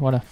[0.00, 0.22] voilà.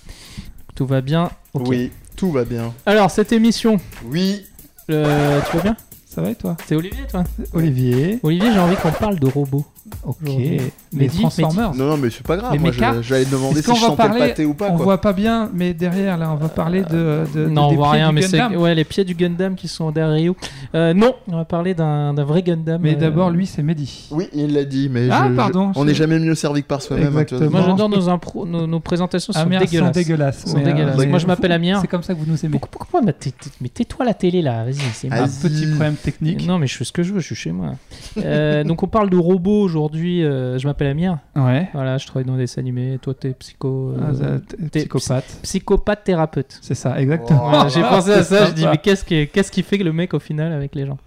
[0.74, 1.30] Tout va bien.
[1.54, 2.72] Oui, tout va bien.
[2.84, 4.44] Alors, cette émission, Oui.
[4.90, 5.76] euh, tu vas bien?
[6.06, 6.56] Ça va et toi?
[6.66, 7.24] C'est Olivier, toi?
[7.52, 8.18] Olivier.
[8.22, 9.64] Olivier, j'ai envie qu'on parle de robots.
[10.04, 10.16] Ok.
[10.92, 11.74] Mehdi, Transformers.
[11.74, 12.52] Non, non, mais c'est pas grave.
[12.52, 12.70] Les Moi,
[13.02, 14.68] j'allais demander si qu'on je va sentais parler- le pâté ou pas.
[14.70, 17.24] on voit pas bien, mais derrière là, on va parler de.
[17.34, 19.68] de non, des on voit pieds rien, mais c'est ouais, les pieds du Gundam qui
[19.68, 20.32] sont derrière Ryu.
[20.74, 22.80] Euh, non, on va parler d'un vrai Gundam.
[22.82, 24.08] Mais euh, d'abord, lui, c'est Mehdi.
[24.10, 26.68] Oui, il l'a dit, mais Ah, je- je- pardon, on n'est jamais mieux servi que
[26.68, 27.06] par soi-même.
[27.16, 27.50] hein, Exactement.
[27.50, 29.70] Moi, j'adore nos, impro- nos, nos présentations Ah sont dégueulasses.
[29.86, 30.44] sont dégueulasses.
[30.46, 30.98] Sont mais, euh, dégueulasses.
[30.98, 31.78] mais Moi, je m'appelle Amir.
[31.80, 32.58] C'est comme ça que vous nous aimez.
[32.58, 34.74] Pourquoi, Mais tais-toi la télé là, vas-y.
[34.94, 36.46] c'est Ah, Un petit problème technique.
[36.46, 37.72] Non, mais je fais ce que je veux, je suis chez moi.
[38.18, 40.24] Euh, donc, on parle de robots aujourd'hui.
[40.24, 41.18] euh, je m'appelle Amir.
[41.36, 41.68] Ouais.
[41.72, 42.98] Voilà, je travaille dans des dessins animés.
[43.02, 43.92] Toi, t'es psycho.
[43.98, 45.38] euh, Ah, t'es psychopathe.
[45.42, 46.58] psychopathe thérapeute.
[46.62, 47.48] C'est ça, exactement.
[47.50, 49.92] Voilà, J'ai pensé à ça, je dis, mais qu'est-ce qui, qu'est-ce qui fait que le
[49.92, 50.98] mec au final avec les gens?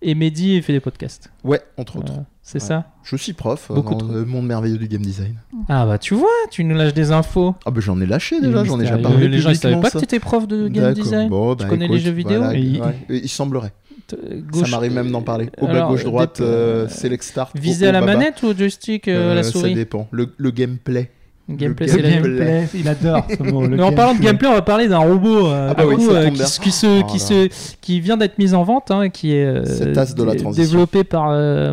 [0.00, 1.28] Et Mehdi, il fait des podcasts.
[1.42, 2.12] Ouais, entre autres.
[2.12, 2.68] Voilà, c'est Ouais.
[2.68, 2.84] ça?
[3.02, 4.12] Je suis prof euh, Beaucoup dans trop.
[4.12, 5.34] le monde merveilleux du game design.
[5.68, 7.56] Ah, bah tu vois, tu nous lâches des infos.
[7.66, 9.26] Ah, bah j'en ai lâché déjà, j'en ai déjà parlé.
[9.26, 9.98] les gens, ils savaient pas ça.
[9.98, 11.28] que t'étais prof de game design.
[11.28, 12.96] Bon, Tu bah, connais les jeux vidéo voilà, Et il- ouais.
[13.08, 13.72] Et Il semblerait.
[14.14, 15.48] Euh, gauche- Ça m'arrive même d'en parler.
[15.60, 17.50] Au bas, gauche, droite, euh, select start.
[17.56, 20.08] Visé au- à la manette ou au joystick, euh, Euh, la Ça souris dépend.
[20.10, 21.10] Le, le gameplay.
[21.50, 22.44] Gameplay, le c'est la gameplay.
[22.44, 23.62] Gameplay, il adore ce mot.
[23.66, 25.94] le Mais en parlant de gameplay, on va parler d'un robot euh, Ah bah oui,
[25.96, 27.48] coup, ça euh, qui, se- qui se, Oh qui, se,
[27.80, 30.38] qui vient d'être mis en vente, hein, qui est euh, Cet as de la dé-
[30.40, 30.62] transition.
[30.72, 31.72] développé par euh,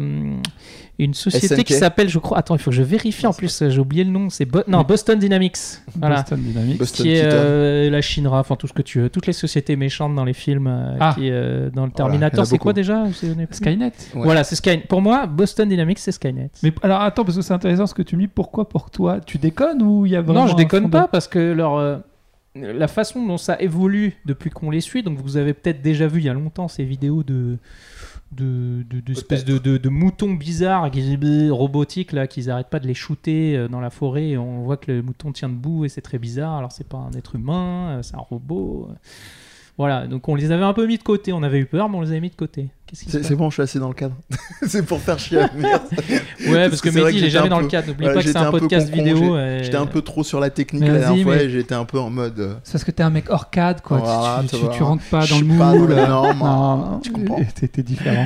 [0.98, 1.64] une société SNK.
[1.66, 4.12] qui s'appelle, je crois, attends, il faut que je vérifie en plus, j'ai oublié le
[4.12, 5.58] nom, c'est Bo- non, Boston Dynamics.
[6.00, 6.18] Voilà.
[6.18, 6.78] Boston Dynamics.
[6.78, 9.76] Boston qui est euh, la Shinra, enfin tout ce que tu veux, toutes les sociétés
[9.76, 11.14] méchantes dans les films, euh, Ah.
[11.18, 13.06] qui, euh, dans le Terminator, c'est quoi déjà
[13.52, 13.86] Skynet.
[14.16, 14.24] Ouais.
[14.24, 14.86] Voilà, c'est Skynet.
[14.88, 16.50] Pour moi, Boston Dynamics, c'est Skynet.
[16.64, 18.28] Mais alors attends, parce que c'est intéressant ce que tu me dis.
[18.28, 21.08] Pourquoi pour toi Tu déconnes ou il y a vraiment Non, je déconne pas de-
[21.09, 21.98] parce que leur, euh,
[22.56, 26.22] la façon dont ça évolue depuis qu'on les suit, donc vous avez peut-être déjà vu
[26.22, 27.58] il y a longtemps ces vidéos de
[28.31, 32.80] de, de, de espèces de, de, de moutons bizarres qui, robotiques là qu'ils arrêtent pas
[32.80, 35.86] de les shooter euh, dans la forêt et on voit que le mouton tient debout
[35.86, 38.96] et c'est très bizarre alors c'est pas un être humain euh, c'est un robot euh.
[39.78, 41.98] Voilà donc on les avait un peu mis de côté on avait eu peur mais
[41.98, 44.16] on les avait mis de côté C'est bon, je suis assez dans le cadre.
[44.68, 45.40] c'est pour faire chier.
[45.58, 45.81] Merde.
[46.47, 48.06] ouais parce que vrai Mehdi il est que jamais un dans le peu- cadre n'oublie
[48.06, 50.24] voilà, pas que c'est un un peu podcast con-con, vidéo et- J'étais un peu trop
[50.24, 52.40] sur la technique la dernière fois mais- et j'étais un peu en mode.
[52.40, 53.97] euh, C'est parce que t'es un mec hors cadre, quoi.
[53.97, 54.74] Tu- Voilà, tu, tu tu, vois.
[54.75, 55.96] tu rentres pas dans le moule.
[55.96, 57.42] non, tu comprends.
[57.74, 58.25] T'es différent.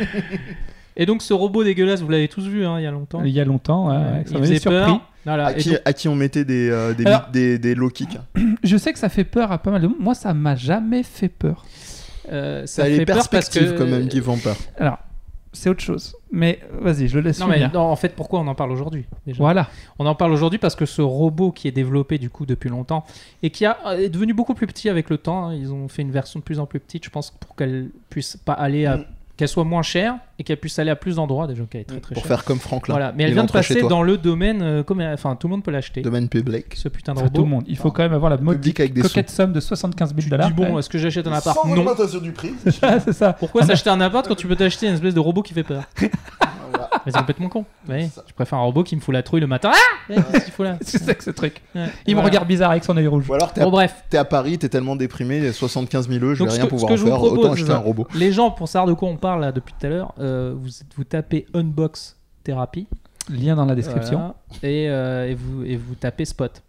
[0.98, 3.32] et donc ce robot dégueulasse vous l'avez tous vu hein, il y a longtemps Il
[3.32, 5.00] y a longtemps, ouais, Ouais, il ça faisait surpris.
[5.26, 7.90] Voilà, à, qui, donc- à qui on mettait des, euh, des, Alors- des, des low
[7.90, 8.18] kicks.
[8.64, 9.98] Je sais que ça fait peur à pas mal de monde.
[10.00, 11.66] Moi, ça m'a jamais fait peur.
[12.32, 14.56] euh, Ça ça a les fait peur parce perspectives que quand même qui font peur.
[14.78, 14.98] Alors,
[15.52, 16.16] c'est autre chose.
[16.32, 19.06] Mais vas-y, je le laisse non mais non, en fait pourquoi on en parle aujourd'hui
[19.40, 19.68] Voilà.
[19.98, 23.04] On en parle aujourd'hui parce que ce robot qui est développé du coup depuis longtemps
[23.42, 26.04] et qui a, est devenu beaucoup plus petit avec le temps, hein, ils ont fait
[26.04, 28.98] une version de plus en plus petite, je pense, pour qu'elle puisse pas aller à,
[28.98, 29.06] Mm.
[29.40, 32.00] Qu'elle soit moins chère et qu'elle puisse aller à plus d'endroits déjà qu'elle est très
[32.02, 32.32] très Pour chère.
[32.36, 32.94] faire comme Franklin.
[32.94, 35.64] Voilà, mais elle vient de passer dans le domaine, euh, comme, enfin tout le monde
[35.64, 36.02] peut l'acheter.
[36.02, 36.66] Domaine public.
[36.76, 37.46] Ce putain de Enfin, tout robot.
[37.46, 37.64] le monde.
[37.68, 40.20] Il faut quand même avoir la modique Public avec des coquette somme de 75 000
[40.20, 40.50] Tu te dollars.
[40.50, 41.56] dis bon, est-ce que j'achète un appart?
[41.58, 41.78] Sans Non.
[41.78, 42.54] augmentation du prix.
[42.66, 43.32] c'est ça.
[43.34, 45.84] Pourquoi s'acheter un appart quand tu peux t'acheter une espèce de robot qui fait peur?
[46.72, 46.90] Voilà.
[47.06, 47.66] Mais C'est complètement con.
[47.88, 48.24] Ça.
[48.28, 49.72] je préfère un robot qui me fout la trouille le matin.
[49.74, 51.62] Ah Ouais, Qu'est-ce qu'il faut là C'est ça que ce truc.
[51.76, 52.28] Ouais, Il me voilà.
[52.30, 53.28] regarde bizarre avec son œil rouge.
[53.28, 56.36] Ou alors t'es à, Bon bref, t'es à Paris, t'es tellement déprimé, 75 000 euros,
[56.36, 57.54] je Donc, vais ce rien que- pouvoir ce en que je vous faire, propose, autant
[57.54, 58.08] acheter un robot.
[58.14, 60.70] les gens, pour savoir de quoi on parle là depuis tout à l'heure, euh, vous,
[60.96, 62.88] vous tapez Unbox Therapy.
[63.30, 64.18] Lien dans la description.
[64.18, 64.36] Voilà.
[64.64, 66.64] et, euh, et, vous, et vous tapez Spot.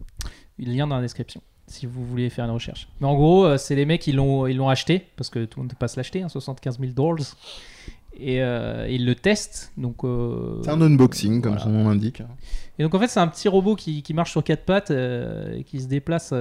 [0.59, 1.41] Lien dans la description.
[1.67, 2.89] Si vous voulez faire une recherche.
[3.01, 5.59] Mais en gros, euh, c'est les mecs qui l'ont ils l'ont acheté parce que tout
[5.59, 7.35] le monde ne peut pas se l'acheter, hein, 75 000 dollars.
[8.19, 9.73] Et euh, ils le testent.
[9.79, 11.65] Donc, euh, C'est un unboxing, comme voilà.
[11.65, 12.23] son nom l'indique.
[12.79, 15.57] Et donc en fait, c'est un petit robot qui, qui marche sur quatre pattes euh,
[15.57, 16.35] et qui se déplace.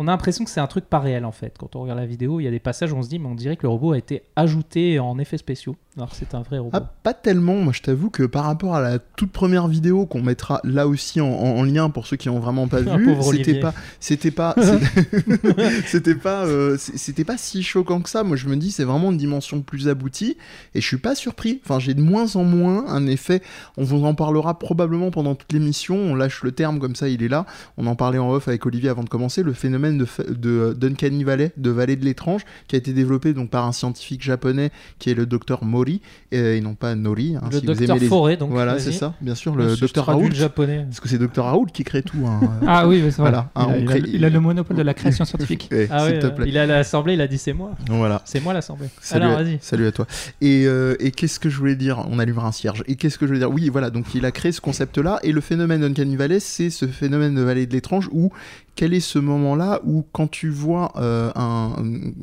[0.00, 1.56] On a l'impression que c'est un truc pas réel en fait.
[1.58, 3.26] Quand on regarde la vidéo, il y a des passages où on se dit, mais
[3.26, 5.74] on dirait que le robot a été ajouté en effets spéciaux.
[5.98, 6.70] Alors c'est un vrai robot.
[6.72, 7.56] Ah, pas tellement.
[7.56, 11.20] Moi, je t'avoue que par rapport à la toute première vidéo qu'on mettra là aussi
[11.20, 14.54] en, en- en lien pour ceux qui ont vraiment pas vu, c'était pas, c'était pas,
[15.86, 18.22] c'était- pas, euh, c'était pas si choquant que ça.
[18.22, 20.36] Moi, je me dis, c'est vraiment une dimension plus aboutie
[20.76, 21.60] et je suis pas surpris.
[21.64, 23.42] Enfin, j'ai de moins en moins un effet.
[23.76, 25.96] On vous en parlera probablement pendant toute l'émission.
[25.96, 27.44] On lâche le terme comme ça, il est là.
[27.76, 29.42] On en parlait en off avec Olivier avant de commencer.
[29.42, 33.50] Le phénomène de, de d'Uncanny Valley, de Vallée de l'étrange, qui a été développé donc
[33.50, 34.70] par un scientifique japonais
[35.00, 35.87] qui est le docteur Mori
[36.34, 37.36] euh, et non pas Nori.
[37.36, 38.50] hein, le si vous docteur aimez les- Forêt, donc.
[38.50, 40.30] voilà, c'est ça, bien sûr, le docteur Raoult.
[40.32, 40.84] japonais.
[40.88, 42.26] Parce que c'est docteur Raoult qui crée tout.
[42.26, 42.40] hein.
[42.66, 43.30] Ah oui, mais c'est vrai.
[43.30, 45.68] Voilà, hein, il, a, il a- il a le monopole de la création scientifique.
[45.72, 46.46] Eh, Ah s'il ouais, te euh, plaît.
[46.48, 47.72] il à l'assemblée, il a dit c'est moi.
[47.88, 48.22] Voilà.
[48.24, 48.88] C'est moi l'assemblée.
[49.00, 49.58] Salut, Alors à, vas-y.
[49.60, 50.06] salut à toi.
[50.40, 52.04] Et, euh, et qu'est-ce que je voulais dire?
[52.10, 52.82] On allumera un cierge.
[52.86, 53.50] Et qu'est-ce que je voulais dire?
[53.50, 55.18] Oui, voilà, donc il a créé ce concept-là.
[55.22, 58.30] Et le phénomène d'Uncanny Valley, c'est ce phénomène de vallée de l'étrange où
[58.78, 61.72] quel est ce moment-là où quand tu vois euh, un,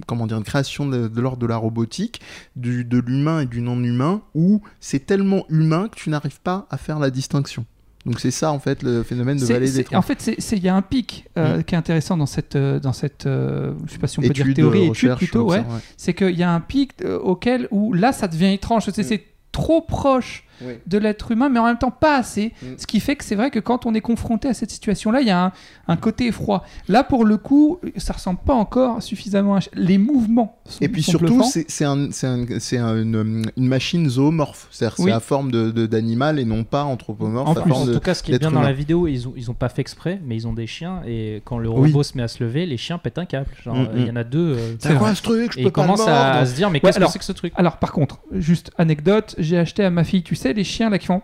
[0.08, 2.22] comment dire, une création de, de l'ordre de la robotique,
[2.56, 6.78] du, de l'humain et du non-humain, où c'est tellement humain que tu n'arrives pas à
[6.78, 7.66] faire la distinction.
[8.06, 9.98] Donc c'est ça en fait le phénomène de vallée des troncs.
[9.98, 12.94] En fait, il y a un pic euh, qui est intéressant dans cette, euh, dans
[12.94, 15.66] cette euh, je sais pas si on peut dire théorie, étude plutôt, ouais.
[15.98, 18.86] C'est qu'il y a un pic euh, auquel où là, ça devient étrange.
[18.94, 20.74] C'est c'est trop proche Oui.
[20.88, 22.54] de l'être humain, mais en même temps pas assez.
[22.62, 22.66] Mm.
[22.78, 25.28] Ce qui fait que c'est vrai que quand on est confronté à cette situation-là, il
[25.28, 25.52] y a un,
[25.88, 26.64] un côté effroi.
[26.88, 29.60] Là, pour le coup, ça ressemble pas encore suffisamment à...
[29.74, 34.10] Les mouvements sont Et puis sont surtout, c'est c'est un, c'est un- une, une machine
[34.10, 35.06] zoomorphe, c'est-à-dire Oui.
[35.12, 37.50] c'est à forme d'animal de, d'animal et non pas anthropomorphe.
[37.50, 39.34] En plus, En de- tout cas, ce qui est bien dans la vidéo, ils ont,
[39.36, 41.88] ils ont pas fait exprès, mais ils ont des chiens et quand le Oui.
[41.92, 43.48] robot se met à se lever, les chiens pètent un câble.
[43.64, 44.12] Genre, Mm, euh, il y mm.
[44.12, 44.56] en a deux.
[44.58, 45.52] euh, C'est quoi ce truc?
[45.54, 47.20] Je et peux ils pas le commencent à, se dire, mais Ouais, qu'est-ce que c'est
[47.20, 47.54] que ce truc?
[47.56, 50.98] Alors, par contre, juste anecdote, j'ai acheté à ma fille, tu sais, les chiens là
[50.98, 51.22] qui font.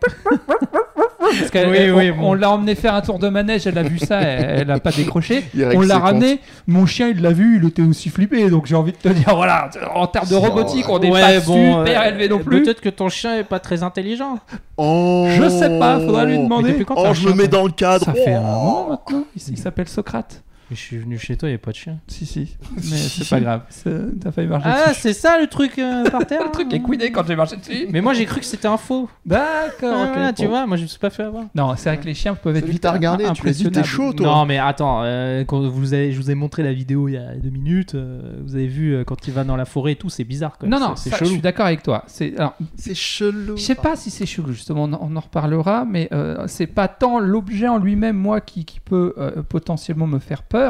[1.40, 2.30] Parce qu'elle- Oui, elle- oui, on, bon.
[2.30, 4.80] on l'a emmené faire un tour de manège, elle a vu ça, elle, elle a
[4.80, 5.46] pas décroché.
[5.76, 8.92] On l'a ramené, mon chien il l'a vu, il était aussi flippé, donc j'ai envie
[8.92, 12.06] de te dire, voilà, en termes de robotique, on n'est Ouais, pas bon, super euh,
[12.10, 12.64] élevé non plus.
[12.64, 14.40] Peut-être que ton chien est pas très intelligent.
[14.78, 16.74] Oh Je sais pas, faudra lui demander.
[16.84, 18.06] quand Oh, je chien, me mets dans le cadre.
[18.06, 18.46] Ça fait un Oh.
[18.54, 20.42] moment maintenant, il s'appelle Socrate.
[20.72, 22.00] Mais Je suis venu chez toi, il n'y a pas de chien.
[22.08, 23.62] Si, si, mais c'est pas grave,
[24.22, 25.02] t'as failli marcher Ah, dessus.
[25.02, 27.88] c'est ça le truc euh, par terre Le truc est couiné quand j'ai marché dessus.
[27.92, 29.10] Mais moi j'ai cru que c'était un faux.
[29.26, 30.10] D'accord, Ah, ok.
[30.14, 30.48] voilà, tu bon.
[30.50, 31.44] vois, moi je me suis pas fait avoir.
[31.56, 33.70] Non, c'est vrai que les chiens peuvent être vite t'as regardé, im- tu l'as dit,
[33.70, 34.26] t'es chaud, toi.
[34.28, 37.18] Non mais attends, euh, quand vous avez, je vous ai montré la vidéo il y
[37.18, 39.96] a deux minutes, euh, vous avez vu euh, quand il va dans la forêt et
[39.98, 40.70] tout, c'est bizarre quoi.
[40.70, 42.04] Non, non, c'est je suis d'accord avec toi.
[42.08, 43.58] C'est, alors, C'est chelou.
[43.58, 46.68] je sais pas si c'est chelou, justement, on, en- on en reparlera, mais euh, c'est
[46.68, 50.61] pas tant l'objet en lui-même, moi, qui, qui peut euh, potentiellement me faire peur.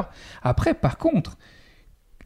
[0.42, 1.38] Après, par contre,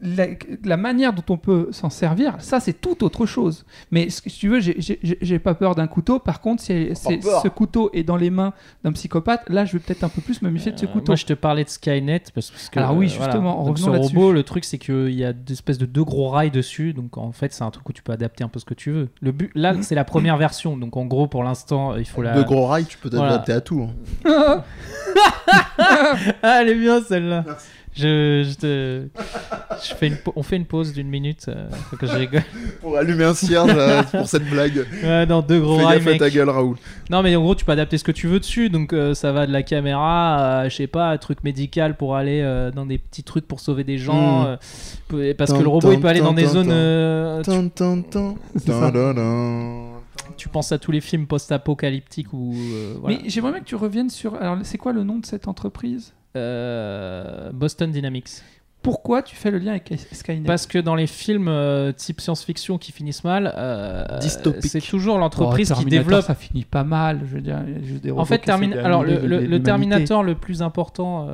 [0.02, 0.28] la,
[0.64, 3.66] la manière dont on peut s'en servir, ça, c'est tout autre chose.
[3.92, 6.20] Mais ce que- si tu veux, j'ai- pas peur d'un couteau.
[6.20, 8.54] Par contre, si ce couteau est dans les mains
[8.84, 11.12] d'un psychopathe, là, je vais peut-être un peu plus me méfier de ce Euh, couteau.
[11.12, 12.80] Moi je te parlais de Skynet parce, parce que.
[12.80, 13.32] Alors oui, euh, voilà.
[13.34, 14.16] justement, Donc, revenons ce là-dessus.
[14.18, 17.18] robot, le truc c'est qu'il y a des espèces de deux gros rails dessus, donc
[17.18, 19.10] en fait c'est un truc où tu peux adapter un peu ce que tu veux.
[19.22, 22.34] Le but, là c'est la première version, donc en gros pour l'instant il faut la.
[22.36, 23.32] De gros rails, tu peux Voilà.
[23.32, 23.88] t'adapter à tout.
[24.26, 24.64] hein.
[25.78, 27.44] Ah, elle est bien celle-là.
[27.98, 29.08] Je, je te-
[29.88, 31.46] je fais une, pa- on fait une pause d'une minute.
[31.48, 32.44] euh, faut que je rigole.
[32.82, 34.86] Pour allumer un cierge euh, pour cette blague.
[35.02, 36.20] Ouais, non, deux gros Fais rails, gaffe à mec.
[36.20, 36.76] ta gueule, Raoul.
[37.10, 38.70] Non, mais en gros, tu peux adapter ce que tu veux dessus.
[38.70, 42.16] Donc, euh, ça va de la caméra, à, je sais pas, un truc médical pour
[42.18, 44.42] aller euh, dans des petits trucs pour sauver des gens.
[44.44, 44.46] Mm.
[44.48, 44.58] euh,
[45.08, 46.68] peu- parce Tan, que le robot, il tan, peut aller tan, dans des tan, zones.
[46.68, 46.74] tan.
[46.74, 48.36] euh, tu, Tan, tan, tan.
[48.58, 48.92] C'est ça.
[48.92, 50.02] Tan, tan, tan.
[50.36, 53.18] tu penses à tous les films post-apocalyptiques euh, voilà.
[53.24, 54.36] Mais j'aimerais bien que tu reviennes sur.
[54.36, 56.14] Alors, c'est quoi le nom de cette entreprise?
[56.36, 58.30] Euh, Boston Dynamics.
[58.82, 60.46] Pourquoi tu fais le lien avec Skynet?
[60.46, 65.20] Parce que dans les films euh, type science-fiction qui finissent mal, euh, c'est toujours Oh,
[65.20, 66.26] l'entreprise qui Terminator, développe.
[66.26, 67.22] ça finit pas mal.
[67.26, 69.64] Je veux dire, juste des En fait, qui Termin- alors le, le- le.
[69.64, 71.28] Terminator le plus important,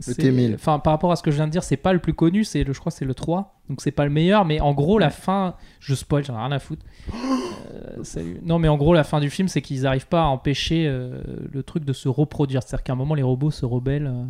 [0.00, 0.54] c'est- T-1000.
[0.54, 2.44] enfin par rapport à ce que je viens de dire, c'est pas le plus connu,
[2.44, 4.72] c'est le, je crois, que c'est le 3, donc c'est pas le meilleur, mais en
[4.74, 6.84] gros la fin, je spoil, j'en ai rien à foutre.
[7.72, 8.40] Euh, salut.
[8.44, 11.22] Non, mais en gros la fin du film, c'est qu'ils arrivent pas à empêcher euh,
[11.52, 14.06] le truc de se reproduire, c'est-à-dire qu'à un moment les robots se rebellent.
[14.08, 14.24] euh.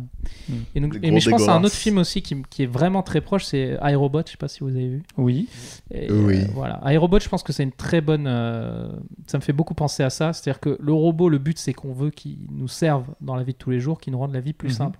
[0.49, 0.53] Hmm.
[0.75, 2.43] Et donc, Des et- gros mais je pense à un autre film aussi qui, m-
[2.49, 5.03] qui est vraiment très proche, c'est iRobot, je sais pas si vous avez vu.
[5.17, 5.47] Oui.
[5.91, 6.37] Et, Oui.
[6.41, 6.79] euh, voilà.
[6.91, 8.25] iRobot, je pense que c'est une très bonne.
[8.27, 8.89] euh,
[9.27, 10.33] ça me fait beaucoup penser à ça.
[10.33, 13.53] C'est-à-dire que le robot, le but, c'est qu'on veut qu'il nous serve dans la vie
[13.53, 14.75] de tous les jours, qu'il nous rende la vie plus Mhm.
[14.75, 14.99] simple.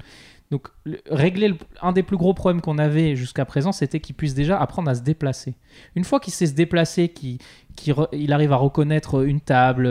[0.51, 4.15] Donc, le- régler le- un des plus gros problèmes qu'on avait jusqu'à présent, c'était qu'il
[4.15, 5.55] puisse déjà apprendre à se déplacer.
[5.95, 7.39] Une fois qu'il sait se déplacer, qu'il
[8.11, 9.87] il arrive à reconnaître une table,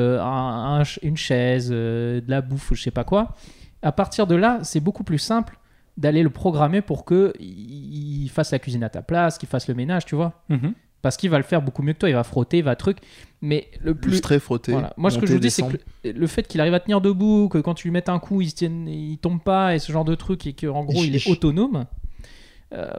[1.03, 3.35] une chaise, euh, de la bouffe ou je sais pas quoi,
[3.83, 5.59] à partir de là, c'est beaucoup plus simple
[5.97, 9.75] d'aller le programmer pour que il fasse la cuisine à ta place, qu'il fasse le
[9.75, 10.35] ménage, tu vois.
[10.51, 10.75] Mhm.
[11.03, 12.99] Parce qu'il va le faire beaucoup mieux que toi, il va frotter, il va truc.
[13.43, 14.21] Mais le plus.
[14.21, 14.73] Très frotté.
[14.73, 14.93] Voilà.
[14.97, 15.77] Moi, ce que je vous dis, c'est que
[16.09, 18.53] le, fait qu'il arrive à tenir debout, que quand tu lui mets un coup, il,
[18.53, 21.87] tienne, il tombe pas, et ce genre de truc, et qu'en gros, il est autonome,
[22.75, 22.91] euh,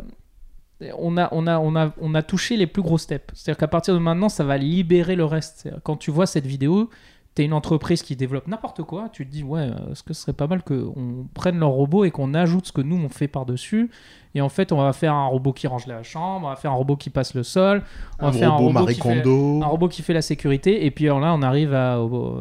[0.98, 3.32] on, a, on, a, on, a, on a touché les plus gros steps.
[3.36, 5.70] C'est-à-dire qu'à partir de maintenant, ça va libérer le reste.
[5.84, 6.90] Quand tu vois cette vidéo,
[7.36, 10.14] tu es une entreprise qui développe n'importe quoi, tu te dis, ouais, euh, est-ce que
[10.14, 13.10] ce serait pas mal qu'on prenne leur robot et qu'on ajoute ce que nous, on
[13.10, 13.92] fait par-dessus
[14.36, 16.72] et en fait, on va faire un robot qui range la chambre, on va faire
[16.72, 17.84] un robot qui passe le sol,
[18.20, 19.62] on Un va faire un robot robot Marie qui fait, Kondo.
[19.64, 20.86] un robot qui fait la sécurité.
[20.86, 22.38] Et puis alors là, on arrive à- au-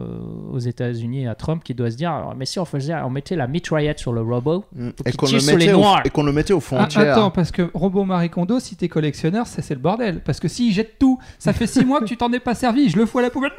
[0.52, 3.10] aux États-Unis et à Trump qui doit se dire alors, mais si on faisait, on
[3.10, 4.64] mettait la mitraillette sur le robot.
[4.74, 4.88] Mm.
[5.06, 6.02] Et qu'on le, mettait au- noirs.
[6.04, 7.12] et qu'on le mettait aux Ah, frontières.
[7.12, 10.20] attends, parce que Robot Marie Kondo, si t'es collectionneur, ça c'est le bordel.
[10.20, 12.88] Parce que s'il jette tout, ça fait 6 mois que tu t'en es pas servi,
[12.90, 13.50] je le fous à la poubelle.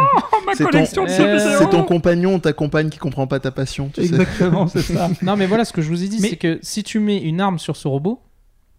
[0.00, 1.58] Non, ma C'est ton- de Euh.
[1.58, 3.90] C'est ton compagnon, ta compagne qui comprend pas ta passion.
[3.92, 4.06] Tu sais.
[4.08, 5.08] Exactement, c'est ça.
[5.22, 7.18] non, mais voilà ce que je vous ai dit, Mais- c'est que si tu mets
[7.18, 8.20] une arme sur ce robot,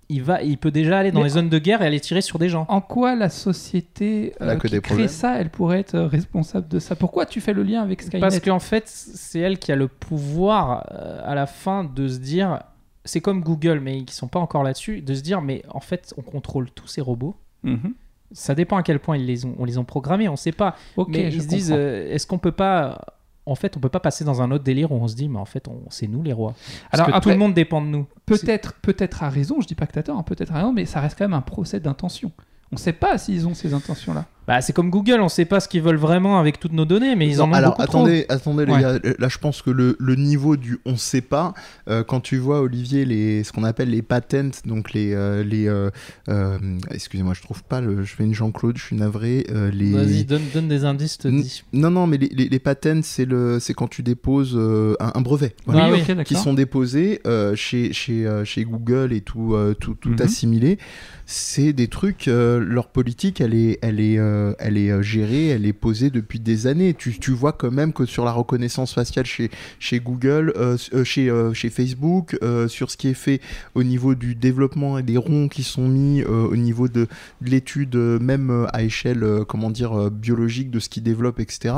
[0.09, 2.21] il va, il peut déjà aller dans Mais- les zones de guerre et aller tirer
[2.21, 2.65] sur des gens.
[2.69, 5.07] En quoi la société euh, que qui crée problèmes.
[5.07, 6.95] ça, elle pourrait être responsable de ça?
[6.95, 8.19] Pourquoi tu fais le lien avec Skynet?
[8.19, 12.17] Parce qu'en fait, c'est elle qui a le pouvoir euh, à la fin de se
[12.19, 12.59] dire,
[13.05, 16.13] c'est comme Google, mais qui sont pas encore là-dessus, de se dire, mais en fait,
[16.17, 17.35] on contrôle tous ces robots.
[17.63, 17.93] Mhm.
[18.33, 20.75] Ça dépend à quel point ils les ont, on les ont programmés, on sait pas.
[21.07, 22.99] Mais ils se disent, euh, est-ce qu'on peut pas
[23.45, 25.39] en fait, on peut pas passer dans un autre délire où on se dit, mais
[25.39, 26.53] en fait, on, c'est nous les rois.
[26.91, 28.07] Parce Alors que tout le monde dépend de nous.
[28.25, 30.85] Peut-être, peut-être à raison, je dis pas que t'as tort, hein, peut-être à raison, mais
[30.85, 32.31] ça reste quand même un procès d'intention.
[32.71, 34.25] On sait pas s'ils ont ces intentions-là.
[34.47, 37.15] Bah, c'est comme Google, on sait pas ce qu'ils veulent vraiment avec toutes nos données,
[37.15, 38.81] mais ils en ont alors beaucoup attendez, attendez les Ouais.
[38.81, 41.53] gars, là je pense que le, le niveau du on sait pas,
[41.87, 45.67] euh, quand tu vois Olivier les, ce qu'on appelle les patents, donc les, euh, les
[45.67, 45.89] euh,
[46.29, 46.57] euh,
[46.91, 49.91] excusez-moi je trouve pas, le, je fais une Jean-Claude, je suis navré, euh, les...
[49.91, 49.99] trop.
[49.99, 51.63] Vas-y, donne, donne des indices, te dis.
[51.71, 55.11] Non, non, mais les, les, les patents, c'est le, c'est quand tu déposes euh, un,
[55.15, 55.55] un brevet.
[55.65, 55.85] Voilà.
[55.85, 56.23] Ah oui, ok, d'accord.
[56.25, 60.21] qui sont déposés euh, chez, chez, chez Google et tout, euh, tout, tout Mhm.
[60.21, 60.77] assimilé.
[61.25, 65.47] C'est des trucs, euh, leur politique, elle est, elle est, euh, elle est euh, gérée,
[65.47, 66.93] elle est posée depuis des années.
[66.93, 72.37] Tu, tu vois quand même que sur la reconnaissance faciale chez, Google, euh, chez, Facebook,
[72.67, 73.41] sur ce qui est fait
[73.75, 77.07] au niveau du développement et des ronds qui sont mis au niveau de,
[77.41, 81.73] de l'étude, même à échelle, comment dire, biologique de ce qu'ils développent, etc.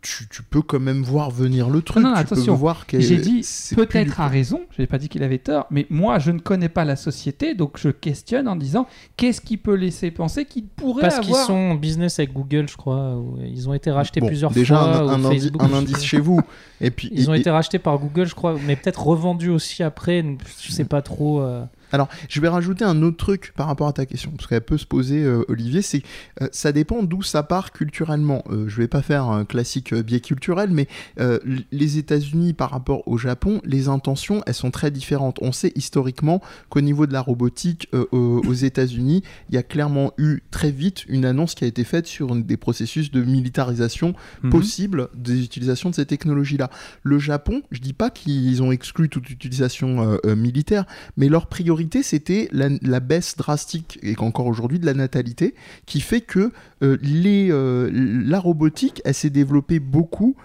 [0.00, 2.04] Tu, tu peux quand même voir venir le truc.
[2.04, 2.52] non, tu attention.
[2.54, 5.66] peux voir que J'ai dit peut-être à raison, je n'ai pas dit qu'il avait tort,
[5.72, 8.86] mais moi je ne connais pas la société, donc je questionne en disant
[9.16, 11.46] qu'est-ce qui peut laisser penser qu'il pourrait Parce qu'ils avoir.
[11.46, 13.16] sont en business avec Google, je crois.
[13.16, 14.96] ou Ils ont été rachetés Bon, plusieurs déjà fois.
[14.98, 16.40] un, ou un indi- Facebook, un indice chez vous.
[16.80, 19.82] Et puis Ils ont et- été rachetés par Google, je crois, mais peut-être revendus aussi
[19.82, 20.24] après.
[20.62, 21.40] Je sais pas trop.
[21.40, 21.64] euh.
[21.92, 24.78] Alors, je vais rajouter un autre truc par rapport à ta question, parce qu'elle peut
[24.78, 26.02] se poser, euh, Olivier, c'est
[26.42, 28.42] euh, ça dépend d'où ça part culturellement.
[28.50, 30.86] Euh, je vais pas faire un classique euh, biais culturel, mais
[31.20, 31.38] euh,
[31.72, 35.38] les États-Unis par rapport au Japon, les intentions, elles sont très différentes.
[35.40, 40.12] On sait historiquement qu'au niveau de la robotique aux aux États-Unis, il y a clairement
[40.18, 44.50] eu très vite une annonce qui a été faite sur des processus de militarisation Mhm.
[44.50, 46.70] possible des utilisations de ces technologies-là.
[47.02, 50.84] Le Japon, je dis pas qu'ils ont exclu toute utilisation militaire,
[51.16, 55.54] mais leur priorité c'était la, baisse drastique et qu'encore aujourd'hui de la natalité,
[55.86, 60.36] qui fait que euh, les, euh, la robotique, elle s'est développée beaucoup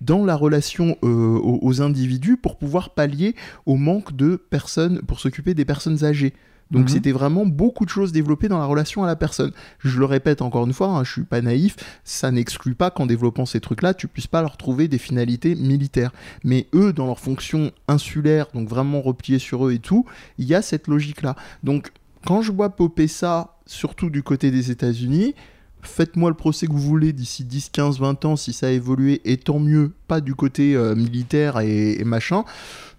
[0.00, 3.34] dans la relation euh, aux individus pour pouvoir pallier
[3.66, 6.32] au manque de personnes pour s'occuper des personnes âgées.
[6.70, 6.88] Donc Mhm.
[6.88, 9.52] c'était vraiment beaucoup de choses développées dans la relation à la personne.
[9.80, 13.06] Je le répète encore une fois, hein, je suis pas naïf, ça n'exclut pas qu'en
[13.06, 16.12] développant ces trucs-là, tu puisses pas leur trouver des finalités militaires.
[16.44, 20.04] Mais eux, dans leur fonction insulaire, donc vraiment repliés sur eux et tout,
[20.38, 21.34] il y a cette logique-là.
[21.64, 21.90] Donc
[22.24, 25.34] quand je vois popper ça, surtout du côté des États-Unis,
[25.82, 29.22] faites-moi le procès que vous voulez d'ici 10, 15, 20 ans si ça a évolué,
[29.24, 32.44] et tant mieux, pas du côté euh, militaire et, et machin.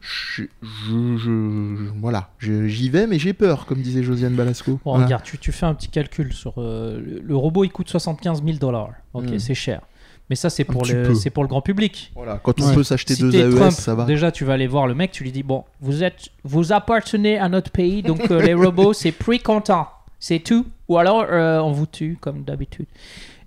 [0.02, 4.74] Je, je- je- voilà, j'y vais, mais j'ai peur, comme disait Josiane Balasco.
[4.84, 5.06] Bon, Voilà.
[5.06, 6.56] regarde, tu, tu fais un petit calcul sur.
[6.58, 8.90] euh, le, le robot, il coûte 75 000 dollars.
[9.14, 9.40] Ok, Mm.
[9.40, 9.82] c'est cher.
[10.30, 12.12] Mais ça, c'est pour, le, c'est pour le grand public.
[12.16, 12.74] Voilà, quand on Ouais.
[12.74, 14.06] peut s'acheter Si deux AES, Trump, ça va.
[14.06, 17.38] déjà, tu vas aller voir le mec, tu lui dis Bon, vous, êtes, vous appartenez
[17.38, 19.88] à notre pays, donc euh, les robots, c'est prix content.
[20.20, 20.66] C'est tout.
[20.88, 22.86] Ou alors, euh, on vous tue, comme d'habitude.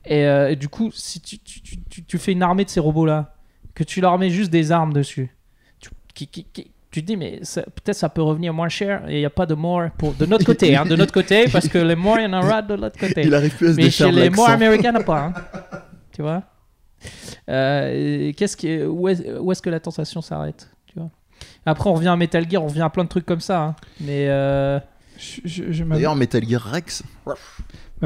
[0.06, 3.34] Et, et du coup, si tu, tu- tu- tu- fais une armée de ces robots-là,
[3.74, 5.30] que tu leur mets juste des armes dessus,
[6.14, 9.14] qui- qui- qui- tu te dis, mais ça- peut-être ça peut revenir moins cher et
[9.16, 11.66] il n'y a pas de mort pour, de notre côté, hein, de notre côté, parce
[11.68, 13.22] que les morts, il y en aura de l'autre côté.
[13.26, 14.46] Il arrive plus à se Mais chez les l'accent.
[14.46, 15.20] américains, il n'y en a pas.
[15.24, 15.32] hein.
[16.12, 16.42] tu vois
[17.48, 21.10] Euh, qu'est-ce qui, où, est, où est-ce que la tentation s'arrête tu vois
[21.66, 23.60] Après, on revient à Metal Gear, on revient à plein de trucs comme ça.
[23.62, 23.76] hein.
[24.00, 24.78] Mais, euh,
[25.18, 27.02] Je, je- je- ma, D'ailleurs, Metal Gear Rex,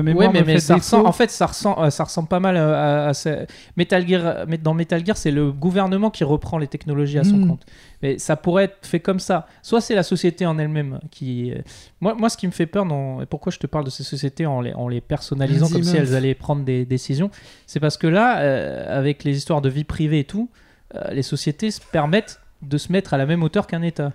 [0.02, 2.28] ma ouais, mais, me mais fait ça ressemble, en fait, ça ressemble, euh, ça ressemble
[2.28, 2.74] pas mal euh,
[3.06, 4.44] à, à ce- Metal Gear.
[4.48, 7.48] mais Dans Metal Gear, c'est le gouvernement qui reprend les technologies à son Mm.
[7.48, 7.66] compte.
[8.02, 9.46] Mais ça pourrait être fait comme ça.
[9.62, 11.52] Soit c'est la société en elle-même qui.
[11.52, 11.58] euh,
[12.00, 12.86] Moi, moi, ce qui me fait peur,
[13.22, 15.96] et pourquoi je te parle de ces sociétés en les, en les personnalisant comme si
[15.96, 17.30] elles allaient prendre des décisions,
[17.66, 20.48] c'est parce que là, euh, avec les histoires de vie privée et tout,
[20.94, 24.12] euh, les sociétés se permettent de se mettre à la même hauteur qu'un État.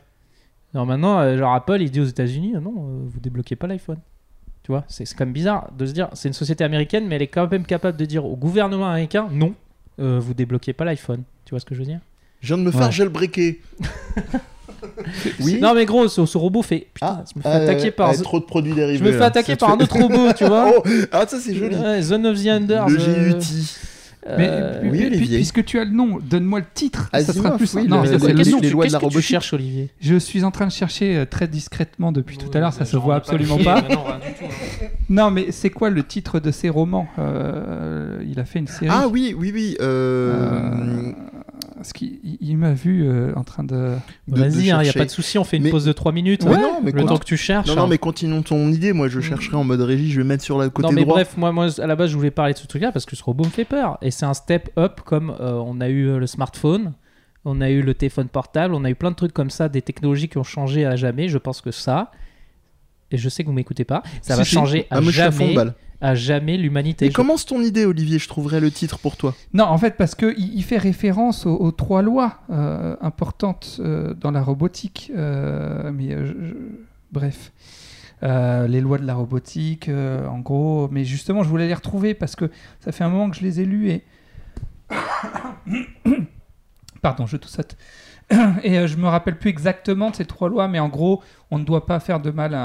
[0.74, 3.68] Alors maintenant, euh, genre Apple, il dit aux États-Unis, Ah non, euh, vous débloquez pas
[3.68, 4.00] l'iPhone.
[4.64, 7.22] Tu vois, c'est quand même bizarre de se dire, c'est une société américaine, mais elle
[7.22, 9.54] est quand même capable de dire au gouvernement américain, non,
[10.00, 11.24] euh, vous débloquez pas l'iPhone.
[11.46, 12.00] Tu vois ce que je veux dire?
[12.40, 12.92] Je viens de me faire Ouais.
[12.92, 13.54] jailbreaker.
[15.42, 15.60] oui.
[15.62, 18.10] Non mais gros, ce, ce robot fait, putain, Ah, je me fais euh, attaquer par,
[18.10, 19.00] euh, trop de produits dérivés.
[19.00, 20.74] je me fais attaquer par un autre robot, tu vois.
[20.78, 21.76] oh, ah, ça c'est joli.
[21.76, 22.88] Ouais, Zone of the Enders.
[22.90, 23.40] le euh, GUT.
[24.26, 25.38] Mais euh, puis- oui, puis- Olivier.
[25.38, 27.10] puisque tu as le nom, donne-moi le titre.
[27.14, 28.60] ça sera plus oui, Non, le- ça, c'est le les- nom.
[28.62, 29.90] les lois de la que tu cherches, Olivier?
[30.00, 32.96] Je suis en train de chercher euh, très discrètement depuis tout à l'heure, ça se
[32.96, 33.82] voit pas absolument pas.
[33.88, 34.20] mais non, tout, hein.
[35.10, 37.08] Non, mais c'est quoi le titre de ses romans?
[37.20, 38.88] Euh, Il a fait une série.
[38.90, 39.76] Ah oui, oui, oui.
[39.82, 41.12] Euh,
[41.84, 43.96] parce qu'il il- il m'a vu euh, en train de.
[44.28, 46.44] Vas-y, il n'y a pas de souci, on fait une Mais- pause de 3 minutes.
[46.44, 46.60] Ouais, hein.
[46.62, 47.68] non, mais le temps que tu cherches.
[47.68, 47.88] Non, non, hein.
[47.88, 48.94] mais continuons ton idée.
[48.94, 50.12] Moi, je chercherai en mode régie.
[50.12, 51.16] Je vais mettre sur le côté non mais droit.
[51.16, 53.24] bref, moi, moi à la base je voulais parler de ce truc-là parce que ce
[53.24, 56.18] robot me fait peur et c'est un step up comme euh, on a eu euh,
[56.18, 56.94] le smartphone,
[57.46, 59.82] on a eu le téléphone portable, on a eu plein de trucs comme ça, des
[59.82, 61.28] technologies qui ont changé à jamais.
[61.28, 62.12] Je pense que ça,
[63.12, 64.56] et je sais que vous m'écoutez pas, ça Si, va si.
[64.56, 65.72] changer à Ah, moi, je suis à fond jamais.
[66.04, 67.06] À jamais l'humanité.
[67.06, 69.34] Et Je- commence ton idée, Olivier, je trouverai le titre pour toi.
[69.54, 74.14] Non, en fait, parce qu'il il fait référence aux, aux trois lois euh, importantes euh,
[74.14, 75.12] dans la robotique.
[75.16, 76.54] euh, mais euh, je- je-
[77.12, 77.52] bref.
[78.22, 80.88] Euh, les lois de la robotique, euh, en gros.
[80.92, 83.60] Mais justement, je voulais les retrouver parce que ça fait un moment que je les
[83.62, 84.04] ai lus et.
[87.02, 87.76] Pardon, je toussate.
[88.64, 91.60] Et euh, je me rappelle plus exactement de ces trois lois, mais en gros, on
[91.60, 92.60] ne doit pas faire de mal à,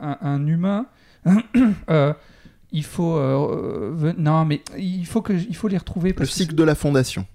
[0.00, 0.86] un- à un humain.
[1.90, 2.12] Euh,
[2.72, 3.16] il faut.
[3.16, 6.10] euh, euh, non, mais il faut, que, il faut les retrouver.
[6.10, 7.26] Le que cycle de la fondation.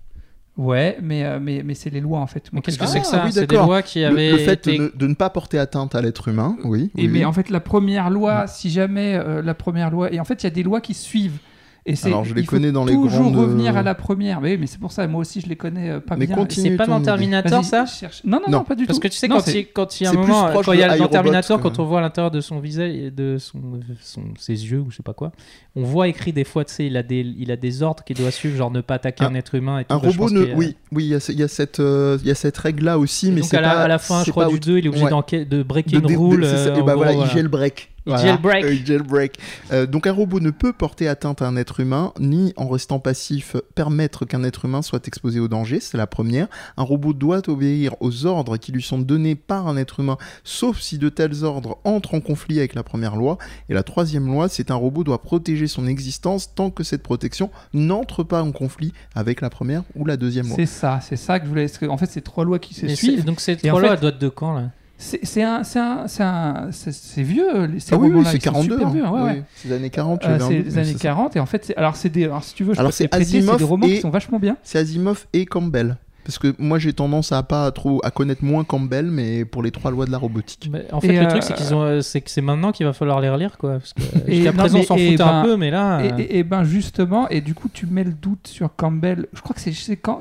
[0.57, 2.49] Ouais, mais, euh, mais, mais c'est les lois en fait.
[2.53, 3.67] Mais qu'est-ce que Ah, c'est que ça oui, C'est des d'accord.
[3.67, 6.01] lois qui Le, avaient le fait été- de, ne, de ne pas porter atteinte à
[6.01, 6.91] l'être humain, oui.
[6.97, 7.25] Et oui, mais oui.
[7.25, 10.13] en fait, la première loi, si jamais euh, la première loi.
[10.13, 11.39] Et en fait, il y a des lois qui suivent.
[11.87, 14.41] Et c'est, Alors, je les connais dans les toujours grandes- revenir à la première.
[14.41, 16.35] Mais, oui, mais c'est pour ça, moi aussi, je les connais euh, pas Mais bien.
[16.35, 16.69] continue.
[16.71, 16.99] C'est pas dans.
[16.99, 18.21] Terminator ça cherche.
[18.25, 19.03] Non, non, Non, non, pas du Parce tout.
[19.03, 20.83] que tu sais, Non, quand, il, quand il y a un moment, quand il y
[20.83, 23.59] a dans Terminator, quand on voit à l'intérieur de son visage et de son,
[24.01, 25.31] son, ses yeux ou je sais pas quoi,
[25.75, 28.17] on voit écrit des fois, tu sais, il a des, il a des ordres qu'il
[28.17, 29.93] doit suivre, genre ne pas attaquer Un- un, être humain et tout.
[29.93, 30.41] Un robot ne.
[30.53, 32.35] a- Oui, oui, il y a, ce- il y a cette, euh, il y a
[32.35, 33.69] cette règle-là aussi, Et mais donc c'est à pas.
[33.83, 35.05] à la fin, je crois, du au- 2, il est obligé
[35.45, 36.45] de breaking de- de- rule.
[36.45, 37.91] euh, et bah voilà, il jailbreak.
[37.91, 38.21] Il Voilà.
[38.23, 38.63] jailbreak.
[38.65, 39.39] Euh, jailbreak.
[39.71, 42.99] Euh, donc un robot ne peut porter atteinte à un être humain, ni en restant
[42.99, 46.47] passif permettre qu'un être humain soit exposé au danger, c'est la première.
[46.77, 50.79] Un robot doit obéir aux ordres qui lui sont donnés par un être humain, sauf
[50.79, 53.37] si de tels ordres entrent en conflit avec la première loi.
[53.69, 57.49] Et la troisième loi, c'est un robot doit protéger son existence tant que cette protection
[57.73, 60.55] n'entre pas en conflit avec la première ou la deuxième loi.
[60.55, 61.67] C'est ça, c'est ça que je voulais.
[61.89, 63.25] En fait, c'est trois lois qui se suivent.
[63.25, 64.69] Donc ces trois lois, fait- doivent de quand là?
[64.97, 67.65] C'est c'est un, c'est un, c'est un, c'est c'est vieux.
[67.65, 68.73] les- Ces Ah oui, oui, c'est ils sont 42.
[68.75, 68.91] super hein.
[68.91, 69.31] vieux, ouais, ouais.
[69.37, 70.25] Oui, C'est les années 40.
[70.25, 70.99] Euh, c'est les années c'est ça.
[70.99, 73.41] 40 et en fait alors c'est des alors si tu veux je Alors, peux prêter,
[73.41, 75.97] des romans et- qui sont vachement bien C'est Asimov et Campbell.
[76.23, 79.69] Parce que moi j'ai tendance à pas trop à connaître moins Campbell, mais pour les
[79.69, 80.69] trois lois de la robotique.
[80.71, 82.71] Mais En fait, Et, le euh, truc, c'est qu'ils ont, euh, c'est que c'est maintenant
[82.71, 83.73] qu'il va falloir les relire, quoi.
[83.73, 86.01] Parce que Et jusqu'à présent, s'en et foutait ben- un peu, mais là.
[86.03, 89.27] et, euh, et- et ben justement et du coup tu mets le doute sur Campbell
[89.33, 89.73] je crois que c'est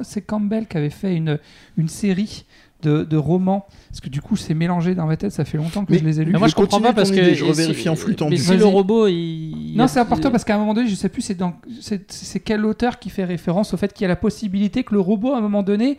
[0.03, 1.39] c'est Campbell qui avait fait une
[1.79, 2.45] une série
[2.85, 5.85] de, de romans parce que du coup c'est mélangé dans ma tête ça fait longtemps
[5.85, 7.17] que Mais- je les ai lus Mais moi, Je je comprends pas parce que.
[7.17, 8.33] idée, je revérifie en flux tendu.
[8.33, 9.75] Mais si le robot, il.
[9.77, 12.41] non c'est important parce qu'à un moment donné je sais plus c'est dans c'est c'est
[12.41, 15.33] quel auteur qui fait référence au fait qu'il y a la possibilité que le robot
[15.33, 15.99] à un moment donné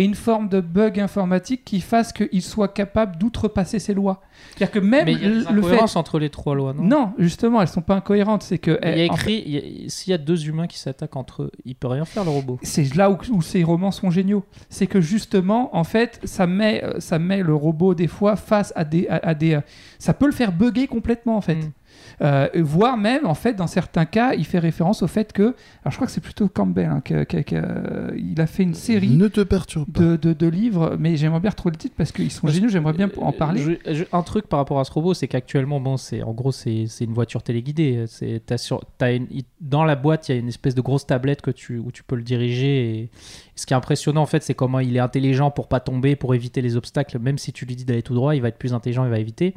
[0.00, 4.20] ait une forme de bug informatique qui fasse qu'il soit capable d'outrepasser ses lois
[4.54, 6.84] c'est-à-dire que même Mais il y a des le fait entre les trois lois, non?
[6.84, 10.14] Non justement elles sont pas incohérentes c'est que Il y a eh, écrit, s'il y
[10.14, 12.58] a deux humains qui s'attaquent entre eux, il peut rien faire le robot.
[12.62, 14.44] c'est là où, où ces romans sont géniaux.
[14.68, 18.72] C'est que justement, en fait, ça met, euh, ça met le robot des fois face
[18.76, 19.60] à des, à, à des, euh,
[19.98, 21.56] ça peut le faire bugger complètement en fait.
[21.56, 21.72] Mm.
[22.22, 25.90] Euh, voire même, en fait, dans certains cas, il fait référence au fait que, alors
[25.90, 27.26] je crois que c'est plutôt Campbell, hein, que-
[28.16, 30.00] il a fait une série Ne te perturbe pas.
[30.00, 32.68] de, de, de livres, mais j'aimerais bien retrouver le titre parce qu'ils sont géniaux.
[32.68, 33.60] J'aimerais bien en Euh, parler.
[33.60, 36.52] je- je- un truc par rapport à ce robot, c'est qu'actuellement, bon, c'est en gros,
[36.52, 38.04] c'est c'est une voiture téléguidée.
[38.06, 38.40] C'est
[39.60, 42.02] dans la boîte, il y a une espèce de grosse tablette que tu, où tu
[42.02, 42.98] peux le diriger.
[43.00, 43.10] Et,
[43.54, 46.34] ce qui est impressionnant, en fait, c'est comment il est intelligent pour pas tomber, pour
[46.34, 47.18] éviter les obstacles.
[47.18, 49.18] Même si tu lui dis d'aller tout droit, il va être plus intelligent, il va
[49.18, 49.54] éviter.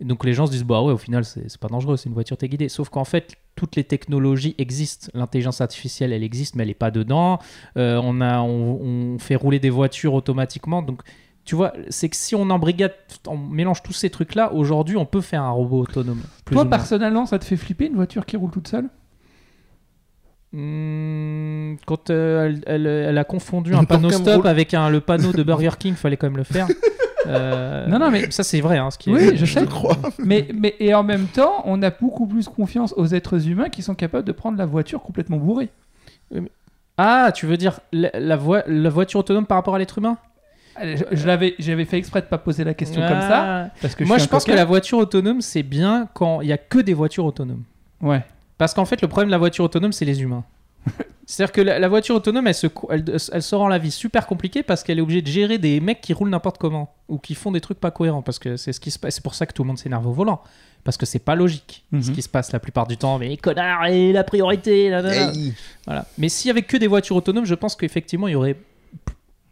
[0.00, 2.36] Donc les gens se disent bah ouais, au final, c'est pas dangereux, c'est une voiture
[2.36, 2.68] téléguidée.
[2.68, 5.08] Sauf qu'en fait, toutes les technologies existent.
[5.14, 7.38] L'intelligence artificielle, elle existe, mais elle est pas dedans.
[7.78, 11.00] Euh, on a, on, on fait rouler des voitures automatiquement, donc
[11.46, 12.92] tu vois, c'est que si on embrigade,
[13.28, 16.20] on mélange tous ces trucs-là, aujourd'hui, on peut faire un robot autonome.
[16.44, 18.88] Toi, personnellement, ça te fait flipper une voiture qui roule toute seule?
[20.52, 24.46] Hmm, quand euh, elle, elle- elle a confondu un panneau stop roule.
[24.46, 26.66] avec un, le panneau de Burger King, fallait quand même le faire.
[27.26, 28.78] Euh, Non, non, mais- ça c'est vrai.
[28.78, 29.66] Hein, ce qui est- Oui, je Je sais.
[29.66, 29.96] crois.
[30.18, 33.82] mais, mais et en même temps, on a beaucoup plus confiance aux êtres humains qui
[33.82, 35.68] sont capables de prendre la voiture complètement bourrée.
[36.98, 40.16] Ah, tu veux dire la, la voi- la voiture autonome par rapport à l'être humain?
[40.76, 43.68] Allez, Je, je l'avais, j'avais fait exprès de pas poser la question comme ça Ah.
[43.80, 46.58] parce que Moi, je, pense que la voiture autonome, c'est bien quand il y a
[46.58, 47.62] que des voitures autonomes.
[48.02, 48.22] Ouais.
[48.58, 50.44] Parce qu'en fait, le problème de la voiture autonome, c'est les humains.
[51.28, 54.26] C'est-à-dire que la, la voiture autonome, elle se, elle, elle se rend la vie super
[54.28, 57.34] compliquée parce qu'elle est obligée de gérer des mecs qui roulent n'importe comment ou qui
[57.34, 58.22] font des trucs pas cohérents.
[58.22, 59.16] Parce que c'est ce qui se passe.
[59.16, 60.40] C'est pour ça que tout le monde s'énerve au volant.
[60.84, 62.14] Parce que c'est pas logique ce Mhm.
[62.14, 63.18] qui se passe la plupart du temps.
[63.18, 65.32] Mais connard, et la priorité, là, là, là.
[65.32, 65.52] Hey.
[65.84, 66.06] Voilà.
[66.16, 68.56] Mais s'il y avait que des voitures autonomes, je pense qu'effectivement, il y aurait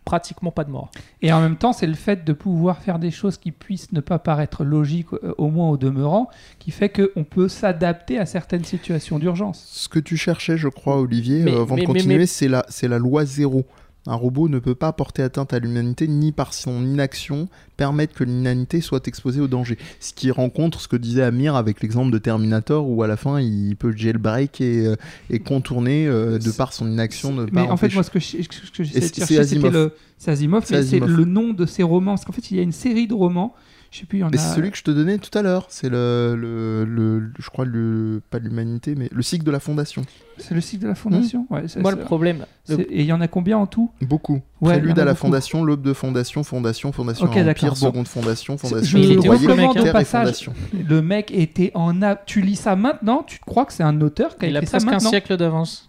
[0.04, 0.90] pratiquement pas de mort.
[1.22, 4.00] Et en même temps, c'est le fait de pouvoir faire des choses qui puissent ne
[4.00, 8.64] pas paraître logiques, euh, au moins au demeurant, qui fait qu'on peut s'adapter à certaines
[8.64, 9.64] situations d'urgence.
[9.66, 12.48] Ce que tu cherchais, je crois, Olivier, Mais- euh, avant mais- de continuer, mais- c'est
[12.48, 13.64] la, c'est la loi zéro.
[14.06, 18.22] Un robot ne peut pas porter atteinte à l'humanité ni par son inaction permettre que
[18.24, 19.78] l'humanité soit exposée au danger.
[19.98, 23.40] Ce qui rencontre ce que disait Amir avec l'exemple de Terminator où à la fin
[23.40, 24.96] il peut jailbreak et, euh,
[25.30, 27.34] et contourner euh, de par son inaction.
[27.52, 28.36] Mais en fait, moi, ce que je-
[28.82, 29.72] j'essaie Et de c'est chercher, c'était Asimov.
[29.72, 29.92] le.
[30.26, 31.10] Asimov, C'est mais c'est Asimov.
[31.10, 32.12] le nom de ses romans.
[32.12, 33.54] Parce qu'en fait, il y a une série de romans.
[33.94, 34.40] Je sais plus, il y en Mais a.
[34.40, 35.66] c'est celui que je te donnais tout à l'heure.
[35.68, 40.02] C'est le, le, le- je crois, le, pas l'humanité, mais le cycle de la fondation.
[40.37, 41.46] C'est le cycle de la fondation.
[41.48, 43.92] Ouais, c'est- Moi, le problème, le- Et il y en a combien en tout?
[44.02, 44.40] Beaucoup.
[44.61, 45.26] Ouais, Prélude à la beaucoup.
[45.28, 49.92] fondation, l'aube de fondation, fondation, fondation, Ok, empire, seconde fondation, fondation, je au terre et
[49.92, 50.22] passage.
[50.22, 50.52] fondation.
[50.72, 52.02] Le mec était en.
[52.02, 54.62] a- Tu lis ça maintenant, tu crois que c'est un auteur qui a il a
[54.62, 55.88] presque un siècle d'avance.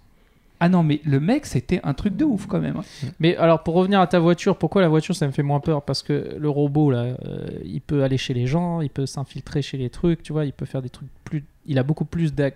[0.59, 2.77] Ah non, mais le mec, c'était un truc de ouf quand même.
[2.77, 3.07] hein.
[3.19, 5.81] Mais alors, pour revenir à ta voiture, pourquoi la voiture, ça me fait moins peur?
[5.83, 9.61] Parce que le robot, là, euh, il peut aller chez les gens, il peut s'infiltrer
[9.61, 11.43] chez les trucs, tu vois, il peut faire des trucs plus.
[11.67, 12.51] Il a beaucoup plus de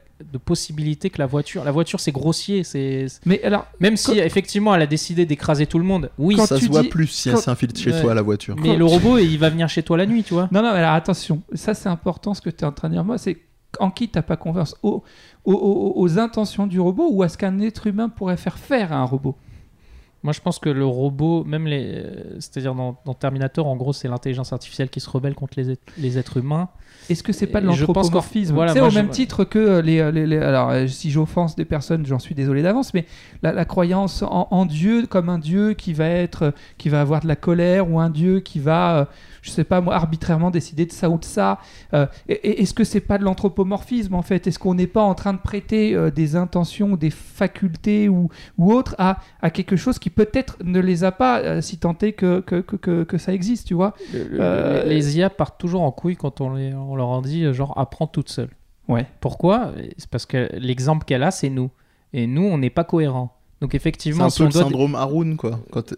[0.46, 1.64] possibilités que la voiture.
[1.64, 3.08] La voiture, c'est grossier, c'est.
[3.26, 6.36] Mais alors, Même si, effectivement, elle a décidé d'écraser tout le monde, oui.
[6.36, 8.02] Quand ça tu se voit dis- plus si quand- elle s'infiltre chez Ouais.
[8.02, 8.56] toi, la voiture.
[8.62, 10.48] Mais le robot, il va venir chez toi la nuit, tu vois.
[10.52, 12.94] Non, non, mais alors attention, ça c'est important ce que tu es en train de
[12.94, 13.04] dire.
[13.04, 13.38] Moi, c'est
[13.80, 14.76] en qui t'as pas confiance?
[14.84, 15.04] Aux,
[15.46, 19.04] aux, intentions du robot ou à ce qu'un être humain pourrait faire faire à un
[19.04, 19.36] robot?
[20.24, 21.94] Moi, je pense que le robot, même les.
[21.96, 25.72] euh, C'est-à-dire dans, dans Terminator, en gros, c'est l'intelligence artificielle qui se rebelle contre les,
[25.72, 26.70] êtres- les êtres humains.
[27.10, 27.66] Est-ce que c'est pas de
[28.12, 31.10] l'anthropomorphisme voilà, C'est au je- même titre que euh, les, les- les- Alors, euh, si
[31.10, 33.06] j'offense des personnes, j'en suis désolé d'avance, mais
[33.42, 37.00] la, la croyance en, en Dieu comme un Dieu qui va être, euh, qui va
[37.02, 39.06] avoir de la colère ou un Dieu qui va, euh,
[39.42, 41.60] je sais pas moi, arbitrairement décider de ça ou de ça.
[41.94, 44.46] euh, Est-ce que c'est pas de l'anthropomorphisme en fait?
[44.48, 48.74] Est-ce qu'on n'est pas en train de prêter euh, des intentions, des facultés ou, ou
[48.74, 52.14] autres à, à quelque chose qui peut-être ne les a pas, euh, si tant est
[52.14, 55.92] que, que, que, que- que ça existe, tu vois Euh, Les IA partent toujours en
[55.92, 58.50] couille quand on, les- on leur en dit, euh, genre, apprends toute seule.
[58.88, 59.06] Ouais.
[59.22, 59.72] Pourquoi?
[59.98, 61.70] C'est parce que l'exemple qu'elle a, c'est nous.
[62.14, 63.36] Et nous, on n'est pas cohérents.
[63.62, 64.64] Donc, C'est effectivement, un si peu le doit.
[64.64, 65.60] syndrome Haroun, quoi.
[65.72, 65.94] Quand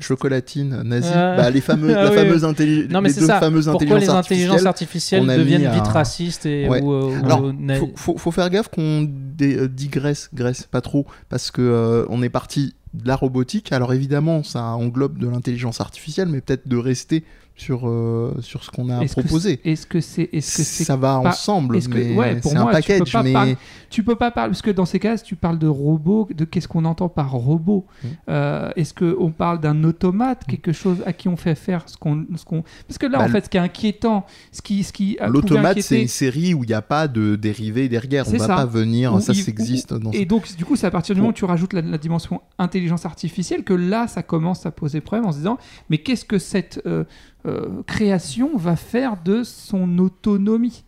[0.00, 3.20] chocolatine nazie, Euh, bah, les fameux, ah la oui, fameuse intelli- Non, mais les c'est
[3.20, 3.40] deux ça.
[3.40, 5.26] fameuses Pourquoi les intelligences intelligences artificielles.
[5.26, 6.80] deviennent vite racistes et Ouais.
[6.80, 11.50] ou, euh, ou Alors, faut, faut, faut faire gaffe qu'on digresse, graisse pas trop, parce
[11.50, 13.72] que euh, on est parti de la robotique.
[13.72, 18.70] Alors évidemment, ça englobe de l'intelligence artificielle, mais peut-être de rester sur euh, sur ce
[18.70, 19.60] qu'on a Est-ce que proposé.
[19.62, 22.36] c'est- Est-ce que c'est est-ce que c'est ça va pas- ensemble, est-ce que- mais ouais,
[22.40, 23.12] pour c'est un moi, tu peux package.
[23.12, 23.56] pas mais parler-
[23.90, 26.66] Tu peux pas parler, parce que dans ces cas, tu parles de robot, de qu'est-ce
[26.66, 28.06] qu'on entend par robot Mm.
[28.30, 32.24] Euh, Est-ce qu'on parle d'un automate, quelque chose à qui on fait faire ce qu'on.
[32.36, 34.82] ce qu'on- Parce que là, Bah, en fait, ce qui est inquiétant, ce qui.
[34.82, 38.24] Ce qui L'automate, c'est une série où il n'y a pas de dérivés derrière.
[38.26, 38.56] On C'est va ça.
[38.56, 41.20] pas venir, Où ça il- existe dans Et donc, du coup, c'est à partir du
[41.20, 45.00] moment où tu rajoutes la, la dimension intelligence artificielle que là, ça commence à poser
[45.02, 45.58] problème en se disant
[45.90, 47.04] mais qu'est-ce que cette euh,
[47.46, 50.84] euh, création va faire de son autonomie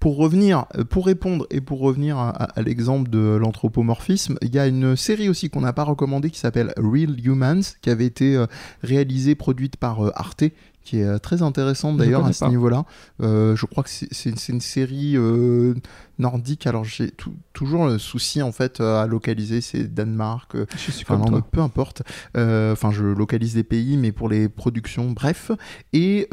[0.00, 4.66] Pour revenir, euh, pour répondre et pour revenir à, l'exemple de l'anthropomorphisme, il y a
[4.66, 8.46] une série aussi qu'on n'a pas recommandée qui s'appelle Real Humans, qui avait été euh,
[8.82, 10.44] réalisée, produite par euh, Arte,
[10.86, 12.84] qui est très intéressante d'ailleurs à ce niveau-là.
[13.20, 15.16] Euh, je crois que c'est une série
[16.18, 16.66] nordique.
[16.66, 20.90] Alors j'ai tou- toujours le souci en fait euh, à localiser, c'est Danemark, euh, Je
[20.90, 22.02] suis comme Finlande, peu importe.
[22.36, 25.50] Euh, Enfin, je localise des pays, mais pour les productions, bref.
[25.92, 26.28] Et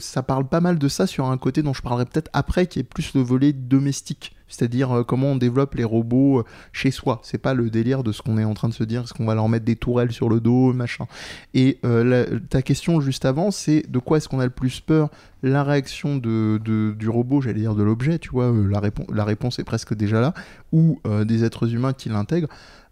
[0.00, 2.78] ça parle pas mal de ça sur un côté dont je parlerai peut-être après, qui
[2.80, 4.32] est plus le volet domestique.
[4.48, 7.20] C'est-à-dire comment on développe les robots chez soi.
[7.24, 9.26] C'est pas le délire de ce qu'on est en train de se dire, est-ce qu'on
[9.26, 11.06] va leur mettre des tourelles sur le dos, machin.
[11.52, 14.78] Et euh, la- ta question juste avant, c'est de quoi est-ce qu'on a le plus
[14.80, 15.10] peur?
[15.48, 19.06] La réaction de, de- du robot, j'allais dire de l'objet, tu vois, euh, la, réponse
[19.12, 20.34] la réponse est presque déjà là,
[20.72, 22.48] ou euh, des êtres humains qui l'intègrent.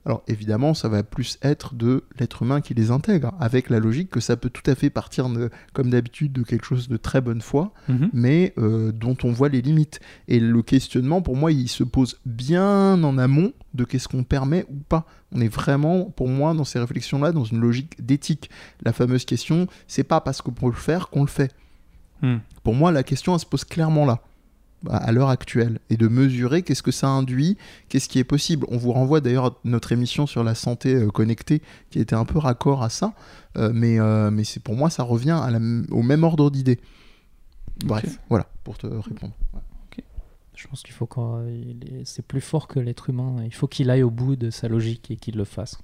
[0.06, 4.10] Alors évidemment, ça va plus être de l'être humain qui les intègre, avec la logique
[4.10, 7.20] que ça peut tout à fait partir, de, comme d'habitude, de quelque chose de très
[7.22, 8.10] bonne foi, Mhm.
[8.12, 9.98] mais euh, dont on voit les limites.
[10.28, 14.64] Et le questionnement, pour moi, il se pose bien en amont de qu'est-ce qu'on permet
[14.70, 15.06] ou pas.
[15.32, 18.48] On est vraiment, pour moi, dans ces réflexions-là, dans une logique d'éthique.
[18.84, 21.50] La fameuse question, c'est pas parce qu'on peut le faire qu'on le fait.
[22.24, 22.38] Hmm.
[22.62, 24.20] Pour moi, la question, elle se pose clairement là
[24.90, 27.56] à- l'heure actuelle et de mesurer qu'est-ce que ça induit,
[27.88, 28.66] qu'est-ce qui est possible.
[28.70, 32.24] On vous renvoie d'ailleurs à notre émission sur la santé euh, connectée qui était un
[32.24, 33.14] peu raccord à ça,
[33.56, 36.50] euh, mais, euh, mais c'est pour moi ça revient à la m- au même ordre
[36.50, 36.80] d'idée.
[37.84, 39.34] Bref, voilà pour te répondre.
[40.56, 41.08] Je pense qu'il faut
[41.48, 43.36] est- C'est plus fort que l'être humain.
[43.44, 45.78] Il faut qu'il aille au bout de sa logique et qu'il le fasse.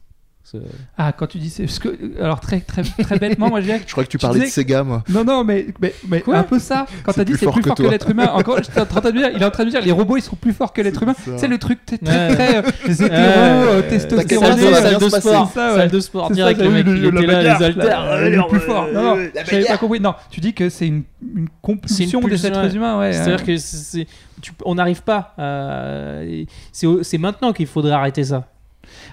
[0.99, 1.63] Ah, quand tu dis c'est.
[1.65, 3.81] Parce que, alors, très, très, très bêtement, moi, je dirais.
[3.87, 5.05] Je crois que tu Tu parlais de disais Sega, moi.
[5.09, 6.87] Non, non, mais, mais, mais Quoi un peu ça.
[7.05, 9.01] Quand t'as dit plus c'est plus que fort que l'être humain, encore, j'étais en train
[9.01, 10.83] de dire, il est en train de dire, les robots ils sont plus forts que
[10.83, 11.15] l'être humain.
[11.37, 12.35] C'est le truc très, très, Ouais.
[12.35, 13.29] très, euh, les hétéros, Ouais.
[13.31, 14.23] euh, ça va
[14.81, 16.59] salle de sport, salle de sport direct.
[16.59, 18.03] ça, le mec, le- il était là, les haltères.
[18.03, 18.87] euh, le genre, plus fort.
[18.93, 20.01] Non, non, j'avais pas compris.
[20.01, 21.05] Non, tu dis que c'est une,
[21.37, 23.13] une compulsion des êtres humains, ouais.
[23.13, 23.55] C'est-à-dire que
[24.65, 25.35] on n'arrive pas.
[26.73, 28.47] c'est maintenant qu'il faudrait arrêter ça.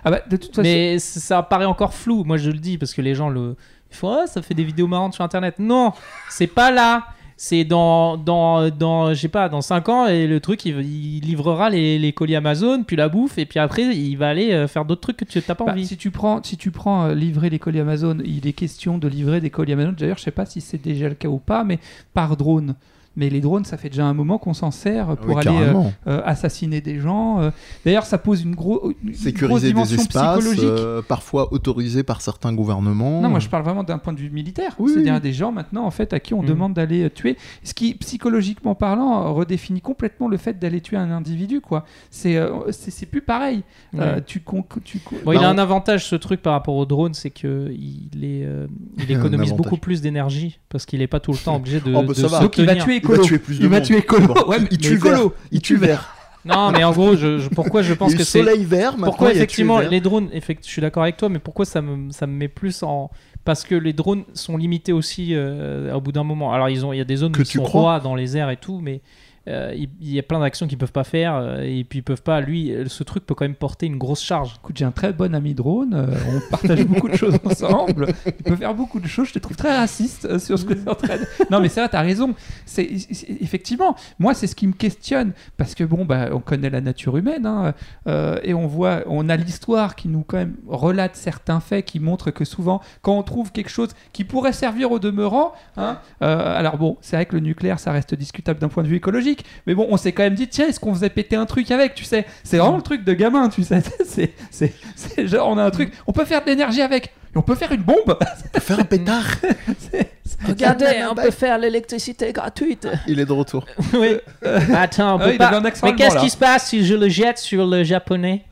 [0.05, 0.61] Ah bah, de toute façon.
[0.61, 2.23] Mais ça paraît encore flou.
[2.23, 3.55] Moi, je le dis parce que les gens le.
[3.91, 5.55] Ils font Ah, ça fait des vidéos marrantes sur internet.
[5.59, 5.93] Non,
[6.29, 7.07] c'est pas là.
[7.39, 11.19] c'est dans, dans, dans, je sais pas, dans 5 ans, et le truc, il, il
[11.21, 14.67] livrera les, les colis Amazon, puis la bouffe, et puis après, il va aller euh,
[14.67, 15.85] faire d'autres trucs que tu n'as pas Bah, envie.
[15.85, 19.07] si tu prends, si tu prends euh, livrer les colis Amazon, il est question de
[19.07, 19.93] livrer des colis Amazon.
[19.95, 21.77] D'ailleurs, je sais pas si c'est déjà le cas ou pas, mais
[22.15, 22.73] par drone.
[23.17, 25.73] Mais les drones, ça fait déjà un moment qu'on s'en sert pour Oui, aller euh,
[26.07, 27.41] euh, assassiner des gens.
[27.41, 27.49] euh.
[27.83, 30.63] D'ailleurs, ça pose une, gros, une grosse Sécuriser des dimension espaces, psychologique.
[30.63, 33.19] euh, parfois autorisés par certains gouvernements.
[33.21, 34.75] Non, moi je parle vraiment d'un point de vue militaire.
[34.79, 35.19] Oui, C'est-à-dire oui.
[35.21, 36.47] des gens maintenant en fait à qui on Mhm.
[36.47, 41.59] demande d'aller tuer, ce qui psychologiquement parlant redéfinit complètement le fait d'aller tuer un individu
[41.59, 41.85] quoi.
[42.11, 43.63] C'est euh, c'est c'est plus pareil.
[43.97, 46.53] Euh, tu con- tu con- Bon, il Bah, a on- un avantage ce truc par
[46.53, 50.85] rapport au drone, c'est que il est, euh, il Un économise beaucoup plus d'énergie parce
[50.85, 51.91] qu'il est pas tout le temps obligé de.
[51.95, 52.39] Oh, bah, de ça va.
[52.41, 52.85] Donc il va soutenir.
[53.13, 53.85] Il va tuer plus de il va monde.
[53.85, 54.27] tuer écolo.
[54.27, 55.19] Bon, Ouais, mais il tue vert.
[55.51, 56.13] Il tue vert.
[56.45, 59.33] Non, mais en gros, je, je- pourquoi je pense que c'est soleil vert, maintenant pourquoi
[59.33, 62.31] effectivement les drones effect- je suis d'accord avec toi mais pourquoi ça me, ça me
[62.31, 63.11] met plus en
[63.43, 66.93] parce que les drones sont limités aussi euh, au bout d'un moment alors ils ont
[66.93, 68.49] il y a des zones Que où ils tu sont crois rois dans les airs
[68.49, 69.01] et tout mais
[69.47, 72.03] euh, il il y a plein d'actions qu'ils peuvent pas faire euh, et puis ils
[72.03, 74.85] peuvent pas lui euh, ce truc peut quand même porter une grosse charge Écoute, j'ai
[74.85, 75.93] un très bon ami drone.
[75.93, 78.07] euh, on partage beaucoup de choses ensemble.
[78.25, 79.27] Il peut faire beaucoup de choses.
[79.29, 81.25] Je te trouve très raciste euh, sur ce que tu es en train de...
[81.51, 82.33] Non, mais c'est vrai, t'as raison.
[82.65, 86.69] C'est c'est- effectivement, moi, c'est ce qui me questionne parce que bon, bah, on connaît
[86.69, 87.73] la nature humaine hein,
[88.07, 91.99] euh, et on voit, on a l'histoire qui nous quand même relate certains faits qui
[91.99, 96.57] montrent que souvent, quand on trouve quelque chose qui pourrait servir au demeurant, hein, euh,
[96.57, 99.36] alors bon, c'est vrai que le nucléaire, ça reste discutable d'un point de vue écologique,
[99.65, 101.95] mais bon, on s'est quand même dit, tiens, est-ce qu'on faisait péter un truc avec,
[101.95, 102.25] tu sais?
[102.43, 103.81] C'est vraiment le truc de gamin, tu sais.
[104.05, 107.37] C'est, c'est, c'est genre, on a un truc, on peut faire de l'énergie avec, et
[107.37, 108.17] on peut faire une bombe.
[108.59, 109.25] Faire un pétard.
[109.79, 113.65] C'est- c'est- regardez on peut faire l'électricité gratuite Il est de retour.
[113.93, 114.17] oui
[114.75, 116.21] attends on Ah peut oui, pas mais allemand, qu'est-ce là.
[116.21, 118.43] qui se passe si je le jette sur le japonais?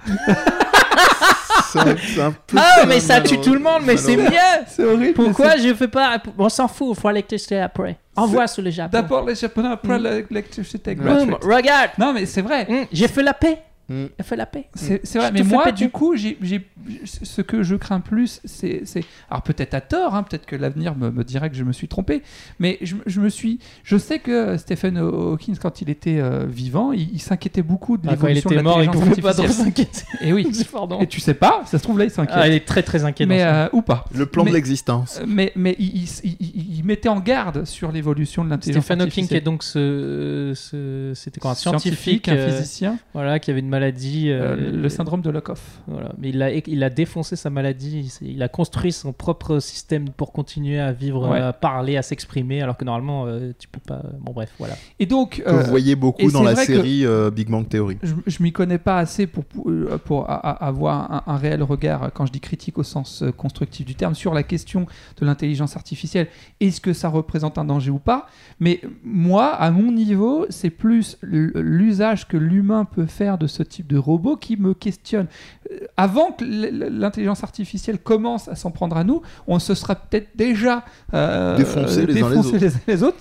[1.72, 4.30] C'est un- c'est un peu ah mais ça tue tout le monde mais c'est mieux
[4.68, 5.14] c'est horrible.
[5.14, 7.98] Pourquoi je fais pas On s'en fout, il faut l'électricité après.
[8.16, 8.92] Envoie sur le Japon.
[8.94, 10.04] D'abord les Japonais, après Mm.
[10.30, 11.36] l'électricité gratuite.
[11.44, 12.66] regarde, Non, mais c'est vrai.
[12.70, 13.60] Hum, j'ai fait la paix.
[13.88, 14.06] Mm.
[14.18, 14.68] J'ai fait la paix.
[14.74, 16.66] C'est c'est vrai, Je mais fais moi, du coup, j'ai, j'ai-
[17.06, 18.84] ce que je crains plus, c'est.
[19.30, 21.88] Alors peut-être à tort, hein, peut-être que l'avenir me, me dira que je me suis
[21.88, 22.24] trompé,
[22.60, 23.60] mais je, je me suis.
[23.84, 28.08] Je sais que Stephen Hawking, quand il était euh, vivant, il, il s'inquiétait beaucoup de
[28.08, 30.02] Ah, quand il l'évolution était de mort, il l'intelligence pouvait pas trop s'inquiéter.
[30.22, 30.48] Et oui.
[30.72, 31.00] Pardon.
[31.00, 32.38] Et tu sais pas, ça se trouve là, il s'inquiète.
[32.40, 33.26] Ah, il est très très inquiet.
[33.28, 34.06] mais euh, ou pas.
[34.16, 35.20] Le plan Mais- de l'existence.
[35.22, 38.84] Euh, Mais, mais il, il- il- il- il mettait en garde sur l'évolution de l'intelligence
[38.86, 43.40] Stephen Hawking, qui est donc ce, ce- c'était quoi, un scientifique, un euh, physicien, voilà,
[43.40, 44.30] qui avait une maladie.
[44.30, 45.82] euh, euh, le syndrome de Lockhoff.
[45.88, 48.12] Voilà, mais il a, il a défoncé sa maladie.
[48.22, 51.40] Il, a construit son propre système pour continuer à vivre, Ouais.
[51.40, 54.02] à parler, à s'exprimer, alors que normalement, euh, tu peux pas.
[54.20, 54.76] Bon, bref, voilà.
[55.00, 57.98] Et donc, Que euh, vous voyez beaucoup dans la série euh, Big Bang Theory.
[58.04, 59.70] je, je m'y connais pas assez pour, pour,
[60.06, 63.86] pour a- a- avoir un, un réel regard, quand je dis critique au sens constructif
[63.86, 64.86] du terme, sur la question
[65.20, 66.28] de l'intelligence artificielle.
[66.60, 68.28] Est-ce que ça représente un danger ou pas?
[68.60, 73.88] Mais moi, à mon niveau, c'est plus l'usage que l'humain peut faire de ce type
[73.88, 75.28] de robot qui me questionne.
[75.72, 80.30] Euh, Avant que l'intelligence artificielle commence à s'en prendre à nous, on se sera peut-être
[80.36, 83.18] déjà euh, Défoncés les uns les autres.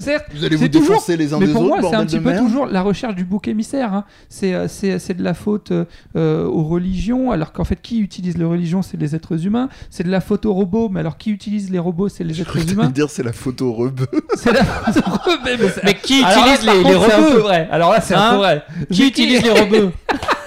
[0.00, 1.96] Certes, Vous allez C'est vous toujours- défoncer les uns mais des pour autres, moi, c'est
[1.96, 2.46] un petit peu merde.
[2.46, 3.92] toujours la recherche du bouc émissaire.
[3.92, 4.04] hein.
[4.28, 7.98] C'est, euh, c'est, c'est de la faute euh, euh, aux religions, alors qu'en fait, qui
[8.00, 9.68] utilise les religions, c'est les êtres humains.
[9.90, 12.42] C'est de la faute aux robots, mais alors qui utilise les robots, c'est les Je
[12.42, 12.90] êtres humains.
[12.90, 14.06] dire c'est la photo rebeu.
[14.36, 16.94] C'est la faute aux robots, mais, c'est- Mais qui Alors là, utilise par les, contre,
[16.94, 17.68] les c'est un peu robots vrai.
[17.72, 18.62] Alors là, c'est un Hein peu vrai.
[18.92, 19.92] Qui Mais utilise les robots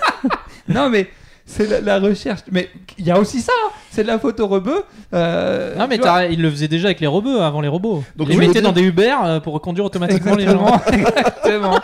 [0.69, 1.09] Non, mais
[1.51, 2.41] c'est la, la recherche.
[2.51, 3.51] Mais il y a aussi ça.
[3.65, 3.69] hein.
[3.91, 4.71] C'est de la faute aux robots.
[5.13, 5.99] euh, Non, mais
[6.31, 8.03] il le faisait déjà avec les robots avant les robots.
[8.15, 10.81] Donc, ils mettaient dans des Uber euh, pour conduire automatiquement les gens.
[10.91, 11.77] Exactement.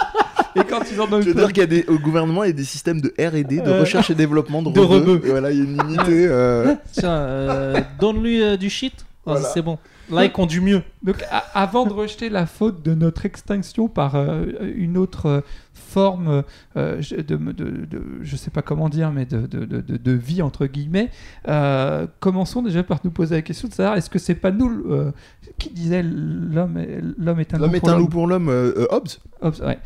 [0.56, 2.48] Et quand ils en ont Je veux dire qu'il y a des, au gouvernement, il
[2.48, 5.12] y a des systèmes de R&D, de Euh, recherche et développement de, de rebeux.
[5.14, 5.28] rebeux.
[5.28, 6.26] Et voilà, il y a une unité.
[6.30, 8.94] euh, Tiens, euh, donne-lui euh, du shit.
[9.26, 9.48] Voilà.
[9.54, 9.78] C'est bon.
[10.10, 10.82] Là, il conduit mieux.
[11.04, 15.42] Donc, a- avant de rejeter la faute de notre extinction par euh, une autre euh,
[15.74, 16.44] forme
[16.76, 17.52] euh, je- de, de,
[17.86, 21.10] de- je sais pas comment dire, mais de, de, de, de- de vie entre guillemets,
[21.48, 24.70] euh, commençons déjà par nous poser la question de savoir est-ce que c'est pas nous
[24.92, 25.12] euh,
[25.60, 28.02] qui disait l'homme est, l'homme est un L'homme loup est pour un l'homme?
[28.02, 28.74] loup pour l'homme.
[28.90, 29.08] Hobbes
[29.40, 29.78] Hop, ouais.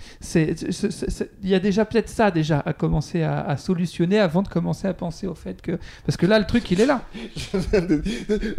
[1.44, 4.88] Il y a déjà peut-être ça déjà à commencer à, à solutionner avant de commencer
[4.88, 7.02] à penser au fait que parce que là le truc il est là.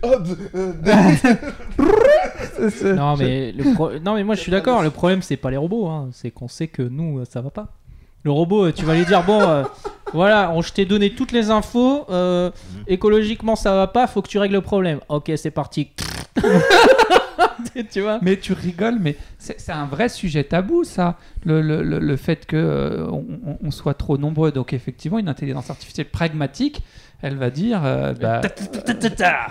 [0.03, 0.73] Hobbes euh,
[2.95, 4.83] Non, mais, le pro- non, mais moi, je suis d'accord.
[4.83, 5.87] Le problème, c'est pas les robots.
[5.89, 6.09] hein.
[6.13, 7.69] C'est qu'on sait que nous, euh, ça va pas.
[8.25, 9.65] Le robot, euh, tu vas lui dire bon, euh,
[10.13, 12.07] voilà, on, je t'ai donné toutes les infos.
[12.11, 12.51] euh,
[12.87, 14.07] écologiquement, ça va pas.
[14.07, 15.01] Faut que tu règles le problème.
[15.09, 15.89] Ok, c'est parti.
[17.91, 21.83] tu vois Mais tu rigoles, mais c'est c'est un vrai sujet tabou, ça, le, le-
[21.83, 23.07] le- le fait que euh,
[23.63, 24.53] on soit trop nombreux.
[24.53, 26.83] Donc effectivement, une intelligence artificielle pragmatique,
[27.23, 28.41] elle va dire euh, bah,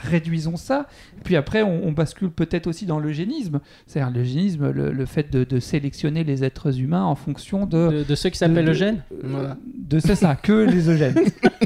[0.03, 0.87] réduisons ça.
[1.23, 3.59] Puis après, on, on bascule peut-être aussi dans l'eugénisme.
[3.87, 7.71] C'est-à-dire l'eugénisme, le, le fait de, de sélectionner les êtres humains en fonction de.
[7.71, 9.57] De, de ceux qui s'appellent de- Eugène euh, Voilà.
[9.75, 11.15] de c'est ça, que les eugènes.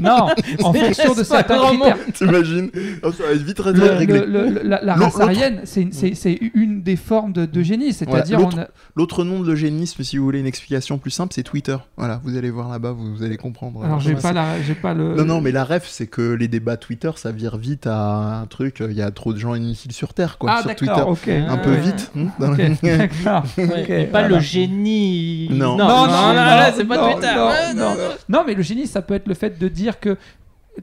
[0.02, 0.28] non,
[0.62, 1.96] en fonction de certains critères.
[2.14, 2.70] T'imagines
[3.02, 4.20] Oh, Ça va être vite réglé.
[4.26, 5.82] le- le- la, race aryenne, c'est
[6.54, 10.24] une, des formes de- d'eugénie, c'est-à-dire l'autre- on a- L'autre nom de l'eugénisme, si vous
[10.24, 11.76] voulez une explication plus simple, c'est Twitter.
[11.96, 13.84] Voilà, vous allez voir là-bas, vous, vous allez comprendre.
[13.84, 15.14] Alors j'ai pas la, j'ai pas le.
[15.16, 18.46] Non, non, mais la ref, c'est que les débats Twitter, ça vire vite à un
[18.46, 18.82] truc.
[18.86, 20.50] Il y a trop de gens inutiles sur Terre, quoi.
[20.52, 20.92] Ah sur Twitter.
[21.48, 22.12] Un peu vite.
[22.14, 23.42] hein, d'accord.
[23.56, 24.28] Pas voilà.
[24.28, 25.48] le génie.
[25.50, 25.76] Non.
[25.78, 27.32] non, Non, non, non, c'est pas non, Twitter.
[27.34, 27.96] non, Ouais, non.
[28.28, 30.18] Non, mais le génie, ça peut être le fait de dire que.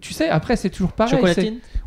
[0.01, 1.11] Tu sais, après, c'est toujours pareil.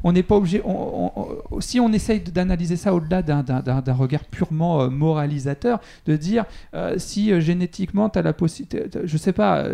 [0.04, 0.62] On n'est pas obligé.
[0.64, 4.82] on- on- on- si on essaye d'analyser ça au-delà d'un- d'un d'un- d'un regard purement
[4.82, 8.84] euh, moralisateur, de dire euh, si euh, génétiquement tu as la possibilité.
[9.04, 9.64] Je sais pas,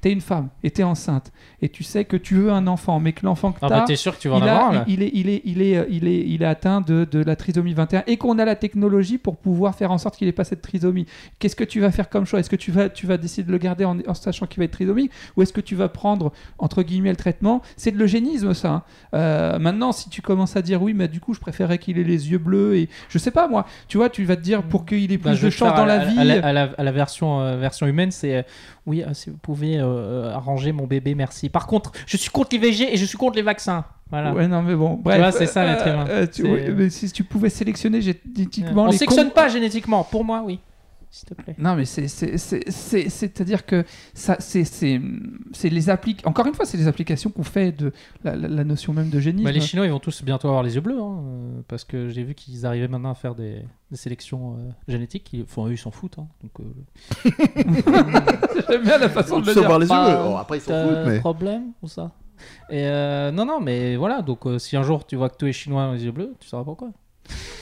[0.00, 2.66] tu es une femme et tu es enceinte et tu sais que tu veux un
[2.66, 4.50] enfant, mais que l'enfant que Ah tu bah t'es sûr que tu vas en a-
[4.50, 7.22] avoir là il, est, il, est, il, est, il, est, il est atteint de, de
[7.22, 10.32] la trisomie 21 et qu'on a la technologie pour pouvoir faire en sorte qu'il n'ait
[10.32, 11.06] pas cette trisomie.
[11.38, 12.38] Qu'est-ce que tu vas faire comme choix?
[12.40, 14.64] Est-ce que tu vas, tu vas décider de le garder en, en sachant qu'il va
[14.66, 18.54] être trisomique ou est-ce que tu vas prendre, entre guillemets, le traitement C'est de l'eugénisme,
[18.54, 18.68] ça.
[18.70, 18.82] hein.
[19.14, 22.04] Euh, maintenant, si tu commences à dire oui, mais du coup, je préférais qu'il ait
[22.04, 24.86] les yeux bleus et je sais pas, moi, tu vois, tu vas te dire pour
[24.86, 26.18] qu'il ait plus Bah, de chance dans la vie.
[26.18, 28.42] À, la, à la- à la version, euh, version humaine, c'est euh,
[28.86, 31.48] oui, si vous pouvez arranger mon bébé, merci.
[31.48, 33.84] Par contre, je suis contre l'IVG et je suis contre les vaccins.
[34.10, 34.32] Voilà.
[34.34, 35.34] Ouais, non, mais bon, bref.
[35.38, 36.04] c'est ça, l'être humain.
[36.26, 40.04] tu- C'est- ouais, mais si tu pouvais sélectionner génétiquement On les sectionne cons- pas génétiquement.
[40.04, 40.60] Pour moi, oui.
[41.14, 41.54] S'il te plaît.
[41.58, 44.98] Non, mais c'est c'est- c'est- c'est- c'est-à-dire que ça, c'est c'est
[45.52, 46.26] c'est les appliques.
[46.26, 47.92] Encore une fois, c'est les applications qu'on fait de
[48.24, 49.44] la, la- la notion même de génisme.
[49.44, 52.08] Bah, les Chinois, ils vont tous bientôt avoir les yeux bleus, hein, euh, parce que
[52.08, 55.28] j'ai vu qu'ils arrivaient maintenant à faire des, des sélections euh, génétiques.
[55.34, 56.18] Ils, enfin, eux, ils s'en foutent.
[56.18, 57.30] hein, donc, euh,
[58.70, 59.78] J'aime bien la façon de le dire.
[59.78, 59.92] les yeux.
[60.26, 61.18] Oh, après, ils s'en foutent, mais.
[61.20, 62.12] problème ou ça?
[62.70, 64.22] Et euh, non, non, mais voilà.
[64.22, 66.34] Donc, euh, si un jour tu vois que tous les Chinois ont les yeux bleus,
[66.40, 66.90] tu sauras pourquoi.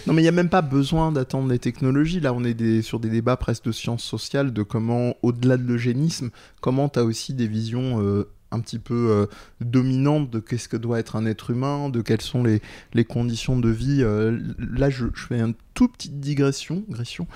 [0.07, 2.20] Non, mais il n'y a même pas besoin d'attendre les technologies.
[2.20, 6.31] Là, on est sur des débats presque de sciences sociales, de comment, au-delà de l'eugénisme,
[6.61, 9.27] comment tu as aussi des visions euh, un petit peu euh,
[9.61, 13.68] dominantes de qu'est-ce que doit être un être humain, de quelles sont les, conditions de
[13.68, 14.03] vie.
[14.03, 17.27] Euh, là, je, fais une toute petite digression, digression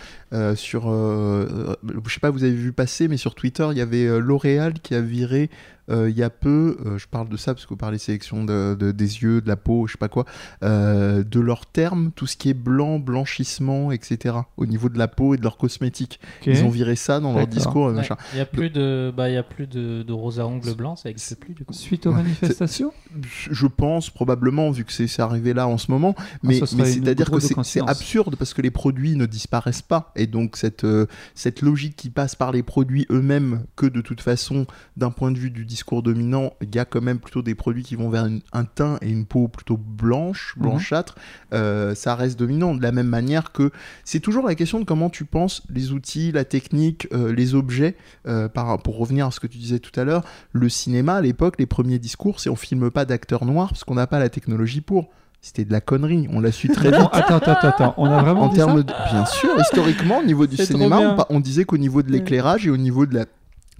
[0.56, 0.90] sur.
[0.90, 4.94] je sais pas, vous avez vu passer, mais sur Twitter, il y avait L'Oréal qui
[4.94, 5.50] a viré.
[5.90, 8.44] Euh, il y a peu, euh, je parle de ça parce que vous parlez sélection
[8.44, 10.24] de, de- des yeux, de la peau, je sais pas quoi,
[10.62, 14.36] euh, de leurs termes, tout ce qui est blanc, blanchissement, etc.
[14.56, 16.20] Au niveau de la peau et de leurs cosmétiques.
[16.46, 17.86] Ils ont viré ça dans leur discours.
[17.86, 18.16] et Ouais, machin.
[18.32, 20.74] Il n'y a plus de, bah, il y a plus de, de rose à ongles
[20.74, 21.72] blancs, ça n'existe plus du coup.
[21.72, 22.16] Suite aux Ouais.
[22.22, 22.92] manifestations
[23.30, 26.84] Je pense probablement, vu que c'est c'est arrivé là en ce moment, mais, Ah, mais
[26.86, 30.12] c'est-à-dire que c'est absurde parce que les produits ne disparaissent pas.
[30.16, 34.20] Et donc cette, euh, cette logique qui passe par les produits eux-mêmes, que de toute
[34.20, 34.66] façon,
[34.96, 37.82] d'un point de vue du discours dominant, il y a quand même plutôt des produits
[37.82, 40.62] qui vont vers une- un teint et une peau plutôt blanche, Mhm.
[40.62, 41.16] blanchâtre,
[41.52, 42.74] euh, ça reste dominant.
[42.74, 43.70] De la même manière que
[44.04, 47.96] c'est toujours la question de comment tu penses les outils, la technique, euh, les objets.
[48.26, 51.20] euh, par, pour revenir à ce que tu disais tout à l'heure, le cinéma à
[51.20, 54.28] l'époque, les premiers discours, c'est on filme pas d'acteurs noirs parce qu'on n'a pas la
[54.30, 55.10] technologie pour.
[55.42, 57.08] C'était de la connerie, on l'a su très vite.
[57.12, 57.94] Attends, attends, attends.
[57.98, 58.92] On a vraiment En dit termes ça de...
[59.12, 62.70] Bien sûr, historiquement, au niveau du cinéma, on, on disait qu'au niveau de l'éclairage et
[62.70, 63.26] au niveau de la,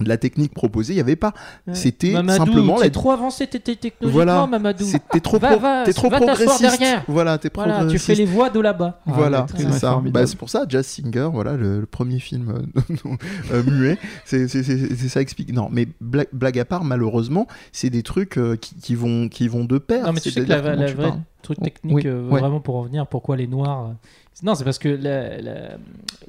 [0.01, 1.33] de la technique proposée, il n'y avait pas.
[1.73, 4.47] C'était Mamadou, simplement t'es la- trop avancé technologiquement, Voilà.
[4.47, 4.85] Mamadou.
[5.13, 6.61] T'es trop, Va- pro- va- t'es trop va progressiste.
[6.61, 7.05] derrière.
[7.07, 9.01] Voilà, t'es Voilà, tu fais les voix de là-bas.
[9.07, 10.03] Ah, Voilà, c'est ça.
[10.05, 12.83] Bah, c'est pour ça, Jazz Singer, voilà, le, le premier film euh,
[13.53, 15.53] euh, muet, c'est c'est- c'est- c'est ça explique.
[15.53, 19.47] Non, mais blague, blague à part, malheureusement, c'est des trucs euh, qui, qui vont, qui
[19.49, 20.07] vont de pair.
[20.07, 22.41] Non, mais tu sais que la, vraie truc technique, oui, euh, ouais.
[22.41, 23.93] vraiment pour revenir, pourquoi les noirs.
[24.43, 25.77] Non, c'est parce que la, la-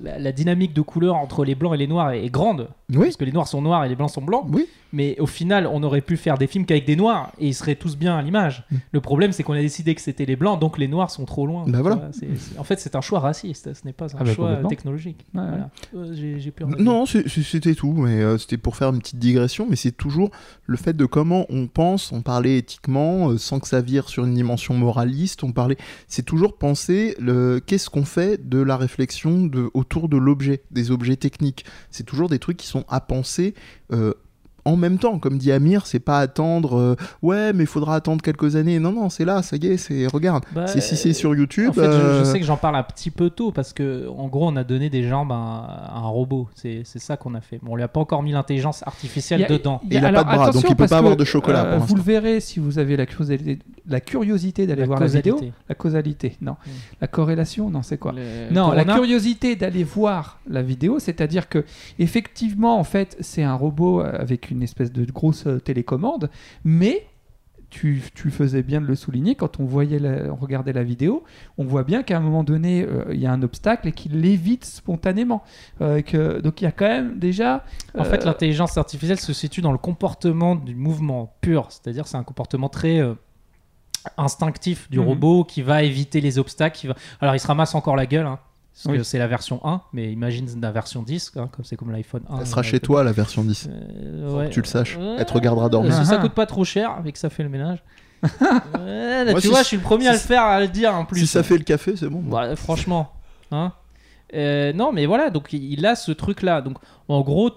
[0.01, 2.69] la- la dynamique de couleur entre les blancs et les noirs est, est grande.
[2.91, 4.45] Oui, Parce que les noirs sont noirs et les blancs sont blancs.
[4.51, 4.67] oui.
[4.93, 7.75] Mais au final, on aurait pu faire des films qu'avec des noirs et ils seraient
[7.75, 8.63] tous bien à l'image.
[8.71, 8.75] Mm.
[8.93, 11.45] Le problème, c'est qu'on a décidé que c'était les blancs, donc les noirs sont trop
[11.45, 11.65] loin.
[11.67, 12.09] Bah voilà.
[12.57, 15.25] en fait, c'est un choix raciste, ce n'est pas un Ah bah choix technologique.
[15.33, 15.47] Ouais, ouais.
[15.49, 16.07] Voilà.
[16.13, 19.75] Euh, pu en Non, c'était tout, mais euh, c'était pour faire une petite digression, mais
[19.75, 20.29] c'est toujours
[20.65, 24.23] le fait de comment on pense, on parlait éthiquement, euh, sans que ça vire sur
[24.23, 29.49] une dimension moraliste, on parlait, c'est toujours penser le qu'est-ce qu'on fait de la réflexion
[29.73, 31.63] autour de l'objet, des objets techniques.
[31.89, 33.53] C'est toujours des trucs qui sont à penser.
[33.93, 34.13] euh,
[34.65, 38.21] en même temps, comme dit Amir, c'est pas attendre, euh, ouais, mais il faudra attendre
[38.23, 38.79] quelques années.
[38.79, 40.43] Non, non, c'est là, ça y est, c'est, regarde.
[40.53, 41.69] Bah, c'est, si c'est sur YouTube.
[41.69, 44.07] En fait, je- je, euh, sais que j'en parle un petit peu tôt parce que,
[44.09, 46.49] en gros, on a donné des jambes à un, à un robot.
[46.55, 47.59] C'est c'est ça qu'on a fait.
[47.61, 49.81] Bon, on lui a pas encore mis l'intelligence artificielle a- dedans.
[49.83, 51.77] a- Il a pas alors, de bras, donc il peut pas avoir de chocolat euh,
[51.77, 55.39] vous le verrez si vous avez la curiosité, la curiosité d'aller La voir la vidéo.
[55.69, 56.53] La causalité, non.
[56.53, 56.69] Mm.
[57.01, 61.63] La corrélation, non, c'est quoi Le- Non, la curiosité d'aller voir la vidéo, c'est-à-dire que
[61.99, 66.29] effectivement, en fait, c'est un robot avec une espèce de grosse euh, télécommande,
[66.63, 67.07] mais
[67.71, 71.23] tu, tu faisais bien de le souligner, quand on, voyait la- on regardait la vidéo,
[71.57, 74.21] on voit bien qu'à un moment donné, euh, il y a un obstacle et qu'il
[74.21, 75.43] l'évite spontanément.
[75.81, 77.65] Euh, que, donc il y a quand même déjà...
[77.97, 82.23] En fait, l'intelligence artificielle se situe dans le comportement du mouvement pur, c'est-à-dire c'est un
[82.23, 83.01] comportement très
[84.17, 85.05] instinctif du Mhm.
[85.07, 86.77] robot qui va éviter les obstacles.
[86.77, 86.95] Qui va...
[87.19, 88.39] Alors il se ramasse encore la gueule, hein,
[88.75, 88.97] parce Oui.
[88.97, 92.23] que c'est la version 1, mais imagine la version 10, hein, comme c'est comme l'iPhone
[92.29, 92.39] 1.
[92.41, 93.69] Elle sera euh, chez toi la version 10.
[93.71, 94.47] Euh, Faut ouais.
[94.49, 94.97] que tu le saches.
[94.97, 95.15] Ouais.
[95.17, 95.93] Elle te regardera dormir.
[95.93, 96.21] Si ça Ah.
[96.21, 97.81] coûte pas trop cher et que ça fait le ménage.
[98.23, 100.67] Ouais, là, Moi, tu si- vois, je suis le premier à le faire, à le
[100.67, 101.21] dire en plus.
[101.21, 102.23] Si ça fait le café, c'est bon.
[102.55, 103.11] Franchement.
[103.51, 103.71] Hein
[104.33, 106.61] Euh, non, mais voilà, donc il a ce truc-là.
[106.61, 107.51] Donc en gros,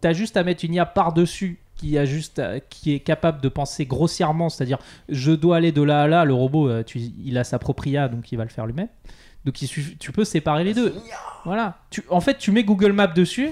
[0.00, 3.48] t'as juste à mettre une IA par-dessus qui, a juste à- qui est capable de
[3.48, 4.78] penser grossièrement, c'est-à-dire
[5.08, 6.24] je dois aller de là à là.
[6.24, 8.88] Le robot, euh, tu- il a sa propre IA, donc il va le faire lui-même.
[9.44, 10.94] Donc il suffit- tu peux séparer les deux.
[11.44, 11.78] Voilà.
[11.90, 13.50] Tu, en fait, tu mets Google Maps dessus.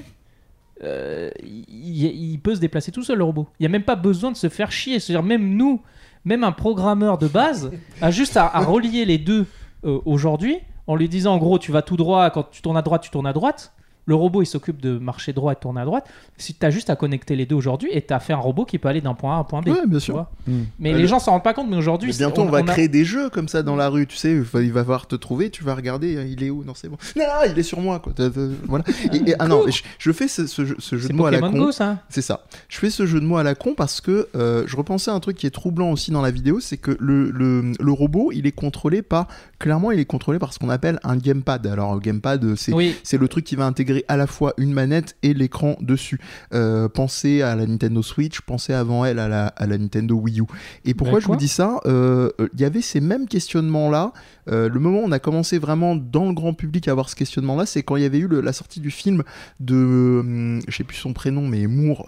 [0.82, 3.48] euh, il, il peut se déplacer tout seul le robot.
[3.58, 4.98] Il n'y a même pas besoin de se faire chier.
[5.00, 5.82] C'est-à-dire même nous,
[6.24, 7.70] même un programmeur de base,
[8.00, 9.46] a juste à, à relier les deux
[9.84, 12.82] euh, aujourd'hui en lui disant en gros tu vas tout droit, quand tu tournes à
[12.82, 13.72] droite, tu tournes à droite.
[14.10, 16.04] Le robot il s'occupe de marcher droit et de tourner à droite.
[16.36, 18.64] Si tu as juste à connecter les deux aujourd'hui et tu as fait un robot
[18.64, 19.68] qui peut aller d'un point A à un point B.
[19.68, 20.14] Ouais, bien sûr.
[20.14, 20.32] vois.
[20.48, 20.52] Mm.
[20.80, 22.62] Mais Ouais, les le- gens s'en rendent pas compte, mais aujourd'hui, bientôt, on, va a-
[22.64, 24.32] créer des jeux comme ça dans la rue, tu sais.
[24.32, 26.96] il va- voir te trouver, tu vas regarder, euh, il est où Non, c'est bon.
[27.16, 28.12] Non, non, il est sur moi, quoi.
[28.16, 28.82] T'as- t'as- Voilà.
[29.12, 31.26] Et, et- ah non, je, je fais ce, ce jeu, ce jeu C'est de mots
[31.26, 31.52] à la con.
[31.52, 32.46] Go ça C'est ça.
[32.68, 35.14] Je fais ce jeu de mots à la con parce que euh, je repensais à
[35.14, 38.32] un truc qui est troublant aussi dans la vidéo, c'est que le, le, le robot,
[38.32, 39.28] il est contrôlé par,
[39.60, 41.64] clairement, il est contrôlé par ce qu'on appelle un gamepad.
[41.68, 44.54] Alors, le gamepad, euh, c'est Oui, c'est le truc qui va intégrer à la fois
[44.58, 46.18] une manette et l'écran dessus.
[46.54, 50.40] Euh, pensez à la Nintendo Switch, pensez avant elle à la, à la Nintendo Wii
[50.40, 50.44] U.
[50.84, 54.12] Et pourquoi je vous dis ça Euh, euh, Il y avait ces mêmes questionnements-là.
[54.48, 57.14] Euh, le moment où on a commencé vraiment dans le grand public à avoir ce
[57.16, 59.22] questionnement-là, c'est quand il y avait eu le- la sortie du film
[59.60, 59.74] de,
[60.20, 62.06] hum, je sais plus son prénom, mais Moore,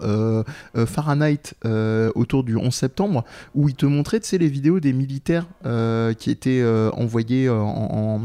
[0.85, 1.53] Fahrenheit,
[2.15, 3.23] autour du 11 septembre,
[3.55, 5.47] où il te montrait, tu sais, les vidéos des militaires
[6.17, 6.63] qui étaient
[6.93, 8.21] envoyés en, en-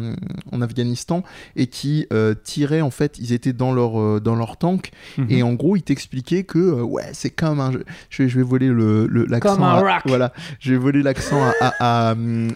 [0.53, 1.23] en Afghanistan
[1.57, 2.07] et qui
[2.45, 5.27] tiraient, en fait, ils étaient dans leur, euh, dans leur tank, Mhm.
[5.31, 7.73] et en gros, il t'expliquait que, euh, ouais, c'est comme un.
[7.73, 9.55] jeu- Je vais, je vais voler le, le- l'accent.
[9.55, 10.03] Comme un à- rock.
[10.07, 12.15] Voilà, je vais voler l'accent à, à, à,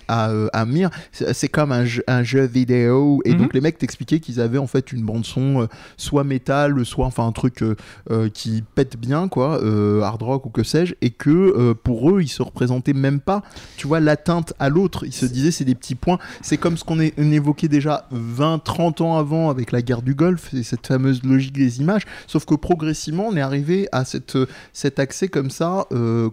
[0.08, 0.90] à, euh, à Mir.
[1.12, 3.20] C'est comme un jeu, un jeu vidéo.
[3.24, 3.38] Et Mhm.
[3.38, 5.66] donc, les mecs t'expliquaient qu'ils avaient en fait une bande-son, euh,
[5.96, 7.76] soit métal, soit enfin un truc euh,
[8.10, 12.10] euh, qui pète bien, quoi, euh, hard rock ou que sais-je, et que euh, pour
[12.10, 13.42] eux, ils se représentaient même pas,
[13.76, 15.04] tu vois, l'atteinte à l'autre.
[15.04, 16.18] Ils se disaient, c'est des petits points.
[16.40, 20.48] C'est comme ce qu'on évoquait déjà 20, 30 ans avant avec la guerre du Golfe,
[20.52, 22.02] c'est cette fameuse logique des images.
[22.26, 24.36] Sauf que progressivement, on est arrivé à cette,
[24.72, 25.86] cet accès comme ça.
[25.92, 26.30] euh,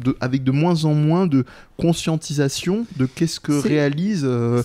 [0.00, 1.44] de- avec de moins en moins de
[1.78, 4.62] conscientisation de qu'est-ce que réalise euh,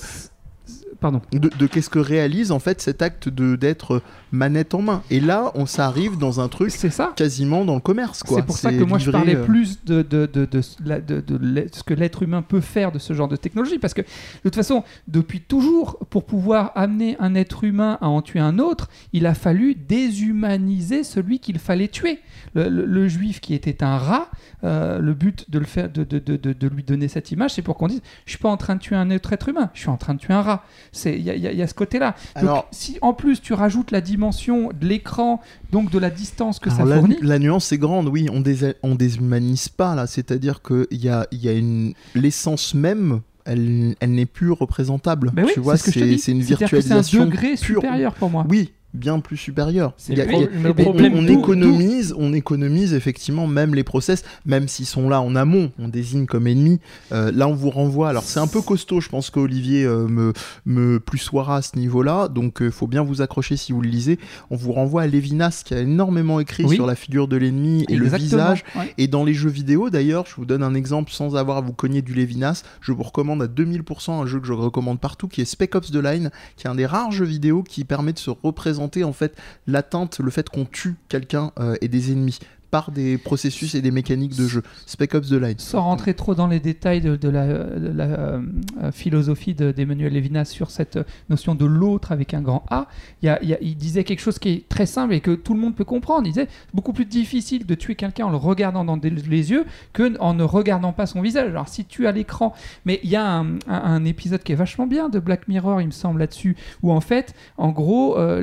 [1.02, 1.22] Pardon.
[1.34, 5.20] de, de qu'est-ce que réalise en fait cet acte de d'être manette en main et
[5.20, 7.12] là on s'arrive dans un truc C'est ça.
[7.16, 10.30] quasiment dans le commerce C'est pour ça que moi je parlais euh, plus de, de,
[10.32, 13.80] de, de, ce que l'être humain peut faire de ce genre de technologie.
[13.80, 14.08] Parce que de
[14.44, 18.88] toute façon, depuis toujours, pour pouvoir amener un être humain à en tuer un autre,
[19.12, 22.20] il a fallu déshumaniser celui qu'il fallait tuer.
[22.54, 24.30] Le, le- le juif qui était un rat,
[24.64, 27.52] euh, le but de, le faire, de, de, de, de- de lui donner cette image,
[27.54, 29.70] c'est pour qu'on dise Je suis pas en train de tuer un autre être humain,
[29.74, 30.64] je suis en train de tuer un rat.
[30.92, 32.16] C'est- Il y y y a ce côté-là.
[32.36, 35.40] Donc, Alors- si en plus tu rajoutes la dimension de l'écran,
[35.72, 37.18] donc de la distance que ça la, fournit.
[37.22, 41.28] la nuance est grande, oui, on, dés on déshumanise pas là, c'est-à-dire qu'il y a,
[41.32, 45.32] il y a une l'essence même, elle, elle n'est plus représentable.
[45.34, 47.82] Ben oui, tu vois, c'est ce une virtualisation C'est un degré pure.
[47.82, 48.46] supérieur pour moi.
[48.50, 49.94] Oui, bien plus supérieur.
[49.98, 52.34] C'est Il y a- le il y a- pro- le mais problème, on économise, on
[52.34, 56.80] économise effectivement même les process, même s'ils sont là en amont, on désigne comme ennemis.
[57.12, 58.10] Euh, là, on vous renvoie.
[58.10, 59.00] Alors, c'est un peu costaud.
[59.02, 60.34] Je pense qu'Olivier euh, me
[60.66, 62.28] me plus soira à ce niveau-là.
[62.28, 64.20] Donc, il faut bien vous accrocher si vous le lisez.
[64.50, 66.76] On vous renvoie à Lévinas qui a énormément écrit Oui.
[66.76, 68.64] sur la figure de l'ennemi et le visage.
[68.76, 68.94] ouais.
[68.98, 71.74] Et dans les jeux vidéo, d'ailleurs, je vous donne un exemple sans avoir à vous
[71.74, 72.64] cogner du Lévinas.
[72.82, 75.92] Je vous recommande à 2000% un jeu que je recommande partout, qui est Spec Ops
[75.92, 79.14] The Line, qui est un des rares jeux vidéo qui permet de se représenter en
[79.14, 82.40] fait l'atteinte, le fait qu'on tue quelqu'un euh, et des ennemis
[82.72, 84.64] par des processus et des mécaniques de jeu.
[84.86, 85.60] Spec Ops The Line.
[85.60, 88.42] Sans rentrer trop dans les détails de, de la, de euh,
[88.82, 90.98] euh, philosophie de- d'Emmanuel Levinas sur cette
[91.30, 92.88] notion de l'autre avec un grand A,
[93.22, 96.26] il, disait quelque chose qui est très simple et que tout le monde peut comprendre.
[96.26, 100.18] Il disait beaucoup plus difficile de tuer quelqu'un en le regardant dans les yeux que
[100.20, 101.50] en ne regardant pas son visage.
[101.50, 102.54] Alors si tu as l'écran,
[102.86, 105.92] mais il y a un, épisode qui est vachement bien de Black Mirror, il me
[105.92, 108.40] semble là-dessus, où en fait, en gros, euh,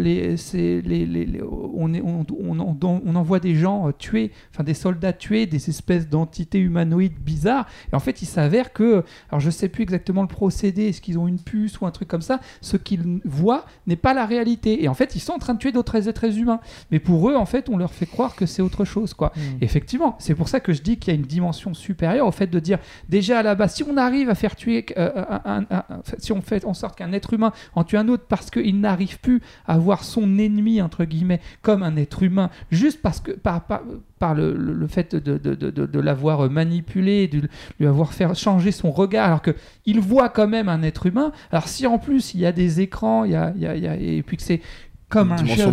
[1.75, 4.18] on, est, on, envoie des gens euh, tuer
[4.53, 7.67] enfin des soldats tuer des espèces d'entités humanoïdes bizarres.
[7.93, 11.19] Et en fait, il s'avère que, alors je sais plus exactement le procédé, est-ce qu'ils
[11.19, 14.83] ont une puce ou un truc comme ça, ce qu'ils voient n'est pas la réalité.
[14.83, 16.61] Et en fait, ils sont en train de tuer d'autres êtres humains.
[16.91, 19.33] Mais pour eux, en fait, on leur fait croire que c'est autre chose, quoi.
[19.37, 19.41] Mm.
[19.63, 22.47] Effectivement, c'est pour ça que je dis qu'il y a une dimension supérieure au fait
[22.49, 25.11] de dire déjà à la base, si on arrive à faire tuer, euh,
[25.45, 28.25] un- un- un- si on fait en sorte qu'un être humain en tue un autre
[28.29, 33.01] parce qu'il n'arrive plus à voir son ennemi entre guillemets comme un être humain, juste
[33.03, 33.83] parce que par, par,
[34.19, 37.43] par le, le- fait de, de, de, de- l'avoir manipulé, de
[37.79, 39.55] lui avoir fait changer son regard, alors que
[39.87, 41.33] il voit quand même un être humain.
[41.53, 43.97] Alors si en plus il y a des écrans, il y a- il y a-
[43.97, 44.61] et puis que c'est
[45.09, 45.69] comme Une un jeu vidéo,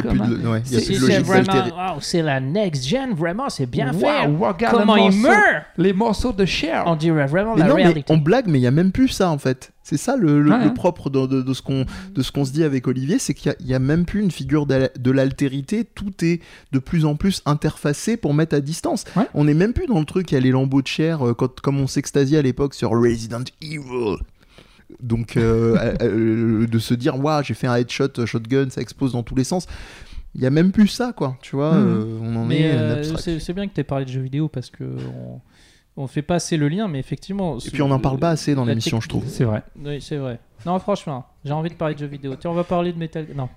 [0.00, 1.70] a plus comme de, ouais, il y a plus de C'est logique vraiment, d'altérer.
[1.70, 4.26] wow, c'est la next gen, vraiment, c'est bien Waouh, fait.
[4.46, 6.82] regarde Comment il morceau- meurt les morceaux de chair.
[6.86, 8.12] On dirait vraiment Mais la non, mais réalité.
[8.12, 9.70] on blague, mais il y a même plus ça en fait.
[9.82, 10.68] C'est ça le, le- Ouais, le hein.
[10.70, 11.62] propre de, de- de ce
[12.32, 15.10] qu'on se dit avec Olivier, c'est qu'il y a- il même plus une figure de
[15.10, 15.84] l'altérité.
[15.84, 16.40] Tout est
[16.72, 19.04] de plus en plus interfacé pour mettre à distance.
[19.16, 19.24] Ouais.
[19.34, 20.30] On n'est même plus dans le truc.
[20.32, 22.90] Il y a les lambeaux de chair euh, quand, comme on s'extasiait à l'époque sur
[22.90, 24.16] Resident Evil.
[25.00, 29.12] Donc euh, euh, euh, de se dire waouh j'ai fait un headshot shotgun ça explose
[29.12, 29.66] dans tous les sens.
[30.34, 31.36] Il y a même plus ça quoi.
[31.42, 31.88] Tu vois, Mhm.
[31.88, 34.48] euh, on en Mais est euh, c'est bien que tu aies parlé de jeux vidéo
[34.48, 35.40] parce que on,
[35.96, 37.58] on fait pas assez le lien, mais effectivement.
[37.58, 39.24] Et puis on n'en parle pas assez dans l'émission, je trouve.
[39.26, 39.62] C'est vrai.
[39.84, 40.38] Oui, c'est vrai.
[40.66, 42.36] Non, franchement, j'ai envie de parler de jeux vidéo.
[42.38, 43.26] Tiens, on va parler de Metal.
[43.34, 43.48] Non.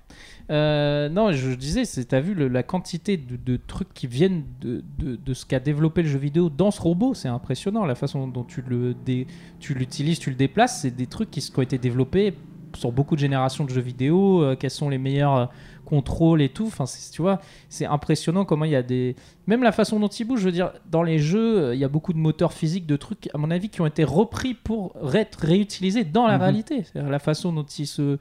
[0.50, 4.44] Euh, non, je disais, c'est- t'as vu le- la quantité de, de trucs qui viennent
[4.60, 7.84] de, de, de ce qu'a développé le jeu vidéo dans ce robot, c'est impressionnant.
[7.86, 9.26] La façon dont tu le dé-
[9.58, 12.34] tu l'utilises, tu le déplaces, c'est des trucs qui, ont été développés
[12.76, 14.42] sur beaucoup de générations de jeux vidéo.
[14.42, 15.46] euh, quels sont les meilleurs euh,
[15.86, 16.66] contrôles et tout.
[16.66, 19.16] Enfin, c'est- tu vois, c'est impressionnant comment il y a des.
[19.46, 21.88] Même la façon dont il bouge, je veux dire, dans les jeux, il y a
[21.88, 25.38] beaucoup de moteurs physiques, de trucs, à mon avis, qui ont été repris pour être
[25.40, 26.42] réutilisés dans la Mhm.
[26.42, 26.82] réalité.
[26.84, 28.18] C'est-à-dire la façon dont il se,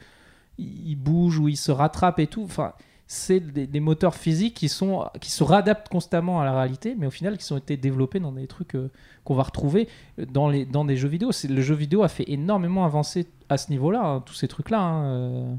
[0.57, 2.43] il bouge ou il se rattrape et tout.
[2.43, 2.73] Enfin,
[3.07, 7.11] c'est des, moteurs physiques qui sont qui se réadaptent constamment à la réalité, mais au
[7.11, 8.89] final qui ont été développés dans des trucs euh,
[9.23, 9.87] qu'on va retrouver
[10.17, 11.31] dans les dans des jeux vidéo.
[11.49, 14.79] Le jeu vidéo a fait énormément avancer à ce niveau-là, hein, tous ces trucs-là.
[14.79, 15.55] hein, euh.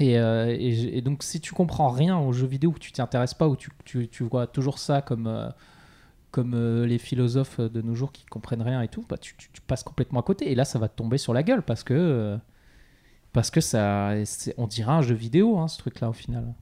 [0.00, 3.48] Et, euh, donc, si tu comprends rien aux jeux vidéo, ou tu t'y intéresses pas,
[3.48, 5.50] ou tu, tu, vois toujours ça comme, euh,
[6.30, 9.34] comme euh, les philosophes de nos jours qui comprennent rien et tout, bah, tu,
[9.66, 10.50] passes complètement à côté.
[10.50, 12.36] Et là, ça va te tomber sur la gueule parce que, euh,
[13.32, 14.12] parce que ça,
[14.56, 16.54] on dirait un jeu vidéo, hein, ce truc-là, au final.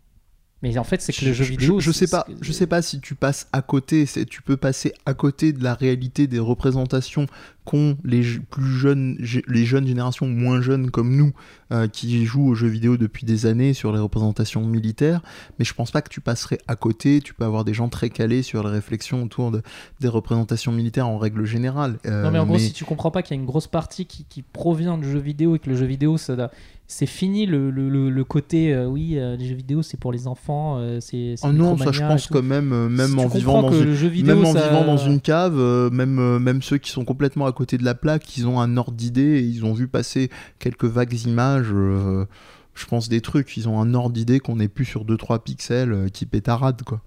[0.60, 1.78] Mais en fait, c'est que le jeu Je- vidéo.
[1.78, 4.06] Je, je sais pas, je sais pas si tu passes à côté.
[4.28, 7.26] Tu peux passer à côté de la réalité des représentations
[7.64, 11.32] qu'ont les plus jeunes, les jeunes générations moins jeunes comme nous,
[11.70, 15.20] euh, qui jouent aux jeux vidéo depuis des années sur les représentations militaires.
[15.60, 17.20] Mais je pense pas que tu passerais à côté.
[17.20, 19.62] Tu peux avoir des gens très calés sur les réflexions autour de,
[20.00, 21.98] des représentations militaires en règle générale.
[22.06, 24.06] Euh, Non mais en gros si tu comprends pas qu'il y a une grosse partie
[24.06, 26.50] qui, qui provient du jeu vidéo et que le jeu vidéo ça doit-
[26.90, 30.10] c'est fini le, le, le- le côté euh, oui euh, les jeux vidéo c'est pour
[30.10, 33.62] les enfants euh, c'est Oh non, ça je pense quand même, même Si en vivant
[33.62, 35.54] dans une vidéo même en ça- vivant dans une cave,
[35.92, 38.92] même, même ceux qui sont complètement à côté de la plaque, ils ont un ordre
[38.96, 41.68] d'idée et ils ont vu passer quelques vagues images.
[41.68, 45.92] je pense des trucs, ils ont un ordre d'idée qu'on n'est plus sur 2-3 pixels
[45.92, 47.02] euh, qui pétarade quoi.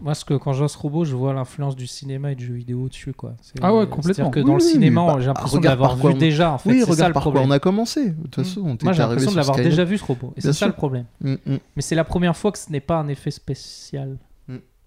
[0.00, 2.46] Moi ce que quand je vois ce robot je vois l'influence du cinéma et du
[2.46, 4.30] jeu vidéo dessus quoi C'est- Ah ouais, c'est-à-dire complètement.
[4.30, 6.70] que Oui, dans le cinéma bah, j'ai l'impression regarde d'avoir vu on- déjà en fait
[6.70, 8.10] oui, c'est ça regarde le quoi problème on a commencé.
[8.10, 8.44] De toute Mm.
[8.44, 10.66] façon, on moi j'ai l'impression de l'avoir déjà vu ce robot et c'est ça sûr.
[10.66, 11.58] le problème Mm, mm.
[11.76, 14.18] mais c'est la première fois que ce n'est pas un effet spécial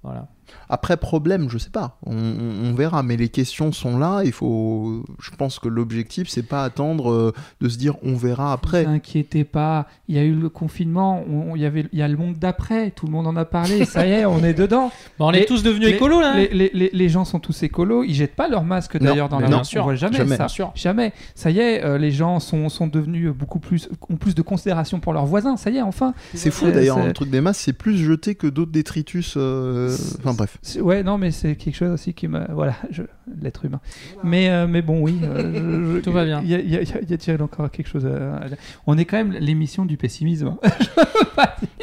[0.03, 0.27] voilà
[0.69, 1.97] Après, problème, je sais pas.
[2.05, 3.03] On, on- on verra.
[3.03, 4.21] Mais les questions sont là.
[4.25, 5.03] Il faut.
[5.21, 8.83] Je pense que l'objectif, c'est pas attendre euh, de se dire on verra après.
[8.85, 12.01] Ne inquiétez pas, il y a eu le confinement, on- il y avait, il y
[12.01, 14.53] a le monde d'après, tout le monde en a parlé, ça y est, on est
[14.53, 14.91] dedans.
[15.19, 17.39] Bah, on est tous devenus les- écolos là hein Les, les- les- les gens sont
[17.39, 20.35] tous écolos, ils jettent pas leur masque d'ailleurs dans la sûr, on voit jamais, jamais.
[20.37, 20.47] ça.
[20.47, 21.13] sûr Jamais.
[21.35, 24.99] Ça y est, euh, les gens sont, sont devenus beaucoup plus, ont plus de considération
[24.99, 25.57] pour leurs voisins.
[25.57, 26.13] Ça y est, enfin.
[26.33, 29.33] C'est fou d'ailleurs, le truc des masses, c'est plus jeté que d'autres détritus.
[29.37, 30.57] euh, Enfin bref.
[30.81, 32.45] Ouais, non, mais c'est quelque chose aussi qui me.
[32.53, 33.03] Voilà, je...
[33.41, 33.79] l'être humain.
[34.23, 35.19] Mais, euh, mais bon, oui.
[35.23, 36.41] euh, je- je- Tout va bien.
[36.43, 38.05] Il y a, y a- il y a- il y a Thierry encore quelque chose
[38.05, 38.41] à.
[38.85, 40.55] On est quand même l'émission du pessimisme.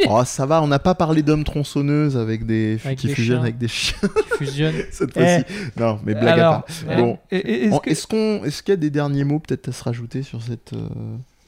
[0.09, 3.37] Oh, ça va, on n'a pas parlé d'hommes tronçonneuses avec des Avec qui des fusionnent
[3.39, 3.43] chiens.
[3.43, 5.45] avec des chiens qui fusionnent cette fois-ci.
[5.79, 6.65] Non, mais blague Alors, à part.
[6.91, 9.83] euh, Bon, et- est-ce qu'on, est-ce qu'il y a des derniers mots peut-être à se
[9.83, 10.89] rajouter sur cette, euh,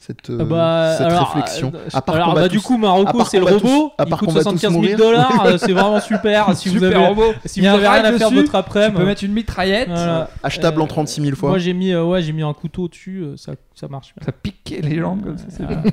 [0.07, 2.77] cette, euh, Euh, bah, cette alors, réflexion euh, À part alors, bah, tous- du coup,
[2.77, 3.59] Marocco, c'est le robot.
[3.59, 4.97] tous- à il part coûte va tous 75 000 mourir.
[4.97, 5.45] dollars.
[5.45, 6.55] euh, c'est vraiment super.
[6.55, 7.33] Si vous Super avez, robot.
[7.45, 9.33] si Il vous avez rien à faire de dessus, votre après, Tu peux mettre une
[9.33, 9.89] mitraillette.
[9.89, 10.29] Voilà.
[10.43, 12.87] achetable en Euh, 36 000 fois Moi, j'ai mis, euh, ouais, j'ai mis un couteau
[12.87, 13.19] dessus.
[13.21, 14.13] euh, ça, ça marche.
[14.23, 15.45] Ça pique les jambes comme ça.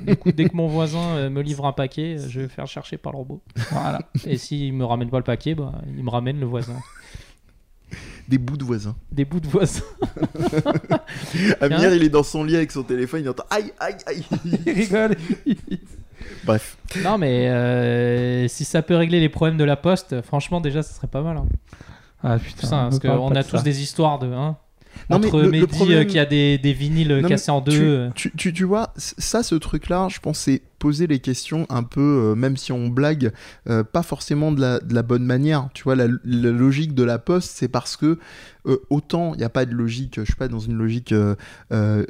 [0.06, 2.96] Du coup, dès que mon voisin me livre un paquet, je vais le faire chercher
[2.96, 3.42] par le robot.
[3.72, 3.98] Voilà.
[4.26, 6.74] Et s'il me ramène pas le paquet, bah, il me ramène le voisin.
[8.28, 8.94] Des bouts de voisins.
[9.12, 9.82] Des bouts de voisins.
[11.60, 14.24] Amir, il est dans son lit avec son téléphone, il entend aïe aïe aïe.
[14.66, 15.16] Il rigole.
[16.44, 16.76] Bref.
[17.02, 20.94] Non, mais euh, si ça peut régler les problèmes de la poste, franchement, déjà, ça
[20.94, 21.36] serait pas mal.
[21.36, 21.46] hein.
[22.22, 23.62] Ah putain, Putain, me parce qu'on a de tous ça.
[23.62, 24.28] des histoires de.
[24.28, 24.56] Hein,
[25.10, 27.28] Non, mais entre le- le Mehdi problème- euh, qui a des, des vinyles Non, mais
[27.28, 28.08] cassés en deux.
[28.14, 28.32] tu-.
[28.36, 32.34] Tu, tu, vois, ça, ce truc-là, je pense, c'est poser les questions un peu, euh,
[32.34, 33.32] même si on blague,
[33.70, 35.70] euh, pas forcément de la, de la bonne manière.
[35.72, 38.18] Tu vois, la, la logique de la poste, c'est parce que
[38.66, 41.14] euh, autant il n'y a pas de logique, je suis pas dans une logique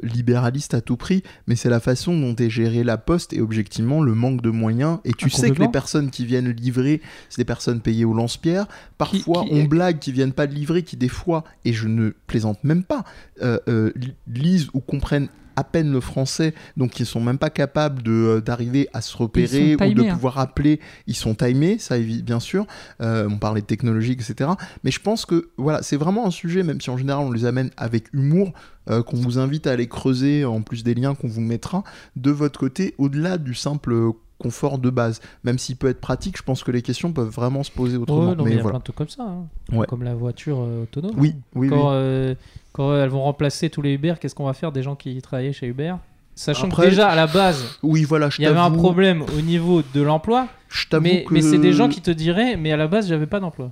[0.02, 4.02] libéraliste à tout prix, mais c'est la façon dont est gérée la poste et objectivement
[4.02, 4.98] le manque de moyens.
[5.04, 8.12] Et tu Ah, sais que les personnes qui viennent livrer, c'est des personnes payées au
[8.14, 8.66] lance-pierre.
[8.98, 12.10] Parfois, qui- on blague qui viennent pas de livrer, qui des fois, et je ne
[12.26, 13.04] plaisante même pas,
[13.40, 18.12] li- lisent ou comprennent à peine le français, donc ils sont même pas capables de
[18.12, 20.14] euh, d'arriver à se repérer ou de hein.
[20.14, 20.80] pouvoir appeler.
[21.06, 22.66] Ils sont timés, ça bien sûr.
[23.00, 24.50] Euh, on parlait de technologie, etc.
[24.82, 27.44] Mais je pense que voilà, c'est vraiment un sujet, même si en général on les
[27.44, 28.52] amène avec humour,
[28.90, 31.84] euh, qu'on vous invite à aller creuser en plus des liens qu'on vous mettra
[32.16, 35.20] de votre côté, au-delà du simple confort de base.
[35.44, 38.30] Même s'il peut être pratique, je pense que les questions peuvent vraiment se poser autrement.
[38.30, 38.72] Ouais, non, mais il y a voilà.
[38.74, 39.22] plein de trucs comme ça.
[39.22, 39.46] hein.
[39.72, 39.86] Ouais.
[39.86, 41.12] Comme la voiture euh, autonome.
[41.16, 41.94] Oui, oui, quand, oui.
[41.94, 42.34] euh,
[42.72, 45.52] quand elles vont remplacer tous les Uber, qu'est-ce qu'on va faire des gens qui travaillaient
[45.52, 45.94] chez Uber?
[46.36, 49.40] Sachant Après- que déjà à la base, Oui, voilà, il y avait un problème au
[49.40, 52.72] niveau de l'emploi, Je t'avoue mais, que- mais c'est des gens qui te diraient, mais
[52.72, 53.70] à la base, j'avais pas d'emploi.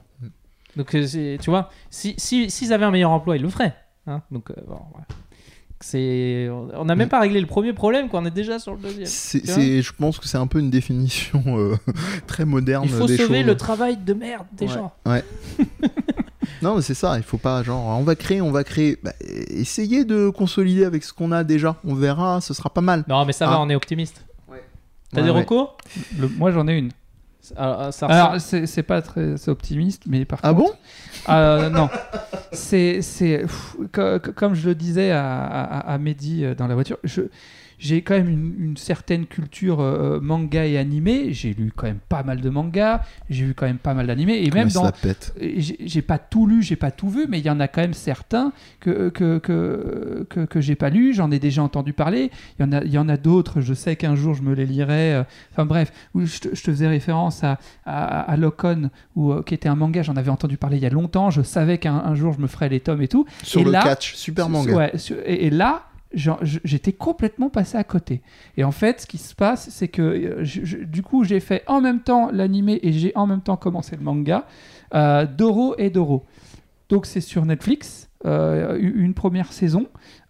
[0.76, 3.74] Donc, euh, tu vois, si, si, s'ils avaient un meilleur emploi, ils le feraient.
[4.06, 4.22] hein.
[4.30, 5.06] Donc, euh, bon, voilà.
[5.83, 6.49] C'est...
[6.74, 9.07] On n'a même pas réglé le premier problème, qu'on est déjà sur le deuxième.
[9.07, 11.76] C'est, je pense que c'est un peu une définition euh,
[12.26, 13.47] très moderne Il faut des sauver choses.
[13.47, 14.72] le travail de merde des Ouais.
[14.72, 14.93] gens.
[16.61, 17.16] Non, mais c'est ça.
[17.16, 18.97] Il faut pas genre on va créer, on va créer.
[19.03, 21.76] Bah, essayez de consolider avec ce qu'on a déjà.
[21.85, 23.05] On verra, ce sera pas mal.
[23.09, 23.61] Non, mais ça va, Ah.
[23.61, 24.24] on est optimiste.
[25.11, 25.41] T'as Ouais, des ouais.
[25.41, 25.76] recours
[26.18, 26.91] Le- moi j'en ai une.
[27.57, 30.70] Ah, ah, ça Alors c'est c'est pas très c'est optimiste, mais par Ah contre.
[30.70, 31.32] bon?
[31.32, 31.88] Euh, non,
[32.53, 36.66] c'est c'est pff, co- co- comme je le disais à, à, à Mehdi euh, dans
[36.68, 36.99] la voiture.
[37.05, 37.22] Je
[37.85, 41.33] j'ai quand même une, une certaine culture euh, manga et animé.
[41.33, 43.03] J'ai lu quand même pas mal de mangas.
[43.28, 44.93] J'ai vu quand même pas mal d'animés et même Ouais, dans
[45.41, 47.93] j'ai pas tout lu, j'ai pas tout vu, mais il y en a quand même
[47.95, 52.30] certains que, que, que, que, que j'ai pas lu, j'en ai déjà entendu parler.
[52.59, 54.55] Il y en a, il y en a d'autres, je sais qu'un jour je me
[54.55, 55.14] les lirai.
[55.14, 59.33] euh, Enfin bref, où je, te, je te faisais référence à, à, à Locon, où,
[59.33, 61.78] euh, qui était un manga, j'en avais entendu parler il y a longtemps, je savais
[61.78, 63.26] qu'un un jour je me ferais les tomes et tout.
[63.43, 64.72] Sur et le là- catch, super manga.
[64.72, 64.93] Ouais,
[65.26, 68.22] et, et là, j'étais complètement passé à côté.
[68.56, 71.80] Et en fait, ce qui se passe, c'est que euh, du coup, j'ai fait en
[71.80, 74.46] même temps l'animé et j'ai en même temps commencé le manga.
[74.94, 76.24] Euh, Doro et Doro.
[76.88, 79.86] Donc c'est sur Netflix, euh, une première saison.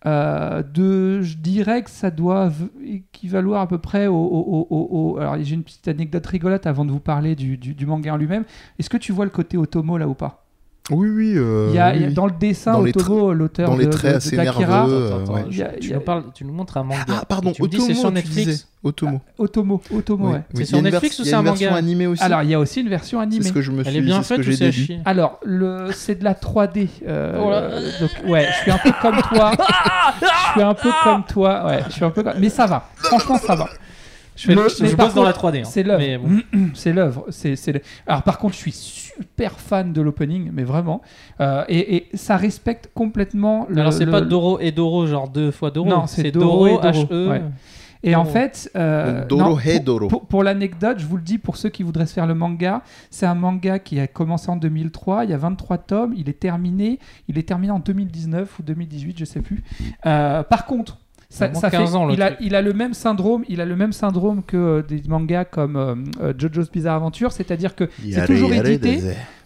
[0.06, 2.50] Euh, je dirais que ça doit
[2.84, 5.16] équivaloir à peu près au.
[5.18, 8.44] alors j'ai une petite anecdote rigolote avant de vous parler du- du manga en lui-même.
[8.78, 10.44] Est-ce que tu vois le côté Otomo là ou pas?
[10.90, 11.34] Oui, oui.
[11.36, 12.14] euh, il y a, oui, il y a- oui.
[12.14, 15.06] dans le dessin, Dans Otomo, l'auteur les de- traits de- assez d'Akira, nerveux.
[15.06, 15.44] Attends, euh, attends, ouais.
[15.48, 17.04] je- Il y a- tu, il y a- nous parles, tu nous montres un manga.
[17.08, 18.46] Ah, pardon, tu c'est sur Netflix.
[18.48, 18.64] disais.
[18.82, 19.20] Otomo.
[19.38, 20.38] Otomo, Otomo, Oui, ouais.
[20.38, 20.44] oui.
[20.56, 22.22] C'est sur une Netflix ou il y c'est a un une version manga animée aussi
[22.24, 23.44] Alors, il y a aussi une version C'est animée.
[23.44, 25.90] ce que je me suis Elle est bien c'est faite ou c'est chier Alors, le,
[25.92, 26.88] c'est de la 3D.
[27.06, 27.68] euh, Oh là.
[28.00, 29.52] donc, ouais, je suis un peu comme toi.
[30.20, 31.64] je suis un peu comme toi.
[31.64, 32.34] Ouais, je suis un peu comme...
[32.40, 32.88] Mais ça va.
[32.96, 33.68] Franchement, ça va.
[34.34, 35.60] Je, fais, Le- je, mais je par bosse dans la contre, 3D.
[35.60, 35.64] hein.
[35.64, 36.26] C'est l'œuvre.
[36.26, 36.40] Bon.
[36.74, 37.26] C'est l'œuvre.
[38.06, 41.02] Alors, par contre, je suis super fan de l'opening, mais vraiment.
[41.40, 43.78] Euh, et, et ça respecte complètement le.
[43.80, 45.88] Alors c'est pas Doro et Doro, genre deux fois Doro.
[45.88, 47.28] Non, c'est Doro Doro, et Doro, H-E.
[47.30, 47.42] ouais.
[48.04, 48.68] Et en fait.
[48.74, 50.08] euh, Doro non, hey pour- Doro.
[50.08, 52.82] Pour, pour l'anecdote, je vous le dis, pour ceux qui voudraient se faire le manga,
[53.10, 56.40] c'est un manga qui a commencé en 2003, il y a 23 tomes, il est
[56.40, 59.62] terminé, il est terminé en 2019 ou 2018, je sais plus.
[60.06, 60.98] Euh, par contre,
[61.32, 62.38] ça, ça 15 fait, ans, le il, a, truc.
[62.42, 65.76] il a le même syndrome, il a le même syndrome que euh, des mangas comme
[65.76, 69.00] euh, euh, JoJo's Bizarre Adventure, c'est-à-dire que c'est toujours édité,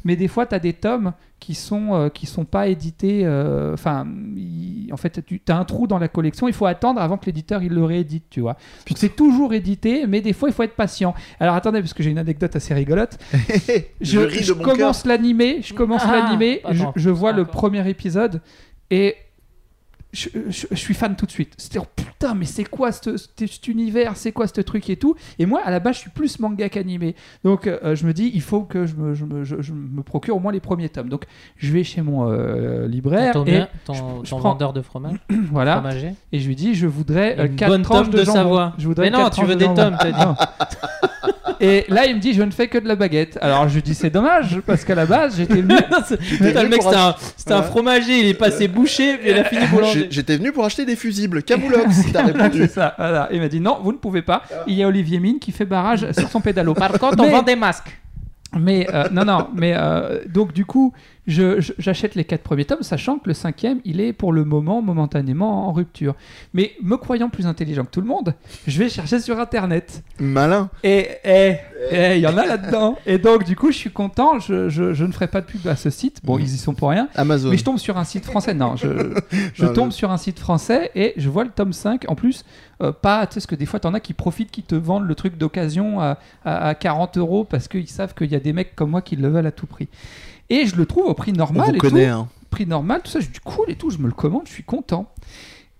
[0.04, 3.24] mais des fois, tu as des tomes qui sont, euh, qui sont pas édités.
[3.72, 4.04] Enfin,
[4.90, 6.48] en fait, tu as un trou dans la collection.
[6.48, 8.56] Il faut attendre avant que l'éditeur il le réédite, tu vois.
[8.88, 11.14] Donc, c'est toujours édité, mais des fois, il faut être patient.
[11.38, 13.16] Alors, attendez, parce que j'ai une anecdote assez rigolote.
[14.00, 16.62] Je commence l'animé, je commence Ah, l'animé,
[16.96, 18.40] je, vois le premier épisode
[18.90, 19.14] et
[20.16, 21.52] je, je- je suis fan tout de suite.
[21.58, 24.96] C'était oh, putain, mais c'est quoi ce- cet cet univers, c'est quoi ce truc et
[24.96, 25.14] tout?
[25.38, 27.14] Et moi, à la base, je suis plus manga qu'animé.
[27.44, 30.02] Donc, euh, je me dis, il faut que je me, je me- je- je me
[30.02, 31.08] procure au moins les premiers tomes.
[31.08, 31.24] Donc,
[31.56, 35.18] je vais chez mon euh, libraire Ton, et ton, je ton prends- vendeur de fromage,
[35.52, 35.74] voilà.
[35.74, 36.14] fromager?
[36.32, 38.24] Et je lui dis, je voudrais euh, Une 4 bonne tranches tome de, de.
[38.24, 38.72] Savoie.
[38.78, 40.40] Je voudrais Mais non, tu veux de des tomes, t'as dit.
[41.60, 43.38] Et là, il me dit, je ne fais que de la baguette.
[43.40, 45.74] Alors, je lui dis, c'est dommage, parce qu'à la base, j'étais venu.
[46.38, 49.44] Putain, le mec, c'était un, c'était un fromager, il est passé boucher, puis il a
[49.44, 50.08] fini boulanger.
[50.10, 51.42] J'étais venu pour acheter des fusibles.
[51.44, 52.58] Camoulox, t'as répondu.
[52.62, 53.28] c'est ça, voilà.
[53.32, 54.42] Il m'a dit, non, vous ne pouvez pas.
[54.66, 56.74] Il y a Olivier Mine qui fait barrage sur son pédalo.
[56.74, 57.96] Par contre, on Mais- vend des masques.
[58.58, 60.92] Mais euh, non, non, mais euh, donc du coup,
[61.26, 65.68] j'achète les quatre premiers tomes, sachant que le cinquième, il est pour le moment, momentanément,
[65.68, 66.14] en rupture.
[66.54, 68.34] Mais me croyant plus intelligent que tout le monde,
[68.66, 70.02] je vais chercher sur Internet.
[70.20, 70.70] Malin.
[70.82, 71.56] Et et-
[71.90, 72.96] et il y en a là-dedans.
[73.06, 74.38] Et donc du coup, je suis content.
[74.38, 76.20] Je, je- je ne ferai pas de pub à ce site.
[76.24, 77.08] Bon, ils y sont pour rien.
[77.14, 77.50] Amazon.
[77.50, 78.54] Mais je tombe sur un site français.
[78.54, 78.86] Non, je,
[79.54, 82.04] je Non, tombe mais- sur un site français et je vois le tome 5.
[82.08, 82.44] En plus,
[82.82, 85.06] euh, pas, tu sais, parce que des fois, t'en as qui profitent, qui te vendent
[85.06, 88.52] le truc d'occasion à, à- à 40 euros parce qu'ils savent qu'il y a des
[88.52, 89.88] mecs comme moi qui le veulent à tout prix.
[90.50, 92.12] Et je le trouve au prix On normal vous et connaît, tout.
[92.14, 92.28] hein.
[92.50, 94.62] Prix normal, tout ça, je dis cool et tout, je me le commande, je suis
[94.62, 95.10] content.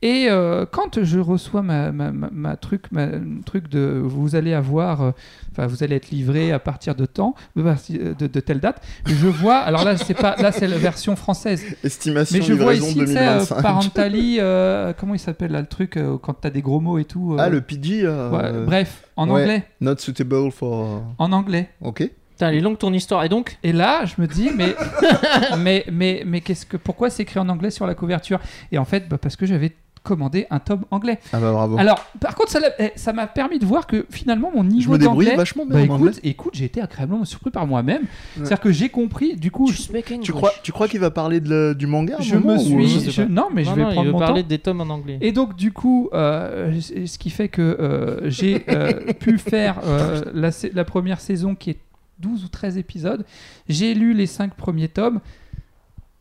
[0.03, 3.07] Et euh, quand je reçois ma, ma, ma- ma truc, ma
[3.47, 5.11] truc de vous allez avoir, euh,
[5.53, 9.27] enfin vous allez être livré à partir de temps, de, de, de telle date, je
[9.27, 12.93] vois, alors là c'est pas, là c'est la version française, Estimation mais je vois ici,
[12.95, 13.63] tu sais, euh, 2025.
[13.63, 17.07] Parentally, euh, comment il s'appelle là le truc euh, quand t'as des gros mots et
[17.07, 17.33] tout.
[17.33, 18.03] euh, Ah, le PG.
[18.05, 19.41] euh, ouais, bref, en ouais.
[19.43, 21.05] anglais, Not suitable for.
[21.19, 21.71] en anglais.
[21.81, 22.09] Ok.
[22.37, 23.25] Putain, elle est longue ton histoire.
[23.25, 24.75] Et donc Et là, je me dis, mais,
[25.59, 28.41] mais, mais, mais qu'est-ce que, pourquoi c'est écrit en anglais sur la couverture?
[28.73, 29.73] Et en fait, bah, parce que j'avais
[30.03, 31.19] commandé un tome anglais.
[31.33, 31.79] Ah bah bravo.
[31.81, 34.69] Alors, par contre, ça l'a- eh, ça m'a permis de voir que finalement, mon je
[34.69, 35.37] niveau me débrouille d'anglais.
[35.37, 36.11] vachement Bah bien en anglais.
[36.13, 38.03] écoute, écoute, j'ai été agréablement surpris par moi-même.
[38.37, 39.83] C'est-à-dire que j'ai compris, du coup, je,
[40.23, 42.59] Tu crois, tu crois qu'il va parler de du manga à un je moment, me
[42.61, 42.89] ou- suis.
[42.89, 43.29] je sais je- pas.
[43.29, 44.49] non, mais je vais non, il prendre veut mon parler temps.
[44.49, 45.19] des tomes en anglais.
[45.23, 50.21] Et donc, du coup, euh, ce qui fait que euh, j'ai euh, pu faire euh,
[50.35, 51.79] la, sa- la première saison qui est
[52.19, 53.25] 12 ou 13 épisodes.
[53.69, 55.21] J'ai lu les 5 premiers tomes.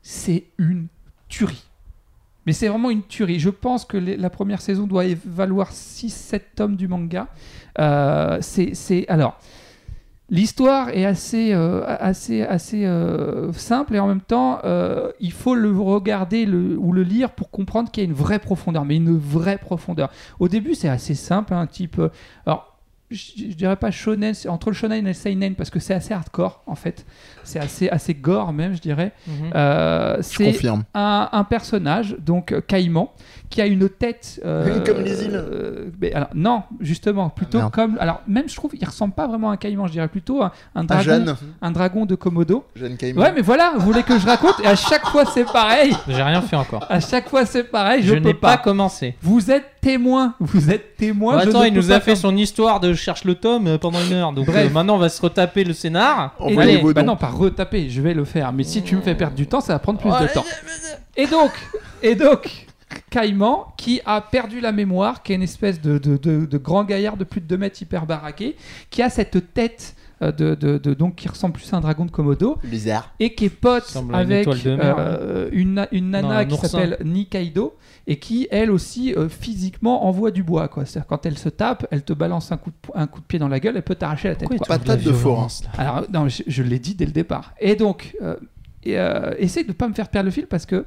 [0.01, 0.87] C'est une
[1.29, 1.65] tuerie.
[2.45, 3.39] Mais c'est vraiment une tuerie.
[3.39, 7.27] Je pense que la première saison doit valoir 6-7 tomes du manga.
[7.79, 9.39] Euh, c'est, alors,
[10.29, 14.59] l'histoire est assez, euh, assez, assez euh, simple et en même temps,
[15.19, 18.85] il faut le regarder ou le lire pour comprendre qu'il y a une vraie profondeur,
[18.85, 20.11] mais une vraie profondeur.
[20.39, 21.97] Au début, c'est assez simple, un type.
[21.97, 22.09] euh,
[22.45, 22.74] alors,
[23.11, 25.93] je, je dirais pas shonen, c'est entre le shonen et le seinen parce que c'est
[25.93, 27.05] assez hardcore en fait.
[27.43, 29.11] C'est assez, assez gore même, je dirais.
[29.53, 30.83] Euh, Je c'est confirme.
[30.95, 33.11] un, un personnage, donc euh, Caïman,
[33.51, 34.41] qui a une tête.
[34.43, 35.35] euh, Comme les îles.
[35.35, 37.97] euh, mais alors, non, justement, plutôt Ah, comme.
[37.99, 40.53] Alors, même je trouve, il ressemble pas vraiment à un Caïman, je dirais plutôt à
[40.73, 41.35] un Ah, dragon, Jeanne.
[41.61, 42.65] un dragon de Komodo.
[42.75, 43.21] Jeanne Caïman.
[43.23, 45.95] Ouais, mais voilà, vous voulez que je raconte Et à chaque fois, c'est pareil.
[46.07, 46.83] J'ai rien fait encore.
[46.89, 48.01] À chaque fois, c'est pareil.
[48.01, 48.57] Je, Je, peux n'ai pas.
[48.57, 49.15] pas commencé.
[49.21, 50.33] Vous êtes témoin.
[50.39, 51.35] Vous êtes témoin.
[51.37, 53.67] Bon, je attends, ne il nous a fait faire- son histoire de cherche le tome
[53.67, 54.31] euh, pendant une heure.
[54.33, 54.67] Donc Bref.
[54.69, 56.35] euh, maintenant, on va se retaper le scénar.
[56.39, 56.93] On Et vaudons.
[56.93, 58.51] bah non, pas retaper, je vais le faire.
[58.53, 60.45] Mais si tu me fais perdre du temps, ça va prendre plus de temps.
[61.17, 61.51] Et donc,
[62.03, 62.67] et donc,
[63.09, 66.83] Caïman, qui a perdu la mémoire, qui est une espèce de, de, de- de grand
[66.83, 68.55] gaillard de plus de 2 mètres hyper baraqué,
[68.89, 72.05] qui a cette tête euh, de, de- de- donc qui ressemble plus à un dragon
[72.05, 72.57] de Komodo
[73.19, 74.45] et qui est pote une avec
[74.99, 77.75] euh, une, une Non, nana un qui s'appelle Nikaido
[78.07, 80.85] et qui elle aussi euh, physiquement envoie du bois quoi.
[80.85, 83.25] C'est-à-dire quand elle se tape, elle te balance un coup de, po- un coup de
[83.25, 84.47] pied dans la gueule, elle peut t'arracher la tête.
[84.47, 84.77] Pourquoi quoi.
[84.77, 87.53] Patate de violence, là Alors, non, je, je l'ai dit dès le départ.
[87.59, 88.35] Et donc, euh,
[88.83, 90.85] et, euh, essaye de pas me faire perdre le fil parce que.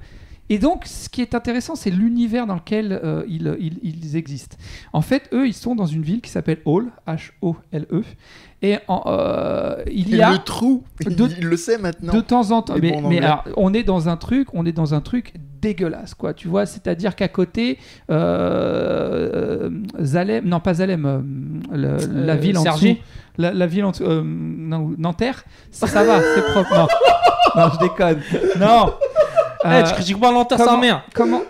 [0.51, 4.57] Et donc, ce qui est intéressant, c'est l'univers dans lequel euh, ils, ils- ils existent.
[4.95, 8.03] En fait, eux, ils sont dans une ville qui s'appelle Hall, H-O-L-E.
[8.61, 12.13] Et en, euh, il y a le trou, il, de- il le sait maintenant.
[12.13, 12.75] de temps en temps.
[12.83, 15.33] Mais, bon alors, on est dans un truc, on est dans un truc
[15.63, 16.35] dégueulasse, quoi.
[16.35, 17.79] Tu vois, c'est-à-dire qu'à côté,
[18.11, 19.71] euh, euh,
[20.03, 21.21] Zalem, non pas Zalem, euh,
[21.77, 22.97] le- la Euh, ville en dessous,
[23.37, 26.75] la, la ville en dessous, euh, non, Nanterre, ça, ça va, c'est propre.
[26.75, 26.87] Non.
[27.57, 28.21] non, je déconne.
[28.59, 28.93] Non.
[29.65, 31.03] Eh, tu critiques pas l'enterre comment- sa mère.
[31.15, 31.43] comment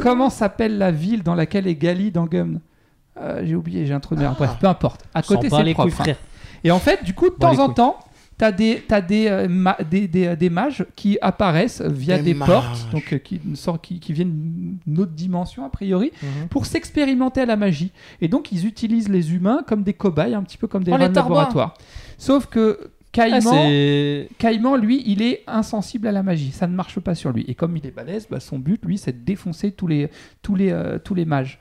[0.00, 2.60] comment s'appelle la ville dans laquelle est Gali dans Gum
[3.20, 4.36] Euh, J'ai oublié, j'ai un trou de mémoire.
[4.36, 5.02] Bref, peu importe.
[5.14, 5.94] À côté, c'est les propre.
[5.96, 6.14] couilles, hein.
[6.64, 7.74] Et en fait, du coup, de temps en couilles.
[7.74, 7.98] temps,
[8.38, 12.34] t'as des, t'as des, euh, ma- des, des, des mages qui apparaissent via Des des,
[12.34, 13.40] portes, donc euh, qui,
[13.82, 16.48] qui, qui viennent d'une autre dimension a priori, Mhm.
[16.48, 17.92] pour s'expérimenter à la magie.
[18.20, 20.96] Et donc, ils utilisent les humains comme des cobayes, un petit peu comme des Oh,
[20.96, 21.74] les rats de laboratoire.
[22.18, 24.28] Sauf que Caïman, c'est.
[24.38, 26.50] Caïman, lui, il est insensible à la magie.
[26.50, 27.44] Ça ne marche pas sur lui.
[27.48, 30.10] Et comme il est balèze, bah, son but, lui, c'est de défoncer tous les,
[30.42, 31.58] tous les, euh, tous les mages.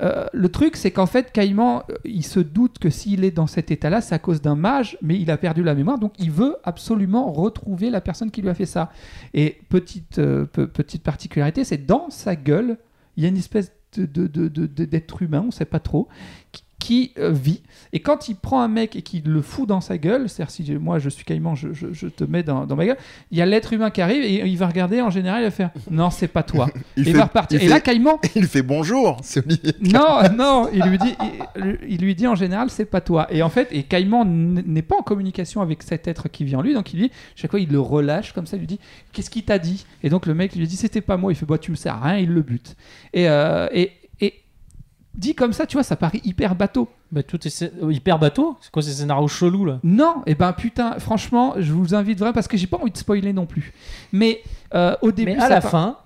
[0.00, 3.46] Euh, le truc, c'est qu'en fait, Caïman, euh, il se doute que s'il est dans
[3.46, 6.30] cet état-là, c'est à cause d'un mage, mais il a perdu la mémoire, donc il
[6.30, 8.90] veut absolument retrouver la personne qui lui a fait ça.
[9.34, 12.78] Et petite, euh, pe- petite particularité, c'est dans sa gueule,
[13.18, 15.80] il y a une espèce de, de- de- de- de- d'être humain, on sait pas
[15.80, 16.08] trop,
[16.52, 17.62] qui, qui, euh, vit.
[17.92, 20.72] Et quand il prend un mec et qu'il le fout dans sa gueule, c'est-à-dire si
[20.76, 22.96] moi je suis Caïman, je, je- je te mets dans, dans ma gueule,
[23.30, 25.50] il y a l'être humain qui arrive et il va regarder, en général, il va
[25.50, 26.68] faire non, c'est pas toi.
[26.96, 27.60] Il et il fait- va repartir.
[27.62, 29.74] il Et là, Caïman, Il fait bonjour, c'est Olivier.
[29.80, 31.14] non, non, il lui dit,
[31.56, 33.26] il, il lui dit en général, c'est pas toi.
[33.30, 36.62] Et en fait, et Caïman n'est pas en communication avec cet être qui vit en
[36.62, 38.80] lui, donc il lui, chaque fois, il le relâche comme ça, il lui dit,
[39.12, 39.84] qu'est-ce qu'il t'a dit?
[40.02, 41.30] Et donc le mec lui dit, c'était pas moi.
[41.32, 42.74] Il fait, bah tu me sers à rien, il le bute.
[43.12, 43.92] Et, euh, et
[45.14, 46.88] dit comme ça, tu vois, ça paraît hyper bateau.
[47.10, 48.56] Bah, tout est euh, hyper bateau.
[48.60, 52.32] C'est quoi ces scénarios chelous là Non, et ben putain, franchement, je vous invite vraiment
[52.32, 53.72] parce que j'ai pas envie de spoiler non plus.
[54.12, 54.42] Mais
[54.74, 55.98] euh, au début, Mais à ça la fin,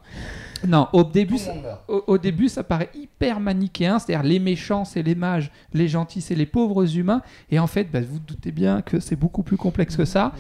[0.67, 1.53] non, au début, ça-
[1.89, 6.21] au, au début, ça paraît hyper manichéen, c'est-à-dire les méchants, c'est les mages, les gentils,
[6.21, 7.23] c'est les pauvres humains.
[7.51, 10.33] Et en fait, bah, vous vous doutez bien que c'est beaucoup plus complexe que ça.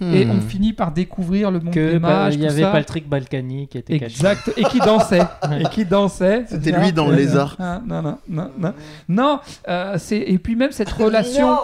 [0.00, 0.30] Et Hmm.
[0.30, 2.70] on finit par découvrir le monde que des bah, mages, il y avait ça.
[2.72, 4.12] Patrick Balkany qui était caché.
[4.14, 5.22] Exact, et qui dansait,
[5.60, 6.44] et qui dansait.
[6.48, 7.56] C'était lui dans le lézard.
[7.58, 8.74] Ah, Non, non, non, non.
[9.08, 11.56] Non, euh, c'est et puis même cette relation,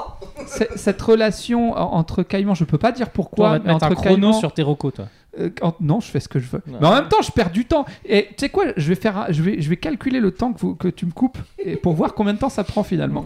[0.46, 3.66] c'est- cette relation en- entre Caïman, je peux pas dire Toi, on pourquoi, va te
[3.66, 5.06] mais mettre un entre chrono Caïman, sur tes toi.
[5.38, 5.50] Euh,
[5.80, 6.62] non, je fais ce que je veux.
[6.66, 6.78] Ouais.
[6.80, 7.84] Mais en même temps, je perds du temps.
[8.04, 10.52] Et tu sais quoi, je vais faire, un- je vais, je vais calculer le temps
[10.52, 13.24] que, vous- que tu me coupes et pour voir combien de temps ça prend finalement.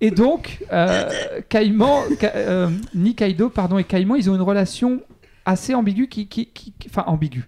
[0.00, 1.08] Et donc, euh,
[1.48, 5.00] Caïman, euh, Nikaido, pardon, et Caïman, ils ont une relation
[5.44, 7.44] assez ambiguë, qui, qui, qui- qui- enfin ambiguë,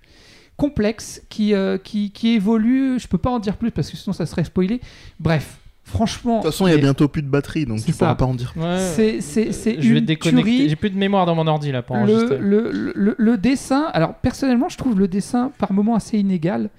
[0.57, 2.99] complexe, qui, euh, qui, qui évolue.
[2.99, 4.81] Je peux pas en dire plus parce que sinon ça serait spoilé.
[5.21, 5.59] Bref,
[5.89, 6.39] franchement.
[6.39, 8.15] De toute façon, il y a bientôt plus de batterie, donc C'est tu pourras ça.
[8.15, 8.53] pas en dire.
[8.57, 8.79] Ouais.
[8.79, 10.43] C'est, c'est, c'est Je vais une déconnecter.
[10.51, 10.69] tuerie.
[10.69, 12.39] J'ai plus de mémoire dans mon ordi là pour le, enregistrer.
[12.39, 16.71] le, le, le dessin, alors personnellement, je trouve le dessin par moments assez inégal.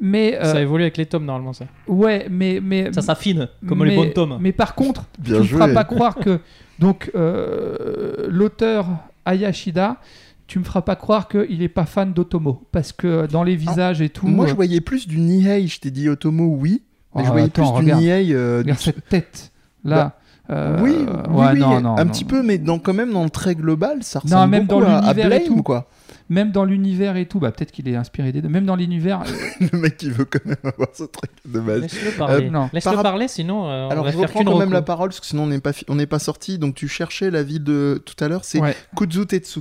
[0.00, 1.66] Mais euh, Ça évolue avec les tomes normalement ça.
[1.86, 4.38] ouais, mais mais Ça s'affine comme mais, les bons tomes.
[4.40, 6.38] Mais par contre, Bien tu ne feras pas croire que
[6.78, 8.86] donc euh, l'auteur
[9.26, 9.98] Ayashida,
[10.46, 14.00] tu me feras pas croire qu'il est pas fan d'Otomo parce que dans les visages
[14.02, 14.26] et tout.
[14.26, 15.66] Moi, euh, je voyais plus du Nihei.
[15.68, 16.82] Je t'ai dit Otomo, oui.
[17.14, 18.00] Mais Oh, je voyais attends, plus du regarde.
[18.02, 18.32] Nihei.
[18.34, 19.52] euh, regarde du- cette tête
[19.84, 20.16] là.
[20.50, 21.04] Euh, oui, oui,
[21.34, 22.10] ouais, oui, non, non, un non.
[22.10, 24.86] petit peu, mais dans, quand même dans le trait global, ça ressemble même dans à,
[24.96, 25.62] à l'univers et Blame, tout.
[25.62, 25.88] quoi.
[26.28, 28.48] Même dans l'univers et tout, bah peut-être qu'il est inspiré des deux.
[28.48, 29.22] Même dans l'univers,
[29.62, 31.82] euh, Le mec, il veut quand même avoir ce truc de base.
[31.82, 32.50] Laisse-le parler.
[32.52, 32.66] Euh.
[32.72, 35.10] Laisse-le Par- parler sinon euh, on Alors, va je faire reprends quand même la parole,
[35.10, 36.58] parce que sinon, on n'est pas, fi- on n'est pas sorti.
[36.58, 39.60] Donc, tu cherchais la ville de tout à l'heure, c'est ouais, Kuzutetsu.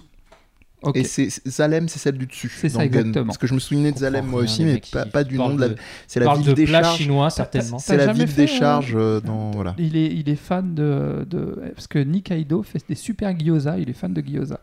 [0.82, 0.98] Ok.
[0.98, 2.52] Et c'est Zalem, c'est celle du dessus.
[2.56, 2.86] C'est ça, Gun.
[2.86, 3.26] exactement.
[3.26, 5.62] Parce que je me souvenais de Zalem, moi aussi, mais pas, pas du nom de
[5.62, 5.68] la.
[6.08, 6.98] C'est la ville de des charges.
[6.98, 7.80] chinois certainement.
[7.80, 9.52] C'est la ville des euh, charges euh, dans.
[9.52, 9.76] Voilà.
[9.78, 13.90] Il est, il est fan de, de- Parce que Nikaido fait des super gyoza, il
[13.90, 14.60] est fan de gyoza.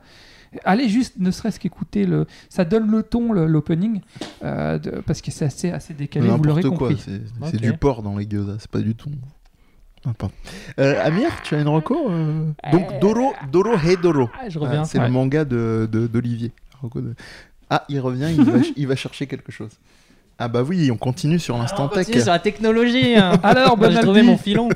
[0.64, 2.24] Allez juste, ne serait-ce qu'écouter le...
[2.48, 4.00] Ça donne le ton, l'opening,
[4.42, 6.88] euh, de- parce que c'est assez, assez décalé, vous l'aurez N'importe quoi.
[6.88, 7.20] compris.
[7.50, 9.10] C'est du porc dans les gyoza, c'est pas du tout.
[10.08, 10.34] Ah, pardon.
[10.80, 14.28] Euh, Amir, tu as une reco euh Donc, Doro, Doro Hedoro.
[14.40, 14.82] Ah, je reviens.
[14.82, 15.06] Ah, c'est Ouais.
[15.06, 16.52] le manga de- d'Olivier.
[16.94, 17.14] De-
[17.70, 19.72] Ah, il revient, il va, il va chercher quelque chose.
[20.40, 22.06] Ah bah oui, on continue sur l'instant On tech.
[22.06, 23.16] continue sur la technologie.
[23.16, 23.32] hein.
[23.42, 24.00] Alors, Moi, j'ai Bonaldi.
[24.02, 24.68] trouvé mon filon.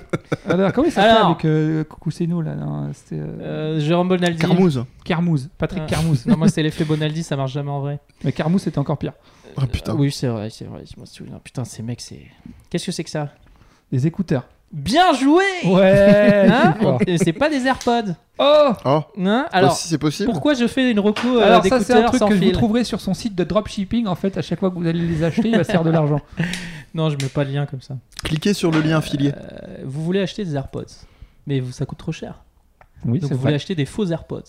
[0.48, 4.38] Alors, comment il s'appelle avec euh, Kukuseno, là non, C'était euh, Euh, Jérôme Bonaldi.
[4.38, 4.84] Carmouze.
[5.04, 5.88] Carmouze, Patrick Ah.
[5.88, 6.26] Carmouze.
[6.26, 8.00] Non, moi c'est l'effet Bonaldi, ça marche jamais en vrai.
[8.24, 9.12] Mais Carmouze, c'était encore pire.
[9.56, 9.92] Ah, putain.
[9.92, 10.82] Euh, oui, c'est vrai, c'est vrai.
[10.92, 11.40] Je me souviens.
[11.42, 12.26] Putain, ces mecs, c'est.
[12.68, 13.28] Qu'est-ce que c'est que ça?
[13.92, 14.48] Des écouteurs.
[14.72, 16.74] Bien joué Ouais Hein
[17.22, 18.14] C'est pas des AirPods.
[18.38, 20.30] Oh Oh, Hein Alors, si c'est possible.
[20.30, 23.00] pourquoi je fais une reco euh, Alors ça c'est un truc que vous trouverez sur
[23.00, 25.56] son site de dropshipping en fait à chaque fois que vous allez les acheter il
[25.56, 26.20] va se faire de l'argent.
[26.94, 27.96] Non, je mets pas de lien comme ça.
[28.24, 29.32] Cliquez sur le lien affilié.
[29.36, 30.84] Euh, vous voulez acheter des AirPods,
[31.46, 32.40] mais ça coûte trop cher.
[33.04, 34.40] Oui Donc vous voulez acheter des faux AirPods.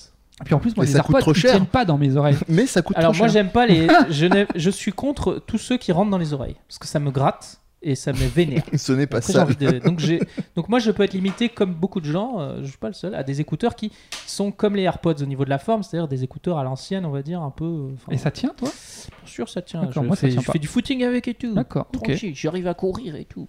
[0.41, 1.51] Et puis en plus moi Mais les ça coûte AirPods trop ils cher.
[1.51, 2.37] tiennent pas dans mes oreilles.
[2.47, 3.33] Mais ça coûte Alors trop moi cher.
[3.33, 3.87] j'aime pas les.
[4.55, 7.59] je suis contre tous ceux qui rentrent dans les oreilles parce que ça me gratte
[7.83, 8.63] et ça me vénère.
[8.75, 9.45] Ce n'est pas Après, ça.
[9.45, 9.79] de-
[10.55, 12.93] donc, moi je peux être limité comme beaucoup de gens, euh, je suis pas le
[12.93, 13.91] seul, à des écouteurs qui
[14.25, 17.11] sont comme les AirPods au niveau de la forme, c'est-à-dire des écouteurs à l'ancienne, on
[17.11, 17.89] va dire un peu.
[17.93, 18.69] enfin, Et ça tient toi?
[18.69, 19.89] Bien sûr ça tient.
[19.91, 21.53] Je, moi, ça fais, tient je fais du footing avec et tout.
[21.53, 21.87] D'accord.
[22.33, 23.47] J'arrive à courir et tout.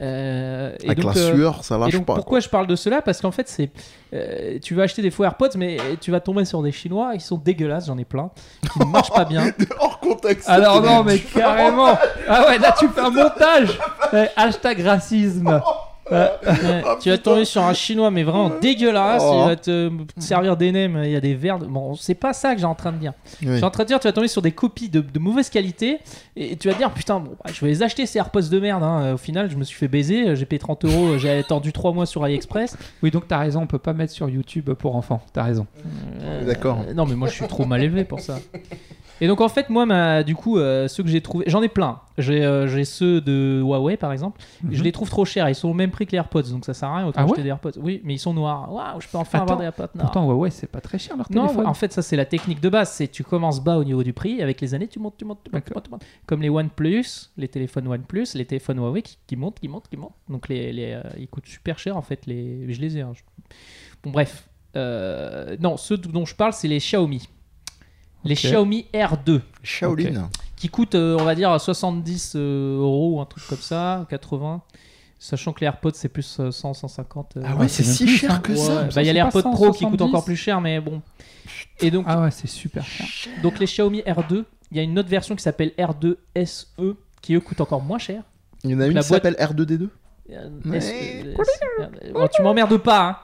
[0.00, 2.14] Euh, et Avec donc, la euh, sueur, ça et lâche donc pas.
[2.14, 3.00] pourquoi je parle de cela?
[3.02, 3.70] Parce qu'en fait, c'est
[4.12, 7.20] euh, tu vas acheter des faux AirPods, mais tu vas tomber sur des Chinois, ils
[7.20, 8.30] sont dégueulasses, j'en ai plein,
[8.72, 9.52] qui ne marchent pas bien.
[9.80, 10.48] Hors contexte.
[10.48, 11.96] Alors non mais carrément
[12.28, 13.78] Ah ouais là tu fais un montage
[14.12, 15.60] Eh, Hashtag racisme
[16.12, 19.40] Euh, Ouais, tu vas tomber sur un Chinois, mais vraiment dégueulasse, Oh.
[19.42, 21.58] il va te servir des nems, il y a des verres.
[21.58, 23.12] de- Bon, c'est pas ça que j'ai en train de dire.
[23.42, 23.56] Oui.
[23.58, 25.98] J'ai en train de dire, tu vas tomber sur des copies de, de mauvaise qualité
[26.36, 28.60] et tu vas te dire, putain, bon, bah, je vais les acheter ces AirPods de
[28.60, 28.82] merde.
[28.82, 29.14] hein.
[29.14, 32.06] Au final, je me suis fait baiser, j'ai payé 30 euros, j'ai attendu 3 mois
[32.06, 32.76] sur AliExpress.
[33.02, 35.66] Oui donc t'as raison on peut pas mettre sur YouTube pour enfants T'as raison
[36.22, 36.78] Euh, D'accord.
[36.94, 38.38] Non, mais moi je suis trop mal élevé pour ça.
[39.20, 41.68] Et donc en fait, moi, ma, du coup, euh, ceux que j'ai trouvé, j'en ai
[41.68, 42.00] plein.
[42.18, 44.40] J'ai euh, j'ai ceux de Huawei par exemple.
[44.70, 45.48] Je les trouve trop chers.
[45.48, 47.24] Ils sont au même prix que les AirPods, donc ça sert à rien autant Ah
[47.24, 47.72] acheter ouais des AirPods.
[47.80, 48.72] Oui, mais ils sont noirs.
[48.72, 50.10] Waouh, je peux enfin Attends, avoir des AirPods noirs.
[50.12, 52.60] Pourtant ouais c'est pas très cher leur Non, téléphone en fait, ça c'est la technique
[52.60, 52.90] de base.
[52.90, 54.42] C'est tu commences bas au niveau du prix.
[54.42, 56.04] Avec les années, tu montes, tu montes, tu montes, tu montes, tu montes.
[56.26, 57.04] Comme les OnePlus,
[57.36, 60.14] les téléphones OnePlus, les téléphones Huawei qui, qui montent, qui montent, qui montent.
[60.28, 62.26] Donc les, les, euh, ils coûtent super cher en fait.
[62.26, 63.00] Les, je les ai.
[63.02, 63.12] hein.
[64.02, 67.28] Bon bref, non, ceux dont je parle, c'est les Xiaomi.
[68.24, 68.34] Les.
[68.34, 70.28] Xiaomi R2 Shaolin.
[70.56, 74.62] qui coûtent, euh, on va dire, 70 euh, euros, un truc comme ça, 80.
[75.18, 77.36] Sachant que les AirPods c'est plus euh, 100, 150.
[77.36, 78.38] euh, Ah ouais, c'est si plus, cher ça.
[78.38, 78.82] que Ouais, ça.
[78.94, 79.90] bah, il y a les AirPods Pro qui 170.
[79.90, 81.00] coûtent encore plus cher, mais bon.
[81.80, 83.06] Et donc, Ah ouais c'est super cher
[83.42, 86.66] donc les Xiaomi R2, il y a une autre version qui s'appelle R2 SE
[87.22, 88.22] qui eux coûtent encore moins cher.
[88.64, 89.88] Il y en a une La qui boîte- s'appelle R2D2
[90.30, 90.78] Euh, Ouais.
[90.78, 91.28] est-ce que-
[91.82, 93.16] euh, bon, tu m'emmerdes pas, hein.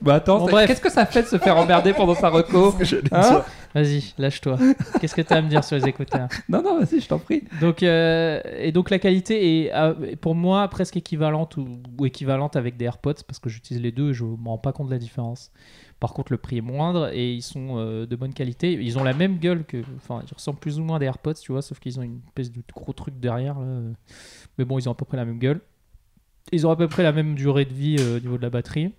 [0.00, 2.74] Bah attends, qu'est-ce que ça fait de se faire emmerder pendant sa reco
[3.12, 3.42] Hein.
[3.74, 4.56] Vas-y, lâche-toi.
[5.00, 6.28] Qu'est-ce que t'as à me dire sur les écouteurs?
[6.48, 7.42] Non, non, vas-y, je t'en prie.
[7.60, 11.66] Donc, euh, et donc la qualité est euh, pour moi presque équivalente ou,
[11.98, 14.72] ou équivalente avec des AirPods parce que j'utilise les deux et je me rends pas
[14.72, 15.50] compte de la différence.
[15.98, 18.72] Par contre, le prix est moindre et ils sont euh, de bonne qualité.
[18.72, 21.34] Ils ont la même gueule que, enfin, ils ressemblent plus ou moins à des AirPods,
[21.34, 23.58] tu vois, sauf qu'ils ont une espèce de gros truc derrière.
[23.58, 23.66] là.
[24.58, 25.60] Mais bon, ils ont à peu près la même gueule.
[26.52, 28.50] Ils ont à peu près la même durée de vie euh, au niveau de la
[28.50, 28.92] batterie.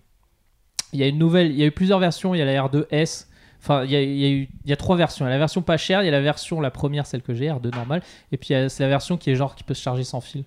[0.94, 2.34] Il y a une nouvelle, il y a eu plusieurs versions.
[2.34, 3.28] Il y a la R2S.
[3.66, 5.26] Enfin, il y a, il y a eu, il y a trois versions.
[5.26, 7.24] Il y a la version pas chère, il y a la version la première, celle
[7.24, 9.82] que j'ai, R2 normale, et puis c'est la version qui est genre qui peut se
[9.82, 10.43] charger sans fil.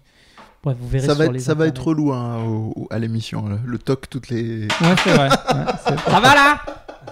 [0.63, 2.89] Bref, vous verrez Ça sur va, les être, ça va être relou hein, au- au-
[2.91, 4.63] à l'émission, le toc toutes les...
[4.63, 5.29] Ouais, c'est vrai.
[5.29, 6.61] Ouais, Ça va là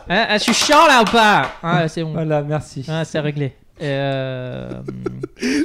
[0.08, 1.50] Hein, hein, Je suis chiant là ou pas?
[1.62, 2.12] Ah, c'est bon.
[2.12, 2.84] Voilà, merci.
[2.88, 3.54] Ah, c'est réglé.
[3.82, 4.70] Euh,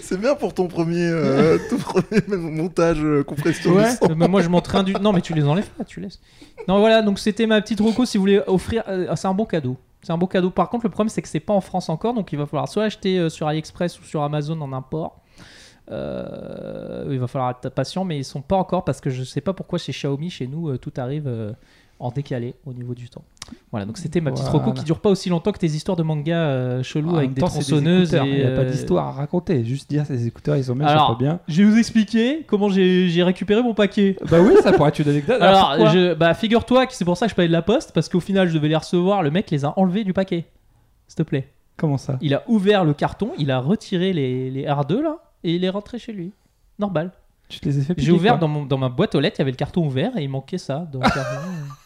[0.02, 4.16] C'est bien pour ton premier, euh, ton premier montage euh, compression Ouais, du son.
[4.16, 4.94] mais moi je m'entraîne du.
[4.94, 6.20] Non, mais tu les enlèves pas, tu laisses.
[6.68, 8.84] Non, voilà, donc c'était ma petite reco si vous voulez offrir.
[8.88, 9.78] euh, c'est un bon cadeau.
[10.02, 10.50] C'est un beau cadeau.
[10.50, 12.68] Par contre, le problème c'est que c'est pas en France encore, donc il va falloir
[12.68, 15.22] soit acheter euh, sur AliExpress ou sur Amazon en import.
[15.92, 19.42] Euh, il va falloir être patient, mais ils sont pas encore parce que je sais
[19.42, 21.56] pas pourquoi chez Xiaomi, chez nous, euh, tout arrive
[22.02, 23.24] en décalé au niveau du temps.
[23.72, 24.66] Voilà, donc c'était ma petite Voilà.
[24.66, 27.34] reco qui dure pas aussi longtemps que tes histoires de manga euh, chelous En avec
[27.34, 28.12] des temps, tronçonneuses.
[28.26, 29.64] Il n'y a pas euh, d'histoire à raconter.
[29.64, 31.40] Juste dire ces écouteurs, ils sont bien, Alors, pas bien.
[31.48, 34.18] Je vais vous expliquer comment j'ai récupéré mon paquet.
[34.30, 35.42] Bah oui, ça pourrait être une anecdote.
[35.42, 38.10] Alors, je, bah, figure-toi que c'est pour ça que je parlais de la poste, parce
[38.10, 39.24] qu'au final, je devais les recevoir.
[39.24, 40.46] Le mec les a enlevés du paquet.
[41.08, 41.48] S'il te plaît.
[41.78, 42.18] Comment ça?
[42.22, 45.70] Il a ouvert le carton, il a retiré les, les R2 là, et il est
[45.70, 46.32] rentré chez lui.
[46.80, 47.12] Normal.
[47.50, 49.42] Tu te les as fait J'ai ouvert dans, mon, dans ma boîte aux lettres, il
[49.42, 50.88] y avait le carton ouvert et il manquait ça.
[50.92, 51.02] dans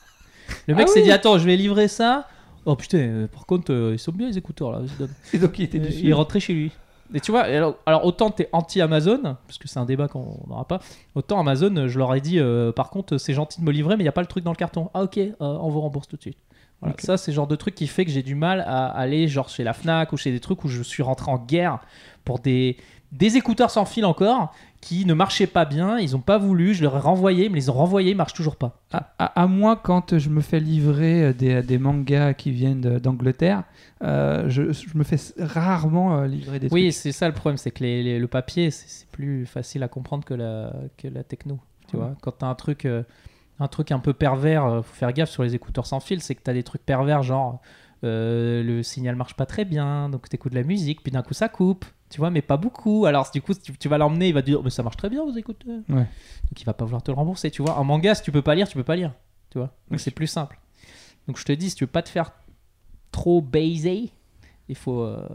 [0.68, 1.05] le le mec Ah s'est oui.
[1.05, 2.28] dit Attends, je vais livrer ça.
[2.66, 4.82] Oh putain, euh, par contre, euh, ils sont bien les écouteurs là.
[5.34, 5.99] Et donc, il était Euh, dessus.
[6.03, 6.72] il est rentré chez lui.
[7.13, 10.68] Et tu vois, alors, alors autant t'es anti-Amazon, parce que c'est un débat qu'on n'aura
[10.68, 10.80] pas,
[11.13, 14.01] autant Amazon, je leur ai dit, euh, par contre, c'est gentil de me livrer, mais
[14.01, 14.89] il n'y a pas le truc dans le carton.
[14.95, 16.39] Ah ok, on vous rembourse tout de suite.
[16.82, 16.95] Voilà.
[16.97, 19.49] Ça, c'est le genre de truc qui fait que j'ai du mal à aller genre
[19.49, 21.80] chez la FNAC ou chez des trucs où je suis rentré en guerre
[22.26, 22.76] pour des,
[23.11, 24.51] des écouteurs sans fil encore
[24.86, 27.71] qui ne marchaient pas bien, ils n'ont pas voulu, je leur ai renvoyé, mais ils
[27.71, 28.83] ont renvoyé, ils marchent toujours pas.
[28.93, 32.99] À, à- à moi, quand je me fais livrer euh, des, des mangas qui viennent
[32.99, 33.63] d'Angleterre,
[34.03, 37.71] euh, je, je me fais rarement euh, livrer des Oui, c'est ça le problème, c'est
[37.71, 41.57] que les- les- le papier, c'est plus facile à comprendre que la, que la techno.
[41.89, 43.01] Tu vois, quand t'as un truc, euh,
[43.59, 46.36] un truc un peu pervers, euh, faut faire gaffe sur les écouteurs sans fil, c'est
[46.36, 47.59] que t'as des trucs pervers, genre
[48.05, 51.33] euh, le signal marche pas très bien, donc t'écoutes de la musique, puis d'un coup
[51.33, 53.05] ça coupe, tu vois, mais pas beaucoup.
[53.05, 55.09] Alors du coup, tu, tu vas l'emmener, il va te dire, mais ça marche très
[55.09, 55.79] bien écouteurs.
[55.89, 55.95] Ouais.
[55.95, 57.77] Donc il va pas vouloir te le rembourser, tu vois.
[57.77, 59.13] Un manga, si tu peux pas lire, tu peux pas lire,
[59.49, 59.67] tu vois.
[59.67, 59.99] Donc Oui.
[59.99, 60.59] c'est plus simple.
[61.27, 62.31] Donc je te dis, si tu veux pas te faire
[63.11, 64.11] trop baiser,
[64.67, 65.27] il faut, euh,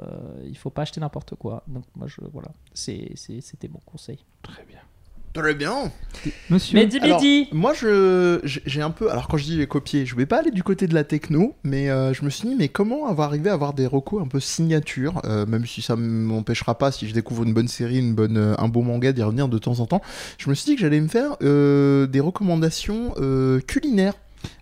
[0.47, 1.63] il faut pas acheter n'importe quoi.
[1.67, 4.19] Donc moi, je, voilà, c'était mon conseil.
[4.43, 4.79] Très bien.
[5.33, 5.93] Très bien.
[6.51, 9.11] Monsieur, Mais Alors, dis Moi, je j'ai un peu.
[9.13, 11.55] Alors, quand je dis les copier, je vais pas aller du côté de la techno,
[11.63, 14.27] mais euh, je me suis dit, mais comment avoir arrivé à avoir des recos un
[14.27, 18.15] peu signature, euh, même si ça m'empêchera pas, si je découvre une bonne série, une
[18.15, 20.03] bonne, euh, un beau manga, d'y revenir de temps en temps.
[20.39, 24.15] Je me suis dit que j'allais me faire euh, des recommandations euh, culinaires.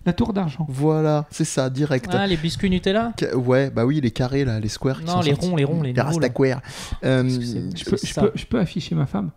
[0.05, 0.67] la tour d'argent.
[0.69, 2.11] Voilà, c'est ça, direct.
[2.13, 4.99] Ah, les biscuits Nutella Ca- Ouais, bah oui, les carrés là, les squares.
[5.01, 5.49] qui Non, sont les sortis.
[5.49, 6.61] ronds, les ronds, les Les nouveaux, rastaquaires.
[7.05, 8.23] Euh, Je peux, c'est je, ça.
[8.23, 9.31] peux, je peux afficher ma femme?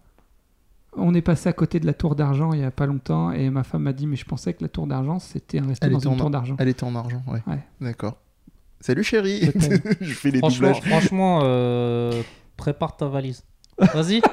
[0.98, 3.50] On est passé à côté de la tour d'argent il y a pas longtemps et
[3.50, 5.94] ma femme m'a dit mais je pensais que la tour d'argent c'était un resto Elle
[5.94, 6.56] dans était une en- tour d'argent.
[6.60, 7.42] Elle était en argent, ouais.
[7.48, 7.60] Ouais.
[7.80, 8.18] D'accord.
[8.82, 9.42] Salut chérie.
[10.02, 10.90] Je fais les Franchement, doublages.
[10.90, 12.22] franchement euh,
[12.58, 13.44] prépare ta valise.
[13.78, 14.22] Vas-y.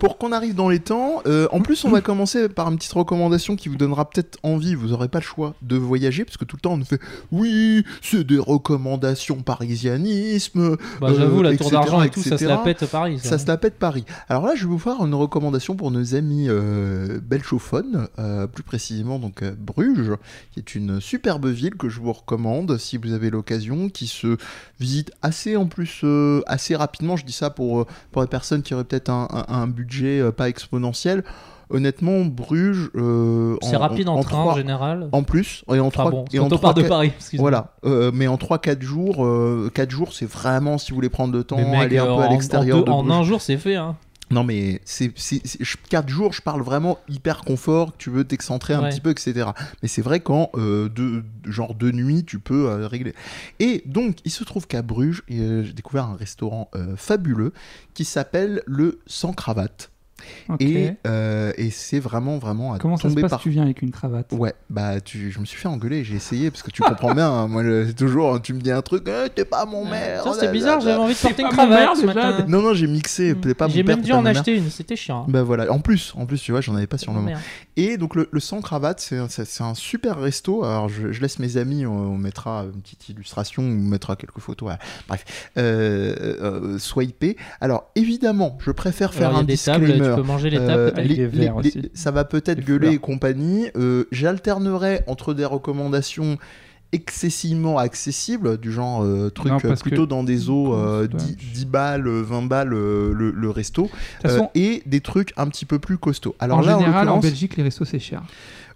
[0.00, 2.92] Pour qu'on arrive dans les temps, euh, en plus on va commencer par une petite
[2.92, 6.44] recommandation qui vous donnera peut-être envie, vous n'aurez pas le choix de voyager, parce que
[6.44, 6.98] tout le temps on nous fait
[7.30, 12.38] oui, c'est des recommandations parisianisme, Bah, Euh, j'avoue, la etc., tour d'argent et tout, ça
[12.38, 12.62] se la etc.
[12.64, 13.18] pète Paris.
[13.18, 14.04] Ça, ça se la pète Paris.
[14.28, 18.62] Alors là je vais vous faire une recommandation pour nos amis euh, belgophones, euh, plus
[18.62, 20.16] précisément donc euh, Bruges,
[20.52, 24.36] qui est une superbe ville que je vous recommande si vous avez l'occasion, qui se
[24.78, 28.62] visite assez en plus euh, assez rapidement, je dis ça pour, euh, pour les personnes
[28.62, 31.24] qui auraient peut-être un, un- un budget euh, pas exponentiel.
[31.72, 32.90] Honnêtement, Bruges.
[32.96, 35.08] euh, C'est rapide en, train en général.
[35.12, 37.12] En plus, et en Enfin bon, et quand en part de Paris.
[37.34, 41.32] Voilà, euh, mais en 3-4 jours, euh, 4 jours, c'est vraiment si vous voulez prendre
[41.32, 43.76] le temps, mec, aller un peu à l'extérieur en, de en un jour, c'est fait.
[43.76, 43.94] Hein.
[44.30, 48.10] Non, mais c'est, c'est, c'est- je- quatre jours, je parle vraiment hyper confort, que tu
[48.10, 48.90] veux t'excentrer un Ouais.
[48.90, 49.50] petit peu, etc.
[49.82, 53.14] Mais c'est vrai qu'en euh, deux, genre deux nuits, tu peux euh, régler.
[53.58, 57.52] Et donc, il se trouve qu'à Bruges, euh, j'ai découvert un restaurant euh, fabuleux
[57.94, 59.90] qui s'appelle le Sans Cravate.
[60.60, 63.82] Et, euh, et c'est vraiment, vraiment à Comment ça se passe par Tu viens avec
[63.82, 64.32] une cravate?
[64.32, 67.30] Ouais, bah tu, je me suis fait engueuler, j'ai essayé parce que tu comprends bien.
[67.30, 70.22] hein, moi, le- c'est toujours, tu me dis un truc, eh, t'es pas mon mère.
[70.22, 72.44] Tiens, oh c'est là bizarre, j'avais envie de porter une cravate ce matin.
[72.48, 75.26] Non, non, j'ai mixé, t'es pas mon J'ai même dû en acheter une, c'était chiant.
[75.28, 77.36] Bah voilà, en plus, en plus, tu vois, j'en avais pas sur le moment.
[77.82, 79.16] Et donc le, le sans cravate, c'est
[79.62, 80.64] un- super resto.
[80.64, 84.40] Alors je, je laisse mes amis, on, on mettra une petite illustration, on mettra quelques
[84.40, 84.72] photos.
[85.08, 85.24] Bref,
[85.56, 87.36] euh, euh, swiper.
[87.60, 90.10] Alors évidemment, je préfère faire Alors, il y a un des tables, disclaimer.
[90.14, 90.92] tu peux manger les tables.
[90.96, 91.90] avec les- des verres les- aussi.
[91.94, 93.68] ça va peut-être gueuler et compagnie.
[93.76, 96.36] Euh, J'alternerai entre des recommandations
[96.92, 101.08] excessivement accessibles, du genre euh, truc Non, euh, plutôt que- dans des eaux euh, Ouais.
[101.08, 103.88] 10, 10 balles, euh, 20 balles euh, le, le resto,
[104.22, 106.34] façon, euh, et des trucs un petit peu plus costauds.
[106.40, 108.22] Alors en là, général, en, l'occurrence- Belgique, les restos, c'est cher.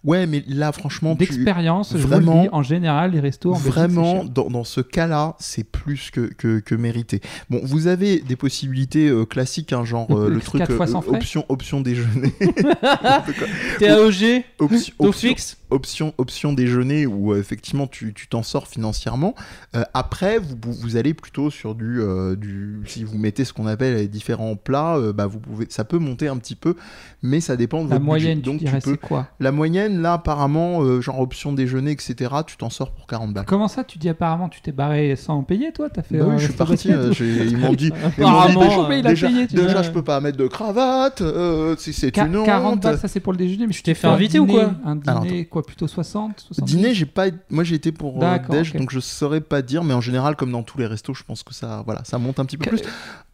[0.04, 1.20] Ouais, mais là, franchement, tu...
[1.20, 4.80] D'expérience, je vous vraiment- le dis, en général, les restos en Vraiment, dans, dans ce
[4.82, 7.20] cas-là, c'est plus que, que, que mérité.
[7.48, 11.00] Bon, vous avez des possibilités euh, classiques, hein, genre euh, le truc Quatre fois sans
[11.00, 12.32] frais option, option déjeuner,
[13.78, 15.56] TAEG, option, taux option, fixe.
[15.70, 19.34] option, option déjeuner où euh, effectivement tu tu t'en sors financièrement.
[19.74, 22.80] Euh, après, vous, vous, allez plutôt sur du, euh, du.
[22.86, 25.98] Si vous mettez ce qu'on appelle les différents plats, euh, bah, vous pouvez, ça peut
[25.98, 26.76] monter un petit peu,
[27.22, 28.58] mais ça dépend de La votre moyenne, budget.
[28.58, 28.96] tu Donc tu peux.
[28.96, 29.28] quoi?
[29.40, 33.44] La moyenne, là, apparemment, euh, genre option déjeuner, etc., tu t'en sors pour 40 balles.
[33.46, 35.88] Comment ça, tu dis apparemment, tu t'es barré sans payer, toi?
[35.90, 36.92] T'as fait Bah oui, un je suis parti.
[36.92, 37.86] euh, j'ai- ils m'ont dit.
[38.18, 39.82] ils m'ont dit Apparemment, mais il a déjà, payé, tu déjà, vois.
[39.82, 41.20] je peux pas mettre de cravate.
[41.22, 42.46] euh, si c'est Qua- une honte.
[42.46, 44.72] 40 balles, ça c'est pour le déjeuner, mais Tu t'es fait inviter ou quoi?
[44.84, 47.26] Un Alors, dîner, quoi, plutôt 60 70 Dîner, j'ai pas.
[47.50, 48.78] Moi, j'ai été pour euh, D'accord, déj, ok.
[48.80, 51.42] donc je saurais pas dire, mais en général, comme dans tous les restos, je pense
[51.42, 52.78] que ça, voilà, ça monte un petit peu Que- plus.
[52.78, 52.88] C'est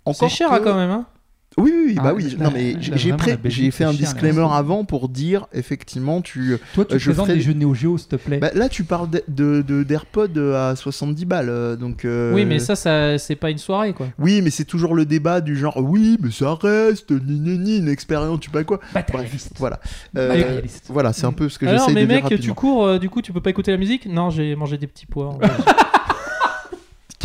[0.05, 0.91] Encore cher que- hein, quand même.
[0.91, 1.07] Hein.
[1.59, 2.37] Oui, oui, oui, Ah, bah oui.
[2.39, 6.57] là, non, mais j'ai fait un les disclaimer avant pour dire, effectivement, tu.
[6.75, 8.39] Toi, tu Euh, je présentes ferai- des jeux Neo Geo, s'il te plaît.
[8.39, 12.05] Bah, là, tu parles de- d'AirPod à 70 balles, euh, donc.
[12.05, 14.07] euh, Oui, mais ça, ça c'est pas une soirée quoi.
[14.21, 17.79] Oui, mais c'est toujours le débat du genre, oui, mais ça reste, ni ni ni,
[17.79, 18.79] une expérience, tu sais pas quoi.
[18.95, 19.53] Matérialiste.
[19.59, 19.81] Voilà.
[20.17, 22.87] Euh, voilà, c'est un peu ce que Alors, j'essaie mais de dire mec, tu cours,
[22.87, 24.07] euh, du coup, tu peux pas écouter la musique?
[24.07, 25.37] Non, j'ai mangé des petits pois.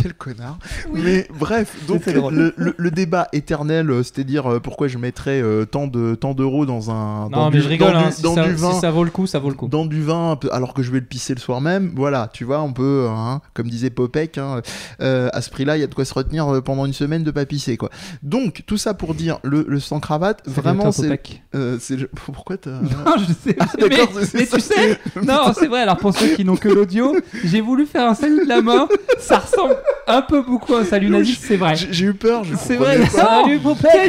[0.06, 0.58] Quel connard.
[0.92, 5.64] Mais bref, donc le, le- le débat éternel, euh, c'est-à-dire euh, pourquoi je mettrais euh,
[5.64, 7.92] tant de tant d'euros dans un dans non, du, mais je rigole.
[7.92, 9.54] dans hein, du, si, ça, du vin, si ça vaut le coup, ça vaut le
[9.56, 9.66] coup.
[9.68, 11.92] dans du vin, alors que je vais le pisser le soir même.
[11.96, 14.60] Voilà, tu vois, on peut, hein, comme disait Popek, hein,
[15.00, 17.30] euh, à ce prix-là, il y a de quoi se retenir pendant une semaine de
[17.32, 17.90] pas pisser, quoi.
[18.22, 21.20] Donc tout ça pour dire, le, le sans cravate, vraiment, c'est,
[21.54, 21.96] euh, c'est,
[22.32, 23.56] pourquoi t'as Non, je sais.
[23.66, 23.88] Ah, mais,
[24.34, 25.80] mais tu sais, non, c'est vrai.
[25.80, 28.86] Alors pour ceux qui n'ont que l'audio, j'ai voulu faire un salut de la main.
[29.18, 29.76] Ça ressemble
[30.06, 31.74] un peu beaucoup un salut naziste, c'est vrai.
[31.76, 32.98] J'ai, eu peur, je C'est vrai.
[32.98, 33.06] pas.
[33.06, 33.60] Salut,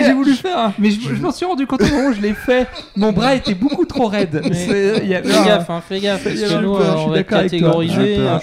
[0.06, 2.22] J'ai voulu faire, un- mais je, je m'en suis rendu compte au moment où je
[2.22, 2.68] l'ai fait.
[2.96, 4.42] Mon bras était beaucoup trop raide.
[4.50, 6.24] Mais- y a- Fais gaffe, hein, fais gaffe.
[6.24, 8.18] Parce que nous, peur, euh, on va être catégorisé.
[8.18, 8.40] Hein.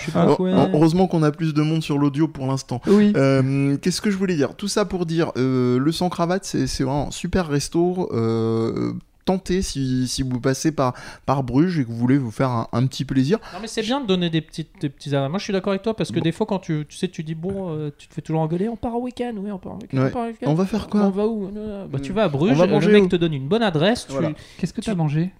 [0.72, 2.80] Heureusement qu'on a plus de monde sur l'audio pour l'instant.
[2.86, 3.12] Oui.
[3.16, 4.55] Euh, Qu'est-ce que je voulais dire?
[4.57, 8.09] Tout ça pour dire, euh, le sans cravate, c'est c'est vraiment un super resto.
[8.12, 8.92] Euh,
[9.24, 10.94] tentez si, si vous passez par,
[11.26, 13.38] par Bruges et que vous voulez vous faire un, un petit plaisir.
[13.52, 15.28] Non mais c'est bien de donner des petites des petits arrêts.
[15.28, 16.22] Moi je suis d'accord avec toi parce que Bon.
[16.24, 18.68] des fois quand tu, tu sais tu dis bon euh, tu te fais toujours engueuler
[18.68, 20.34] on part au week-end oui on part au week-end Ouais.
[20.46, 21.50] on va faire quoi on va où?
[21.90, 23.08] Bah, tu vas à Bruges On va le manger mec où?
[23.08, 24.14] te donne une bonne adresse tu-.
[24.58, 25.30] Qu'est-ce que tu as mangé?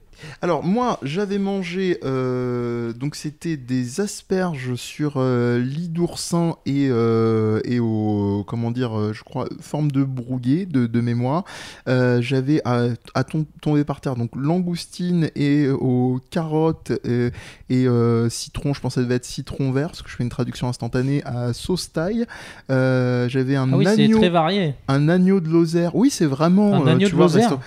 [0.43, 7.61] Alors moi, j'avais mangé, euh, donc c'était des asperges sur euh, lit d'oursin et, euh,
[7.65, 11.45] et au, comment dire, euh, je crois, forme de brouillé de, de mémoire.
[11.89, 17.87] Euh, j'avais à, à tom- tomber par terre, donc langoustine et aux carottes et
[18.31, 20.69] citron, je pensais que ça devait être citron vert, parce que je fais une traduction
[20.69, 22.25] instantanée à sauce taille.
[22.69, 24.75] J'avais un Ah oui agneau, très varié.
[24.89, 25.95] un agneau de Lozère.
[25.95, 26.75] Oui, c'est vraiment...
[26.75, 27.59] Un agneau tu de vois, Lozère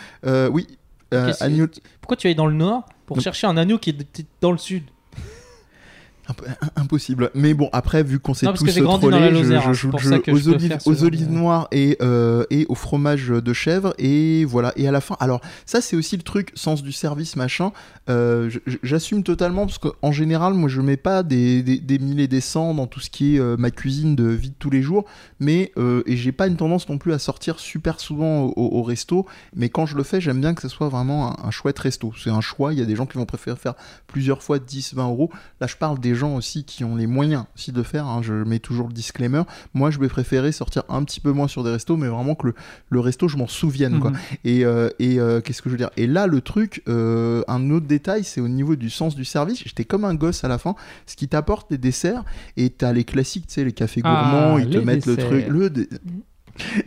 [0.51, 0.67] Oui.
[1.13, 1.67] Euh, agneau,
[2.01, 4.57] Pourquoi tu es dans le nord pour Donc- chercher un agneau qui est dans le
[4.57, 4.83] sud?
[6.75, 7.31] Impossible.
[7.35, 9.91] Mais bon, après, vu qu'on s'est tous dans trollés, je, hein, joue
[10.33, 13.93] aux olives, aux olives noires et, euh, et au fromage de chèvre.
[13.97, 14.73] Et voilà.
[14.75, 17.71] Et à la fin, alors, ça, c'est aussi le truc, sens du service, machin.
[18.09, 18.49] Euh,
[18.83, 22.41] J'assume totalement parce qu'en général, moi, je mets pas des, des, des mille et des
[22.41, 25.05] cents dans tout ce qui est euh, ma cuisine de vie de tous les jours.
[25.39, 28.79] Mais, euh, et j'ai pas une tendance non plus à sortir super souvent au, au-
[28.79, 29.25] au resto.
[29.55, 32.13] Mais quand je le fais, j'aime bien que ce soit vraiment un, un chouette resto.
[32.21, 32.73] C'est un choix.
[32.73, 33.73] Il y a des gens qui vont préférer faire
[34.07, 35.29] plusieurs fois 10, 20 euros.
[35.61, 38.05] Là, je parle des gens aussi qui ont les moyens aussi de faire.
[38.05, 38.21] hein.
[38.21, 39.43] Je mets toujours le disclaimer.
[39.73, 42.47] Moi, je vais préférer sortir un petit peu moins sur des restos, mais vraiment que
[42.47, 42.53] le,
[42.89, 43.99] le resto, je m'en souvienne.
[43.99, 44.11] Quoi.
[44.11, 44.17] Mhm.
[44.43, 45.91] Et, euh, et euh, qu'est-ce que je veux dire?
[45.95, 49.61] Et là, le truc, euh, un autre détail, c'est au niveau du sens du service.
[49.65, 50.75] J'étais comme un gosse à la fin.
[51.05, 52.23] Ce qui t'apporte des desserts,
[52.57, 55.45] et t'as les classiques, tu sais, les cafés Ah, gourmands, ils te mettent le truc.
[55.47, 55.87] Le, dé-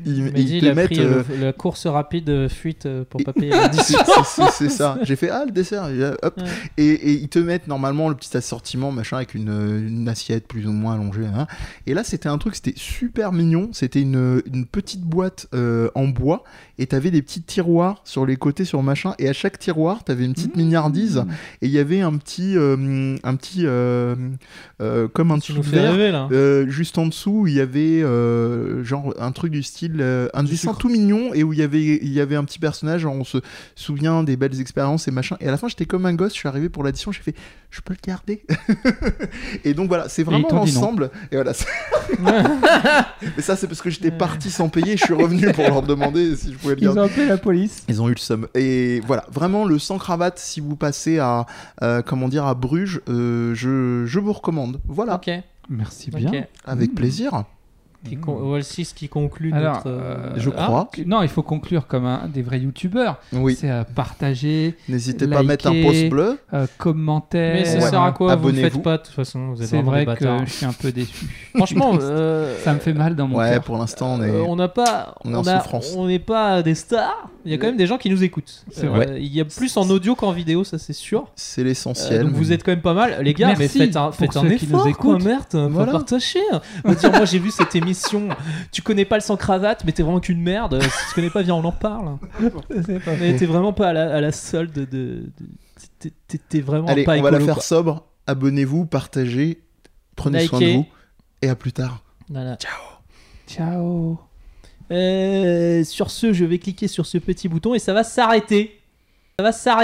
[0.05, 0.99] Ils, Il te il mettent.
[0.99, 4.99] euh, le- la course rapide euh, fuite euh, pour pas payer c'est- ça.
[5.03, 5.89] J'ai fait ah le dessert.
[6.23, 6.35] hop.
[6.39, 6.45] Ouais.
[6.77, 9.49] Et, et ils te mettent normalement le petit assortiment machin avec une,
[9.87, 11.27] une assiette plus ou moins allongée.
[11.27, 11.47] hein.
[11.87, 13.69] Et là c'était un truc, c'était super mignon.
[13.73, 16.45] C'était une, une petite boîte euh, en bois
[16.79, 19.15] et t'avais des petits tiroirs sur les côtés sur machin.
[19.19, 21.25] Et à chaque tiroir t'avais une petite mignardise
[21.63, 23.65] et il y avait un petit euh, un petit
[25.13, 25.93] comme un dessous de verre.
[25.93, 26.29] rêver là.
[26.69, 28.01] Juste en dessous, il y avait
[28.85, 30.79] genre un truc du style euh, un Du dessin sucre.
[30.79, 33.05] tout mignon et où il y avait il y avait un petit personnage.
[33.07, 33.39] On se
[33.75, 35.37] souvient des belles expériences et machin.
[35.41, 36.33] Et à la fin, j'étais comme un gosse.
[36.33, 37.13] Je suis arrivé pour l'addition.
[37.13, 37.35] J'ai fait,
[37.71, 38.43] je peux le garder?
[39.65, 41.11] et donc voilà, c'est ils vraiment l'ensemble.
[41.31, 41.55] Et voilà.
[41.55, 41.67] c'est-
[43.37, 44.97] Mais ça, c'est parce que j'étais parti sans payer.
[44.97, 47.01] Je suis revenu pour leur demander si je pouvais le Ils garder.
[47.01, 47.85] ont appelé la police.
[47.89, 48.47] Ils ont eu le somme.
[48.55, 51.47] Et voilà, vraiment le sans cravate, si vous passez à,
[51.83, 54.81] euh, comment dire, à Bruges, euh, je, je vous recommande.
[54.87, 55.31] Voilà, Ok.
[55.69, 56.33] Merci bien.
[56.65, 56.95] avec Mm.
[56.95, 57.45] plaisir.
[58.09, 59.89] Qui con- Walsis qui conclut Alors, notre.
[59.91, 60.91] euh, Je ah, crois.
[61.07, 63.19] non, il faut conclure comme un des vrais youtubeurs.
[63.33, 66.39] Oui, C'est euh, partager, n'hésitez pas à mettre un pouce bleu.
[66.55, 67.53] euh, commenter.
[67.53, 67.91] Mais ça Ouais.
[67.91, 68.71] sert à quoi Vous le Abonnez-vous.
[68.77, 69.55] faites pas de toute façon.
[69.61, 71.27] C'est vrai que je suis un peu déçu.
[71.57, 73.63] Franchement, euh, Ça me fait mal dans mon Ouais, cœur.
[73.65, 74.31] pour l'instant, on est.
[74.31, 75.95] Euh, on n'a pas, on est on en a- souffrance.
[75.95, 77.29] on n'est pas des stars.
[77.45, 78.65] Il y a quand même des gens qui nous écoutent.
[78.71, 79.17] C'est Euh, vrai.
[79.19, 81.27] Il y a plus en audio qu'en vidéo, ça c'est sûr.
[81.37, 82.23] C'est Euh, l'essentiel.
[82.25, 83.55] donc vous êtes quand même pas mal, les gars.
[83.59, 85.23] Mais faites un, faites un ceux qui nous effort, écoutent.
[85.25, 85.45] merde.
[85.51, 87.90] Dire, moi j'ai vu cette émission.
[88.73, 90.81] Tu connais pas le sans cravate, mais t'es vraiment qu'une merde.
[90.83, 92.17] Si tu connais pas, viens, on en parle.
[93.21, 94.85] Mais t'es vraiment pas à la, à la solde de.
[94.85, 96.11] de-
[96.49, 97.63] t'es- vraiment Allez, pas on va la faire quoi.
[97.63, 98.05] sobre.
[98.27, 99.61] Abonnez-vous, partagez,
[100.17, 100.87] prenez soin de vous.
[101.43, 102.03] Et à plus tard.
[102.29, 102.57] Voilà.
[103.47, 104.19] Ciao.
[104.91, 108.81] Euh, sur ce, je vais cliquer sur ce petit bouton et ça va s'arrêter.
[109.39, 109.79] Ça va s'arrêter.